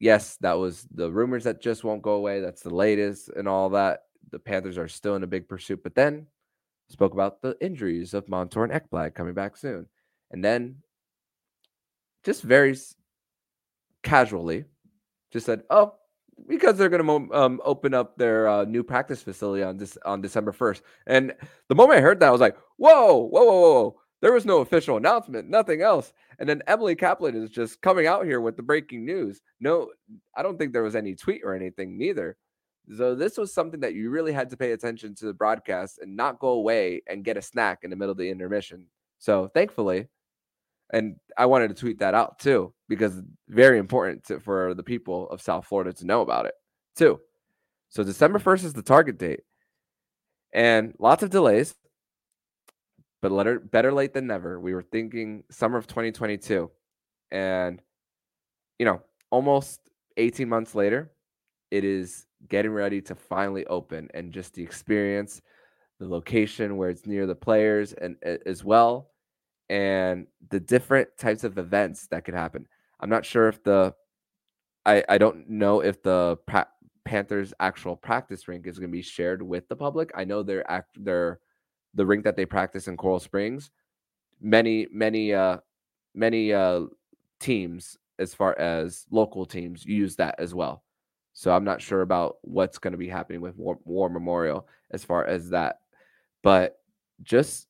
yes, 0.00 0.36
that 0.40 0.54
was 0.54 0.86
the 0.94 1.10
rumors 1.10 1.44
that 1.44 1.62
just 1.62 1.84
won't 1.84 2.02
go 2.02 2.12
away. 2.12 2.40
That's 2.40 2.62
the 2.62 2.74
latest 2.74 3.28
and 3.30 3.48
all 3.48 3.70
that. 3.70 4.04
The 4.30 4.38
Panthers 4.38 4.78
are 4.78 4.88
still 4.88 5.16
in 5.16 5.22
a 5.22 5.28
big 5.28 5.48
pursuit, 5.48 5.82
but 5.82 5.94
then 5.94 6.26
spoke 6.88 7.12
about 7.12 7.40
the 7.42 7.56
injuries 7.60 8.14
of 8.14 8.28
Montour 8.28 8.64
and 8.64 8.72
Ekblad 8.72 9.14
coming 9.14 9.34
back 9.34 9.56
soon. 9.56 9.86
And 10.30 10.44
then 10.44 10.76
just 12.24 12.42
very 12.42 12.74
casually 14.02 14.64
just 15.32 15.46
said, 15.46 15.62
"Oh, 15.70 15.94
because 16.48 16.76
they're 16.76 16.88
going 16.88 17.06
to 17.06 17.34
um, 17.34 17.60
open 17.64 17.94
up 17.94 18.16
their 18.16 18.48
uh, 18.48 18.64
new 18.64 18.82
practice 18.82 19.22
facility 19.22 19.62
on 19.62 19.76
this 19.76 19.98
on 20.04 20.20
December 20.20 20.52
1st." 20.52 20.82
And 21.06 21.34
the 21.68 21.74
moment 21.74 21.98
I 21.98 22.02
heard 22.02 22.20
that, 22.20 22.28
I 22.28 22.30
was 22.30 22.40
like, 22.40 22.56
"Whoa, 22.76 23.16
whoa, 23.16 23.44
whoa, 23.44 23.60
whoa!" 23.60 24.00
There 24.24 24.32
was 24.32 24.46
no 24.46 24.60
official 24.60 24.96
announcement, 24.96 25.50
nothing 25.50 25.82
else. 25.82 26.14
And 26.38 26.48
then 26.48 26.62
Emily 26.66 26.96
Kaplan 26.96 27.36
is 27.36 27.50
just 27.50 27.82
coming 27.82 28.06
out 28.06 28.24
here 28.24 28.40
with 28.40 28.56
the 28.56 28.62
breaking 28.62 29.04
news. 29.04 29.42
No, 29.60 29.90
I 30.34 30.42
don't 30.42 30.56
think 30.56 30.72
there 30.72 30.82
was 30.82 30.96
any 30.96 31.14
tweet 31.14 31.42
or 31.44 31.54
anything, 31.54 31.98
neither. 31.98 32.38
So 32.96 33.14
this 33.14 33.36
was 33.36 33.52
something 33.52 33.80
that 33.80 33.92
you 33.92 34.08
really 34.08 34.32
had 34.32 34.48
to 34.48 34.56
pay 34.56 34.72
attention 34.72 35.14
to 35.16 35.26
the 35.26 35.34
broadcast 35.34 35.98
and 35.98 36.16
not 36.16 36.38
go 36.38 36.48
away 36.48 37.02
and 37.06 37.22
get 37.22 37.36
a 37.36 37.42
snack 37.42 37.80
in 37.82 37.90
the 37.90 37.96
middle 37.96 38.12
of 38.12 38.16
the 38.16 38.30
intermission. 38.30 38.86
So 39.18 39.48
thankfully, 39.48 40.08
and 40.90 41.16
I 41.36 41.44
wanted 41.44 41.68
to 41.68 41.74
tweet 41.74 41.98
that 41.98 42.14
out 42.14 42.38
too 42.38 42.72
because 42.88 43.20
very 43.50 43.78
important 43.78 44.24
to, 44.28 44.40
for 44.40 44.72
the 44.72 44.82
people 44.82 45.28
of 45.28 45.42
South 45.42 45.66
Florida 45.66 45.92
to 45.92 46.06
know 46.06 46.22
about 46.22 46.46
it 46.46 46.54
too. 46.96 47.20
So 47.90 48.02
December 48.02 48.38
mm-hmm. 48.38 48.48
1st 48.48 48.64
is 48.64 48.72
the 48.72 48.80
target 48.80 49.18
date. 49.18 49.40
And 50.54 50.94
lots 50.98 51.22
of 51.22 51.28
delays 51.28 51.74
but 53.24 53.32
letter, 53.32 53.58
better 53.58 53.90
late 53.90 54.12
than 54.12 54.26
never. 54.26 54.60
We 54.60 54.74
were 54.74 54.82
thinking 54.82 55.44
summer 55.50 55.78
of 55.78 55.86
2022. 55.86 56.70
And, 57.30 57.80
you 58.78 58.84
know, 58.84 59.00
almost 59.30 59.80
18 60.18 60.46
months 60.46 60.74
later, 60.74 61.10
it 61.70 61.84
is 61.84 62.26
getting 62.50 62.72
ready 62.72 63.00
to 63.00 63.14
finally 63.14 63.64
open. 63.64 64.10
And 64.12 64.30
just 64.30 64.52
the 64.52 64.62
experience, 64.62 65.40
the 65.98 66.06
location 66.06 66.76
where 66.76 66.90
it's 66.90 67.06
near 67.06 67.24
the 67.24 67.34
players 67.34 67.94
and 67.94 68.16
as 68.44 68.62
well, 68.62 69.08
and 69.70 70.26
the 70.50 70.60
different 70.60 71.08
types 71.16 71.44
of 71.44 71.56
events 71.56 72.06
that 72.08 72.26
could 72.26 72.34
happen. 72.34 72.68
I'm 73.00 73.08
not 73.08 73.24
sure 73.24 73.48
if 73.48 73.64
the, 73.64 73.94
I, 74.84 75.02
I 75.08 75.16
don't 75.16 75.48
know 75.48 75.80
if 75.80 76.02
the 76.02 76.36
pra- 76.46 76.68
Panthers 77.06 77.54
actual 77.58 77.96
practice 77.96 78.48
rink 78.48 78.66
is 78.66 78.78
going 78.78 78.90
to 78.90 78.94
be 78.94 79.00
shared 79.00 79.40
with 79.40 79.66
the 79.70 79.76
public. 79.76 80.10
I 80.14 80.24
know 80.24 80.42
they're 80.42 80.70
act, 80.70 81.02
they're 81.02 81.40
the 81.94 82.06
rink 82.06 82.24
that 82.24 82.36
they 82.36 82.46
practice 82.46 82.88
in 82.88 82.96
Coral 82.96 83.20
Springs, 83.20 83.70
many, 84.40 84.86
many, 84.92 85.32
uh, 85.32 85.58
many 86.14 86.52
uh, 86.52 86.82
teams, 87.40 87.96
as 88.18 88.34
far 88.34 88.58
as 88.58 89.06
local 89.10 89.44
teams, 89.44 89.84
use 89.84 90.16
that 90.16 90.36
as 90.38 90.54
well. 90.54 90.84
So 91.32 91.52
I'm 91.52 91.64
not 91.64 91.82
sure 91.82 92.02
about 92.02 92.36
what's 92.42 92.78
going 92.78 92.92
to 92.92 92.98
be 92.98 93.08
happening 93.08 93.40
with 93.40 93.56
War, 93.56 93.78
War 93.84 94.08
Memorial 94.08 94.68
as 94.92 95.04
far 95.04 95.24
as 95.24 95.50
that, 95.50 95.80
but 96.42 96.78
just 97.22 97.66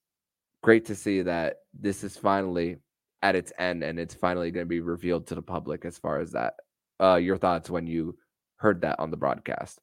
great 0.63 0.85
to 0.87 0.95
see 0.95 1.23
that 1.23 1.61
this 1.79 2.05
is 2.05 2.17
finally 2.17 2.77
at 3.23 3.35
its 3.35 3.53
end 3.59 3.83
and 3.83 3.99
it's 3.99 4.15
finally 4.15 4.51
going 4.51 4.67
to 4.67 4.69
be 4.69 4.81
revealed 4.81 5.27
to 5.27 5.35
the 5.35 5.43
public 5.43 5.85
as 5.87 5.97
far 5.97 6.21
as 6.21 6.33
that. 6.33 6.55
Uh, 7.01 7.17
your 7.17 7.39
thoughts 7.39 7.71
when 7.71 7.87
you 7.87 8.17
heard 8.57 8.83
that 8.83 9.01
on 9.01 9.11
the 9.11 9.17
broadcast? 9.17 9.81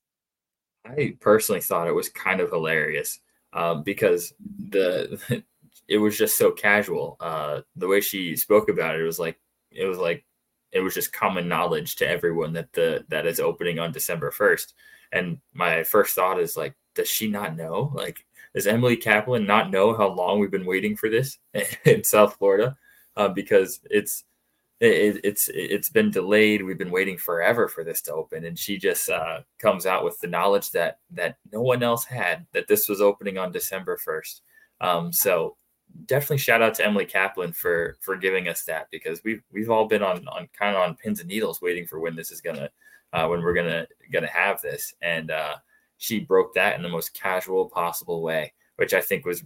I 0.85 1.15
personally 1.19 1.61
thought 1.61 1.87
it 1.87 1.95
was 1.95 2.09
kind 2.09 2.39
of 2.39 2.49
hilarious 2.49 3.19
um, 3.53 3.83
because 3.83 4.33
the 4.69 5.19
it 5.87 5.97
was 5.97 6.17
just 6.17 6.37
so 6.37 6.51
casual. 6.51 7.17
Uh, 7.19 7.61
the 7.75 7.87
way 7.87 8.01
she 8.01 8.35
spoke 8.35 8.69
about 8.69 8.95
it, 8.95 9.01
it 9.01 9.05
was 9.05 9.19
like 9.19 9.39
it 9.71 9.85
was 9.85 9.97
like 9.97 10.25
it 10.71 10.79
was 10.79 10.93
just 10.93 11.13
common 11.13 11.47
knowledge 11.47 11.95
to 11.97 12.07
everyone 12.07 12.53
that 12.53 12.71
the 12.73 13.05
that 13.09 13.25
is 13.25 13.39
opening 13.39 13.79
on 13.79 13.91
December 13.91 14.31
first. 14.31 14.73
And 15.11 15.39
my 15.53 15.83
first 15.83 16.15
thought 16.15 16.39
is 16.39 16.55
like, 16.55 16.75
does 16.95 17.09
she 17.09 17.27
not 17.27 17.57
know? 17.57 17.91
Like, 17.93 18.25
does 18.55 18.67
Emily 18.67 18.95
Kaplan 18.95 19.45
not 19.45 19.69
know 19.69 19.93
how 19.95 20.07
long 20.07 20.39
we've 20.39 20.51
been 20.51 20.65
waiting 20.65 20.95
for 20.95 21.09
this 21.09 21.37
in 21.85 22.03
South 22.03 22.35
Florida? 22.37 22.77
Uh, 23.17 23.27
because 23.27 23.81
it's 23.89 24.23
it, 24.81 25.21
it's 25.23 25.49
it's 25.53 25.89
been 25.89 26.09
delayed. 26.09 26.63
We've 26.63 26.77
been 26.77 26.91
waiting 26.91 27.17
forever 27.17 27.67
for 27.67 27.83
this 27.83 28.01
to 28.03 28.13
open, 28.13 28.45
and 28.45 28.57
she 28.57 28.77
just 28.77 29.09
uh, 29.09 29.41
comes 29.59 29.85
out 29.85 30.03
with 30.03 30.19
the 30.19 30.27
knowledge 30.27 30.71
that 30.71 30.99
that 31.11 31.37
no 31.51 31.61
one 31.61 31.83
else 31.83 32.03
had 32.03 32.47
that 32.53 32.67
this 32.67 32.89
was 32.89 32.99
opening 32.99 33.37
on 33.37 33.51
December 33.51 33.97
first. 33.97 34.41
Um, 34.81 35.13
so 35.13 35.55
definitely 36.07 36.39
shout 36.39 36.63
out 36.63 36.73
to 36.75 36.85
Emily 36.85 37.05
Kaplan 37.05 37.53
for 37.53 37.97
for 38.01 38.15
giving 38.15 38.47
us 38.47 38.63
that 38.63 38.87
because 38.91 39.23
we've 39.23 39.43
we've 39.51 39.69
all 39.69 39.87
been 39.87 40.01
on 40.01 40.27
on 40.27 40.49
kind 40.57 40.75
of 40.75 40.81
on 40.81 40.95
pins 40.95 41.19
and 41.19 41.29
needles 41.29 41.61
waiting 41.61 41.85
for 41.85 41.99
when 41.99 42.15
this 42.15 42.31
is 42.31 42.41
gonna 42.41 42.69
uh, 43.13 43.27
when 43.27 43.43
we're 43.43 43.53
gonna 43.53 43.85
gonna 44.11 44.27
have 44.27 44.61
this, 44.61 44.95
and 45.03 45.29
uh, 45.29 45.57
she 45.97 46.19
broke 46.19 46.55
that 46.55 46.75
in 46.75 46.81
the 46.81 46.89
most 46.89 47.13
casual 47.13 47.69
possible 47.69 48.23
way, 48.23 48.51
which 48.77 48.95
I 48.95 49.01
think 49.01 49.25
was 49.25 49.43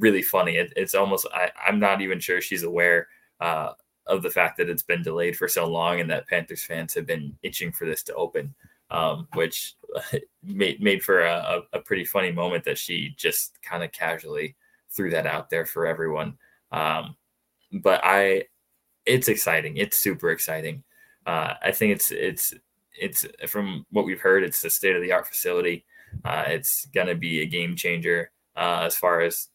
really 0.00 0.22
funny. 0.22 0.56
It, 0.56 0.72
it's 0.76 0.96
almost 0.96 1.28
I, 1.32 1.52
I'm 1.64 1.78
not 1.78 2.00
even 2.00 2.18
sure 2.18 2.40
she's 2.40 2.64
aware. 2.64 3.06
Uh, 3.38 3.74
of 4.06 4.22
the 4.22 4.30
fact 4.30 4.56
that 4.58 4.68
it's 4.68 4.82
been 4.82 5.02
delayed 5.02 5.36
for 5.36 5.48
so 5.48 5.66
long 5.66 6.00
and 6.00 6.10
that 6.10 6.28
Panthers 6.28 6.64
fans 6.64 6.94
have 6.94 7.06
been 7.06 7.36
itching 7.42 7.72
for 7.72 7.86
this 7.86 8.02
to 8.04 8.14
open, 8.14 8.54
um, 8.90 9.26
which 9.34 9.74
made 10.42 10.82
made 10.82 11.02
for 11.02 11.20
a, 11.20 11.62
a, 11.72 11.78
pretty 11.78 12.04
funny 12.04 12.30
moment 12.30 12.64
that 12.64 12.78
she 12.78 13.14
just 13.16 13.60
kind 13.62 13.82
of 13.82 13.92
casually 13.92 14.56
threw 14.90 15.10
that 15.10 15.26
out 15.26 15.48
there 15.48 15.64
for 15.64 15.86
everyone. 15.86 16.36
Um, 16.70 17.16
but 17.72 18.00
I, 18.04 18.44
it's 19.06 19.28
exciting. 19.28 19.76
It's 19.76 19.98
super 19.98 20.30
exciting. 20.30 20.84
Uh, 21.26 21.54
I 21.62 21.72
think 21.72 21.92
it's 21.92 22.10
it's 22.10 22.54
it's 22.92 23.26
from 23.46 23.86
what 23.90 24.04
we've 24.04 24.20
heard, 24.20 24.44
it's 24.44 24.64
a 24.64 24.70
state 24.70 24.96
of 24.96 25.02
the 25.02 25.12
art 25.12 25.26
facility. 25.26 25.84
Uh, 26.24 26.44
it's 26.46 26.86
gonna 26.86 27.14
be 27.14 27.40
a 27.40 27.46
game 27.46 27.74
changer 27.74 28.30
uh, 28.56 28.82
as 28.84 28.96
far 28.96 29.20
as 29.22 29.48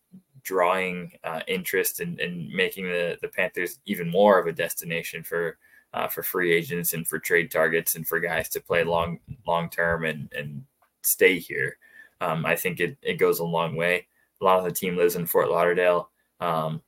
drawing 0.49 1.11
uh, 1.23 1.41
interest 1.47 1.99
and 1.99 2.19
in, 2.19 2.31
in, 2.31 2.55
making 2.55 2.85
the, 2.85 3.19
the 3.21 3.27
Panthers 3.27 3.77
even 3.85 4.09
more 4.09 4.39
of 4.39 4.47
a 4.47 4.51
destination 4.51 5.21
for 5.23 5.59
uh, 5.93 6.07
for 6.07 6.23
free 6.23 6.51
agents 6.51 6.93
and 6.93 7.07
for 7.07 7.19
trade 7.19 7.51
targets 7.51 7.95
and 7.95 8.07
for 8.07 8.19
guys 8.19 8.49
to 8.49 8.59
play 8.59 8.83
long 8.83 9.19
long 9.45 9.69
term 9.69 10.05
and 10.05 10.27
and 10.35 10.63
stay 11.03 11.37
here. 11.37 11.77
Um, 12.19 12.47
I 12.47 12.55
think 12.55 12.79
it, 12.79 12.97
it 13.03 13.19
goes 13.19 13.39
a 13.39 13.45
long 13.45 13.75
way. 13.75 14.07
A 14.41 14.43
lot 14.43 14.57
of 14.57 14.65
the 14.65 14.71
team 14.71 14.97
lives 14.97 15.15
in 15.15 15.27
Fort 15.27 15.51
Lauderdale. 15.51 16.09
Um, 16.39 16.81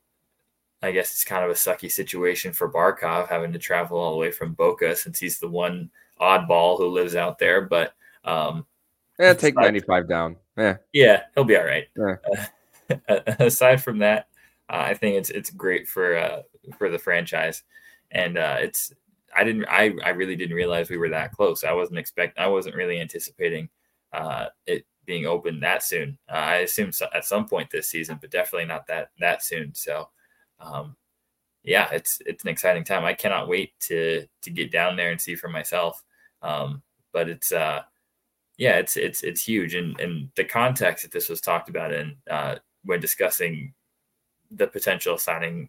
I 0.82 0.90
guess 0.90 1.12
it's 1.12 1.24
kind 1.24 1.44
of 1.44 1.50
a 1.50 1.54
sucky 1.54 1.90
situation 1.90 2.52
for 2.52 2.68
Barkov 2.68 3.28
having 3.28 3.52
to 3.52 3.60
travel 3.60 3.96
all 3.96 4.10
the 4.10 4.18
way 4.18 4.32
from 4.32 4.54
Boca 4.54 4.96
since 4.96 5.20
he's 5.20 5.38
the 5.38 5.48
one 5.48 5.88
oddball 6.20 6.78
who 6.78 6.88
lives 6.88 7.14
out 7.14 7.38
there. 7.38 7.60
But 7.60 7.94
um, 8.24 8.66
yeah, 9.20 9.34
take 9.34 9.54
ninety 9.54 9.80
five 9.80 10.08
down. 10.08 10.36
Yeah, 10.58 10.78
yeah, 10.92 11.22
he'll 11.36 11.44
be 11.44 11.56
all 11.56 11.64
right. 11.64 11.86
Yeah. 11.96 12.16
Aside 13.38 13.82
from 13.82 13.98
that, 13.98 14.28
uh, 14.68 14.76
I 14.86 14.94
think 14.94 15.16
it's 15.16 15.30
it's 15.30 15.50
great 15.50 15.88
for 15.88 16.16
uh, 16.16 16.42
for 16.78 16.90
the 16.90 16.98
franchise, 16.98 17.62
and 18.10 18.38
uh, 18.38 18.56
it's 18.60 18.92
I 19.36 19.44
didn't 19.44 19.66
I 19.66 19.92
I 20.04 20.10
really 20.10 20.36
didn't 20.36 20.56
realize 20.56 20.90
we 20.90 20.96
were 20.98 21.10
that 21.10 21.32
close. 21.32 21.64
I 21.64 21.72
wasn't 21.72 21.98
expect 21.98 22.38
I 22.38 22.46
wasn't 22.48 22.76
really 22.76 23.00
anticipating 23.00 23.68
uh, 24.12 24.46
it 24.66 24.86
being 25.06 25.26
open 25.26 25.60
that 25.60 25.82
soon. 25.82 26.18
Uh, 26.30 26.34
I 26.36 26.56
assumed 26.58 26.94
so, 26.94 27.06
at 27.14 27.24
some 27.24 27.46
point 27.48 27.70
this 27.70 27.88
season, 27.88 28.18
but 28.20 28.30
definitely 28.30 28.66
not 28.66 28.86
that 28.86 29.10
that 29.20 29.42
soon. 29.42 29.74
So, 29.74 30.08
um, 30.60 30.96
yeah, 31.64 31.88
it's 31.92 32.20
it's 32.26 32.44
an 32.44 32.50
exciting 32.50 32.84
time. 32.84 33.04
I 33.04 33.14
cannot 33.14 33.48
wait 33.48 33.78
to 33.80 34.26
to 34.42 34.50
get 34.50 34.72
down 34.72 34.96
there 34.96 35.10
and 35.10 35.20
see 35.20 35.34
for 35.36 35.48
myself. 35.48 36.02
Um, 36.42 36.82
but 37.12 37.28
it's 37.28 37.52
uh, 37.52 37.82
yeah, 38.58 38.76
it's 38.78 38.96
it's 38.96 39.22
it's 39.22 39.42
huge, 39.44 39.74
and 39.74 39.98
and 40.00 40.30
the 40.36 40.44
context 40.44 41.04
that 41.04 41.12
this 41.12 41.28
was 41.28 41.40
talked 41.40 41.68
about 41.68 41.92
in 41.92 42.16
uh, 42.30 42.56
when 42.84 43.00
discussing 43.00 43.74
the 44.50 44.66
potential 44.66 45.18
signing 45.18 45.68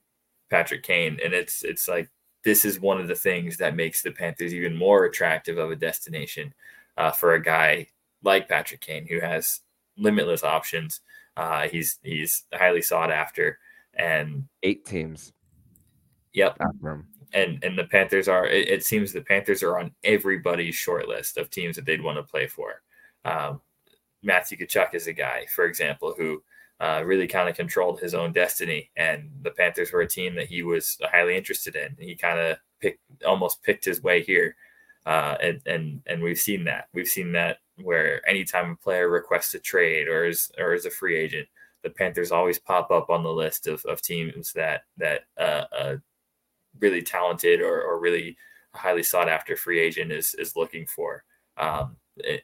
Patrick 0.49 0.83
Kane, 0.83 1.19
and 1.23 1.33
it's 1.33 1.63
it's 1.63 1.87
like 1.87 2.09
this 2.43 2.65
is 2.65 2.79
one 2.79 2.99
of 2.99 3.07
the 3.07 3.15
things 3.15 3.57
that 3.57 3.75
makes 3.75 4.01
the 4.01 4.11
Panthers 4.11 4.53
even 4.53 4.75
more 4.75 5.05
attractive 5.05 5.57
of 5.57 5.71
a 5.71 5.75
destination 5.75 6.53
uh, 6.97 7.11
for 7.11 7.33
a 7.33 7.41
guy 7.41 7.87
like 8.23 8.49
Patrick 8.49 8.81
Kane, 8.81 9.07
who 9.07 9.19
has 9.19 9.61
limitless 9.97 10.43
options. 10.43 11.01
Uh, 11.35 11.67
he's 11.67 11.99
he's 12.03 12.43
highly 12.53 12.81
sought 12.81 13.11
after, 13.11 13.59
and 13.93 14.45
eight 14.61 14.85
teams. 14.85 15.33
Yep. 16.33 16.57
And 17.33 17.63
and 17.63 17.77
the 17.77 17.85
Panthers 17.85 18.27
are. 18.27 18.45
It, 18.45 18.69
it, 18.69 18.85
seems 18.85 19.11
the 19.11 19.21
Panthers 19.21 19.63
are 19.63 19.79
on 19.79 19.91
everybody's 20.03 20.75
short 20.75 21.07
list 21.07 21.37
of 21.37 21.49
teams 21.49 21.75
that 21.75 21.85
they'd 21.85 22.03
want 22.03 22.17
to 22.17 22.23
play 22.23 22.47
for. 22.47 22.81
Um, 23.25 23.61
Matthew 24.21 24.57
Tkachuk 24.57 24.93
is 24.93 25.07
a 25.07 25.13
guy, 25.13 25.45
for 25.53 25.65
example, 25.65 26.13
who 26.15 26.43
uh, 26.79 27.03
really 27.05 27.27
kind 27.27 27.47
of 27.47 27.55
controlled 27.55 27.99
his 27.99 28.13
own 28.13 28.33
destiny, 28.33 28.89
and 28.95 29.29
the 29.41 29.51
Panthers 29.51 29.91
were 29.91 30.01
a 30.01 30.07
team 30.07 30.35
that 30.35 30.47
he 30.47 30.63
was 30.63 30.97
highly 31.03 31.37
interested 31.37 31.75
in. 31.75 31.95
He 31.99 32.15
kind 32.15 32.39
of 32.39 32.57
picked, 32.79 32.99
almost 33.25 33.63
picked 33.63 33.85
his 33.85 34.03
way 34.03 34.21
here, 34.23 34.55
uh, 35.05 35.35
and 35.41 35.61
and 35.65 36.01
and 36.05 36.21
we've 36.21 36.39
seen 36.39 36.63
that. 36.65 36.87
We've 36.93 37.07
seen 37.07 37.31
that 37.33 37.59
where 37.81 38.27
anytime 38.27 38.71
a 38.71 38.75
player 38.75 39.09
requests 39.09 39.53
a 39.53 39.59
trade 39.59 40.07
or 40.07 40.25
is 40.25 40.51
or 40.57 40.73
is 40.73 40.85
a 40.85 40.91
free 40.91 41.15
agent, 41.15 41.47
the 41.83 41.89
Panthers 41.89 42.31
always 42.31 42.59
pop 42.59 42.91
up 42.91 43.09
on 43.09 43.23
the 43.23 43.31
list 43.31 43.67
of, 43.67 43.83
of 43.85 44.01
teams 44.01 44.53
that 44.53 44.83
that 44.97 45.21
uh, 45.37 45.65
uh, 45.77 45.95
really 46.79 47.01
talented 47.01 47.61
or, 47.61 47.81
or 47.81 47.99
really 47.99 48.37
highly 48.73 49.03
sought 49.03 49.29
after 49.29 49.55
free 49.55 49.79
agent 49.79 50.11
is 50.11 50.33
is 50.35 50.55
looking 50.55 50.85
for. 50.85 51.23
Um, 51.57 51.97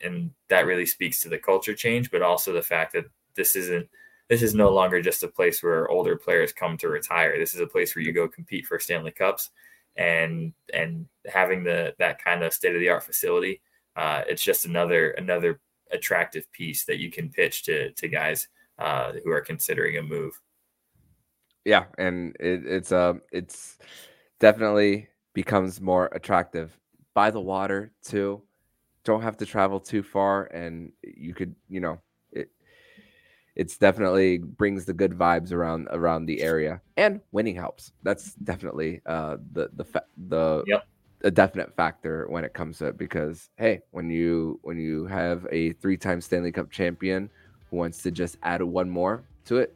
and 0.04 0.32
that 0.50 0.66
really 0.66 0.86
speaks 0.86 1.22
to 1.22 1.30
the 1.30 1.38
culture 1.38 1.76
change, 1.76 2.10
but 2.12 2.22
also 2.22 2.52
the 2.54 2.62
fact 2.62 2.94
that 2.94 3.06
this 3.36 3.56
isn't 3.56 3.88
this 4.30 4.42
is 4.42 4.56
no 4.56 4.70
longer 4.70 5.02
just 5.02 5.24
a 5.24 5.28
place 5.28 5.62
where 5.62 5.90
older 5.90 6.16
players 6.16 6.54
come 6.54 6.78
to 6.78 6.88
retire. 6.88 7.38
This 7.38 7.54
is 7.54 7.62
a 7.62 7.68
place 7.68 7.96
where 7.96 8.04
you 8.04 8.14
go 8.14 8.28
compete 8.28 8.66
for 8.66 8.80
Stanley 8.80 9.12
Cups, 9.12 9.50
and 9.98 10.54
and 10.74 11.08
having 11.32 11.64
the 11.64 11.96
that 12.00 12.24
kind 12.24 12.44
of 12.44 12.54
state 12.54 12.76
of 12.76 12.80
the 12.80 12.90
art 12.90 13.04
facility 13.04 13.62
uh, 14.00 14.24
it's 14.28 14.42
just 14.44 14.66
another 14.66 15.12
another 15.12 15.60
attractive 15.92 16.50
piece 16.54 16.86
that 16.86 17.00
you 17.00 17.12
can 17.12 17.30
pitch 17.30 17.64
to 17.64 17.92
to 17.92 18.08
guys 18.08 18.48
uh, 18.78 19.12
who 19.24 19.30
are 19.30 19.42
considering 19.42 19.98
a 19.98 20.02
move. 20.02 20.40
Yeah, 21.66 21.86
and 21.98 22.34
it, 22.40 22.66
it's 22.66 22.94
uh 22.94 23.16
it's 23.34 23.78
definitely 24.40 25.10
becomes 25.34 25.82
more 25.82 26.08
attractive 26.14 26.78
by 27.14 27.30
the 27.30 27.42
water 27.42 27.92
too. 28.02 28.42
Don't 29.04 29.22
have 29.22 29.36
to 29.38 29.46
travel 29.46 29.82
too 29.82 30.02
far, 30.02 30.46
and 30.46 30.94
you 31.04 31.34
could 31.34 31.54
you 31.68 31.82
know. 31.82 32.00
It's 33.56 33.78
definitely 33.78 34.38
brings 34.38 34.86
the 34.86 34.94
good 34.94 35.12
vibes 35.12 35.52
around 35.52 35.88
around 35.92 36.26
the 36.26 36.42
area, 36.42 36.82
and 36.98 37.20
winning 37.32 37.56
helps. 37.56 37.92
That's 38.04 38.34
definitely 38.36 39.02
uh 39.06 39.38
the 39.54 39.70
the 39.74 40.04
the 40.30 40.64
yep 40.68 40.86
a 41.24 41.32
definite 41.32 41.76
factor 41.76 42.28
when 42.30 42.44
it 42.44 42.54
comes 42.54 42.78
to 42.78 42.86
it 42.86 42.98
because 42.98 43.50
hey, 43.58 43.82
when 43.92 44.10
you 44.10 44.60
when 44.64 44.78
you 44.78 45.06
have 45.06 45.46
a 45.52 45.74
three-time 45.74 46.22
Stanley 46.22 46.52
Cup 46.52 46.72
champion 46.72 47.30
who 47.70 47.78
wants 47.78 48.02
to 48.04 48.12
just 48.12 48.38
add 48.44 48.62
one 48.62 48.90
more 48.90 49.24
to 49.46 49.58
it 49.58 49.76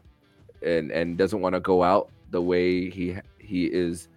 and 0.62 0.92
and 0.92 1.18
doesn't 1.18 1.42
want 1.42 1.54
to 1.54 1.60
go 1.60 1.84
out 1.84 2.10
the 2.32 2.42
way 2.42 2.90
he 2.90 3.16
he 3.40 3.66
is 3.66 4.08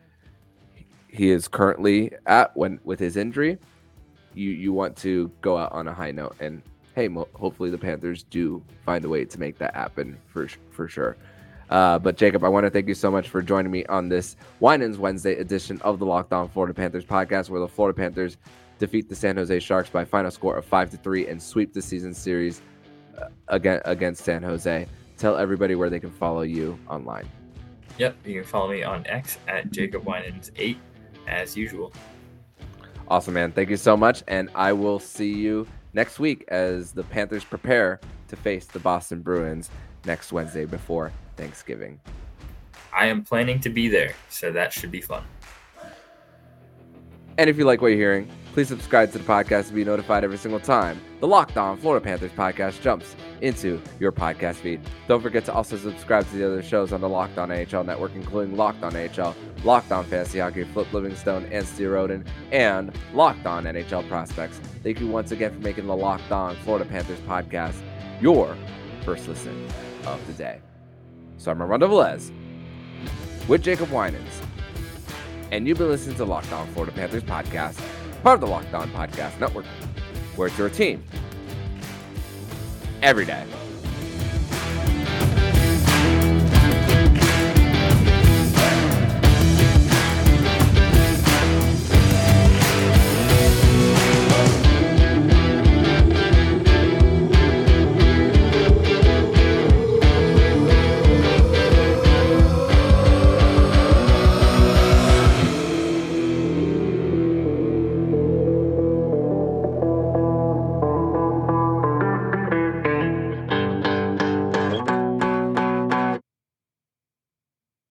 he 1.08 1.30
is 1.30 1.48
currently 1.48 2.12
at 2.26 2.56
when 2.56 2.78
with 2.84 3.00
his 3.00 3.16
injury, 3.16 3.58
you 4.34 4.50
you 4.50 4.72
want 4.72 4.96
to 4.98 5.30
go 5.40 5.56
out 5.56 5.72
on 5.72 5.88
a 5.88 5.92
high 5.92 6.12
note 6.12 6.36
and 6.40 6.62
hey, 6.96 7.06
mo- 7.08 7.28
hopefully 7.34 7.70
the 7.70 7.78
Panthers 7.78 8.24
do 8.24 8.60
find 8.84 9.04
a 9.04 9.08
way 9.08 9.24
to 9.26 9.38
make 9.38 9.58
that 9.58 9.74
happen 9.74 10.18
for 10.26 10.48
for 10.70 10.88
sure. 10.88 11.16
Uh, 11.70 11.98
but 11.98 12.16
Jacob, 12.16 12.42
I 12.42 12.48
want 12.48 12.64
to 12.64 12.70
thank 12.70 12.88
you 12.88 12.94
so 12.94 13.10
much 13.10 13.28
for 13.28 13.42
joining 13.42 13.70
me 13.70 13.84
on 13.86 14.08
this 14.08 14.36
Winans 14.60 14.98
Wednesday 14.98 15.36
edition 15.36 15.80
of 15.82 15.98
the 15.98 16.06
Locked 16.06 16.32
On 16.32 16.48
Florida 16.48 16.72
Panthers 16.72 17.04
podcast, 17.04 17.50
where 17.50 17.60
the 17.60 17.68
Florida 17.68 17.96
Panthers 17.96 18.38
defeat 18.78 19.08
the 19.08 19.14
San 19.14 19.36
Jose 19.36 19.58
Sharks 19.60 19.90
by 19.90 20.04
final 20.04 20.30
score 20.30 20.56
of 20.56 20.64
five 20.64 20.90
to 20.90 20.96
three 20.96 21.26
and 21.26 21.42
sweep 21.42 21.72
the 21.72 21.82
season 21.82 22.14
series 22.14 22.62
uh, 23.18 23.28
again 23.48 23.80
against 23.84 24.24
San 24.24 24.42
Jose. 24.42 24.86
Tell 25.18 25.36
everybody 25.36 25.74
where 25.74 25.90
they 25.90 26.00
can 26.00 26.10
follow 26.10 26.42
you 26.42 26.78
online. 26.88 27.28
Yep, 27.98 28.16
you 28.24 28.40
can 28.40 28.44
follow 28.44 28.70
me 28.70 28.82
on 28.82 29.06
X 29.06 29.38
at 29.48 29.70
Jacob 29.70 30.04
Winans 30.06 30.52
eight 30.56 30.78
as 31.26 31.56
usual. 31.56 31.92
Awesome, 33.08 33.34
man. 33.34 33.52
Thank 33.52 33.70
you 33.70 33.76
so 33.76 33.96
much, 33.96 34.22
and 34.28 34.50
I 34.54 34.72
will 34.72 34.98
see 34.98 35.32
you 35.32 35.66
next 35.96 36.20
week 36.20 36.44
as 36.48 36.92
the 36.92 37.02
Panthers 37.02 37.42
prepare 37.42 37.98
to 38.28 38.36
face 38.36 38.66
the 38.66 38.78
Boston 38.78 39.22
Bruins 39.22 39.70
next 40.04 40.30
Wednesday 40.30 40.66
before 40.66 41.10
Thanksgiving. 41.36 41.98
I 42.92 43.06
am 43.06 43.24
planning 43.24 43.58
to 43.60 43.70
be 43.70 43.88
there, 43.88 44.12
so 44.28 44.52
that 44.52 44.72
should 44.72 44.90
be 44.90 45.00
fun. 45.00 45.24
And 47.38 47.48
if 47.50 47.56
you 47.56 47.64
like 47.64 47.80
what 47.80 47.88
you're 47.88 47.96
hearing, 47.96 48.28
please 48.56 48.68
subscribe 48.68 49.12
to 49.12 49.18
the 49.18 49.24
podcast 49.24 49.68
to 49.68 49.74
be 49.74 49.84
notified 49.84 50.24
every 50.24 50.38
single 50.38 50.58
time 50.58 50.98
the 51.20 51.26
Locked 51.26 51.58
On 51.58 51.76
Florida 51.76 52.02
Panthers 52.02 52.30
podcast 52.30 52.80
jumps 52.80 53.14
into 53.42 53.82
your 54.00 54.12
podcast 54.12 54.54
feed. 54.54 54.80
Don't 55.08 55.20
forget 55.20 55.44
to 55.44 55.52
also 55.52 55.76
subscribe 55.76 56.26
to 56.30 56.36
the 56.36 56.46
other 56.46 56.62
shows 56.62 56.90
on 56.90 57.02
the 57.02 57.08
Locked 57.08 57.36
On 57.36 57.50
NHL 57.50 57.84
network, 57.84 58.14
including 58.14 58.56
Locked 58.56 58.82
On 58.82 58.92
NHL, 58.92 59.34
Locked 59.62 59.92
On 59.92 60.06
Fantasy 60.06 60.38
Hockey, 60.38 60.64
Flip 60.64 60.90
Livingstone, 60.90 61.44
and 61.52 61.66
Steve 61.66 61.90
Roden, 61.90 62.24
and 62.50 62.96
Locked 63.12 63.44
On 63.44 63.64
NHL 63.64 64.08
Prospects. 64.08 64.58
Thank 64.82 65.00
you 65.00 65.06
once 65.06 65.32
again 65.32 65.52
for 65.52 65.60
making 65.60 65.86
the 65.86 65.94
Locked 65.94 66.32
On 66.32 66.56
Florida 66.56 66.86
Panthers 66.86 67.20
podcast 67.20 67.76
your 68.22 68.56
first 69.04 69.28
listen 69.28 69.68
of 70.06 70.26
the 70.26 70.32
day. 70.32 70.62
So 71.36 71.50
I'm 71.50 71.60
Armando 71.60 71.88
Velez 71.88 72.32
with 73.48 73.62
Jacob 73.62 73.90
Winans. 73.90 74.40
And 75.52 75.68
you've 75.68 75.76
been 75.76 75.90
listening 75.90 76.16
to 76.16 76.24
Locked 76.24 76.52
On 76.52 76.66
Florida 76.68 76.92
Panthers 76.92 77.22
podcast, 77.22 77.78
part 78.26 78.42
of 78.42 78.48
the 78.48 78.52
Locked 78.52 78.74
On 78.74 78.88
Podcast 78.90 79.38
Network, 79.38 79.64
where 80.34 80.48
it's 80.48 80.58
your 80.58 80.68
team 80.68 81.00
every 83.00 83.24
day. 83.24 83.46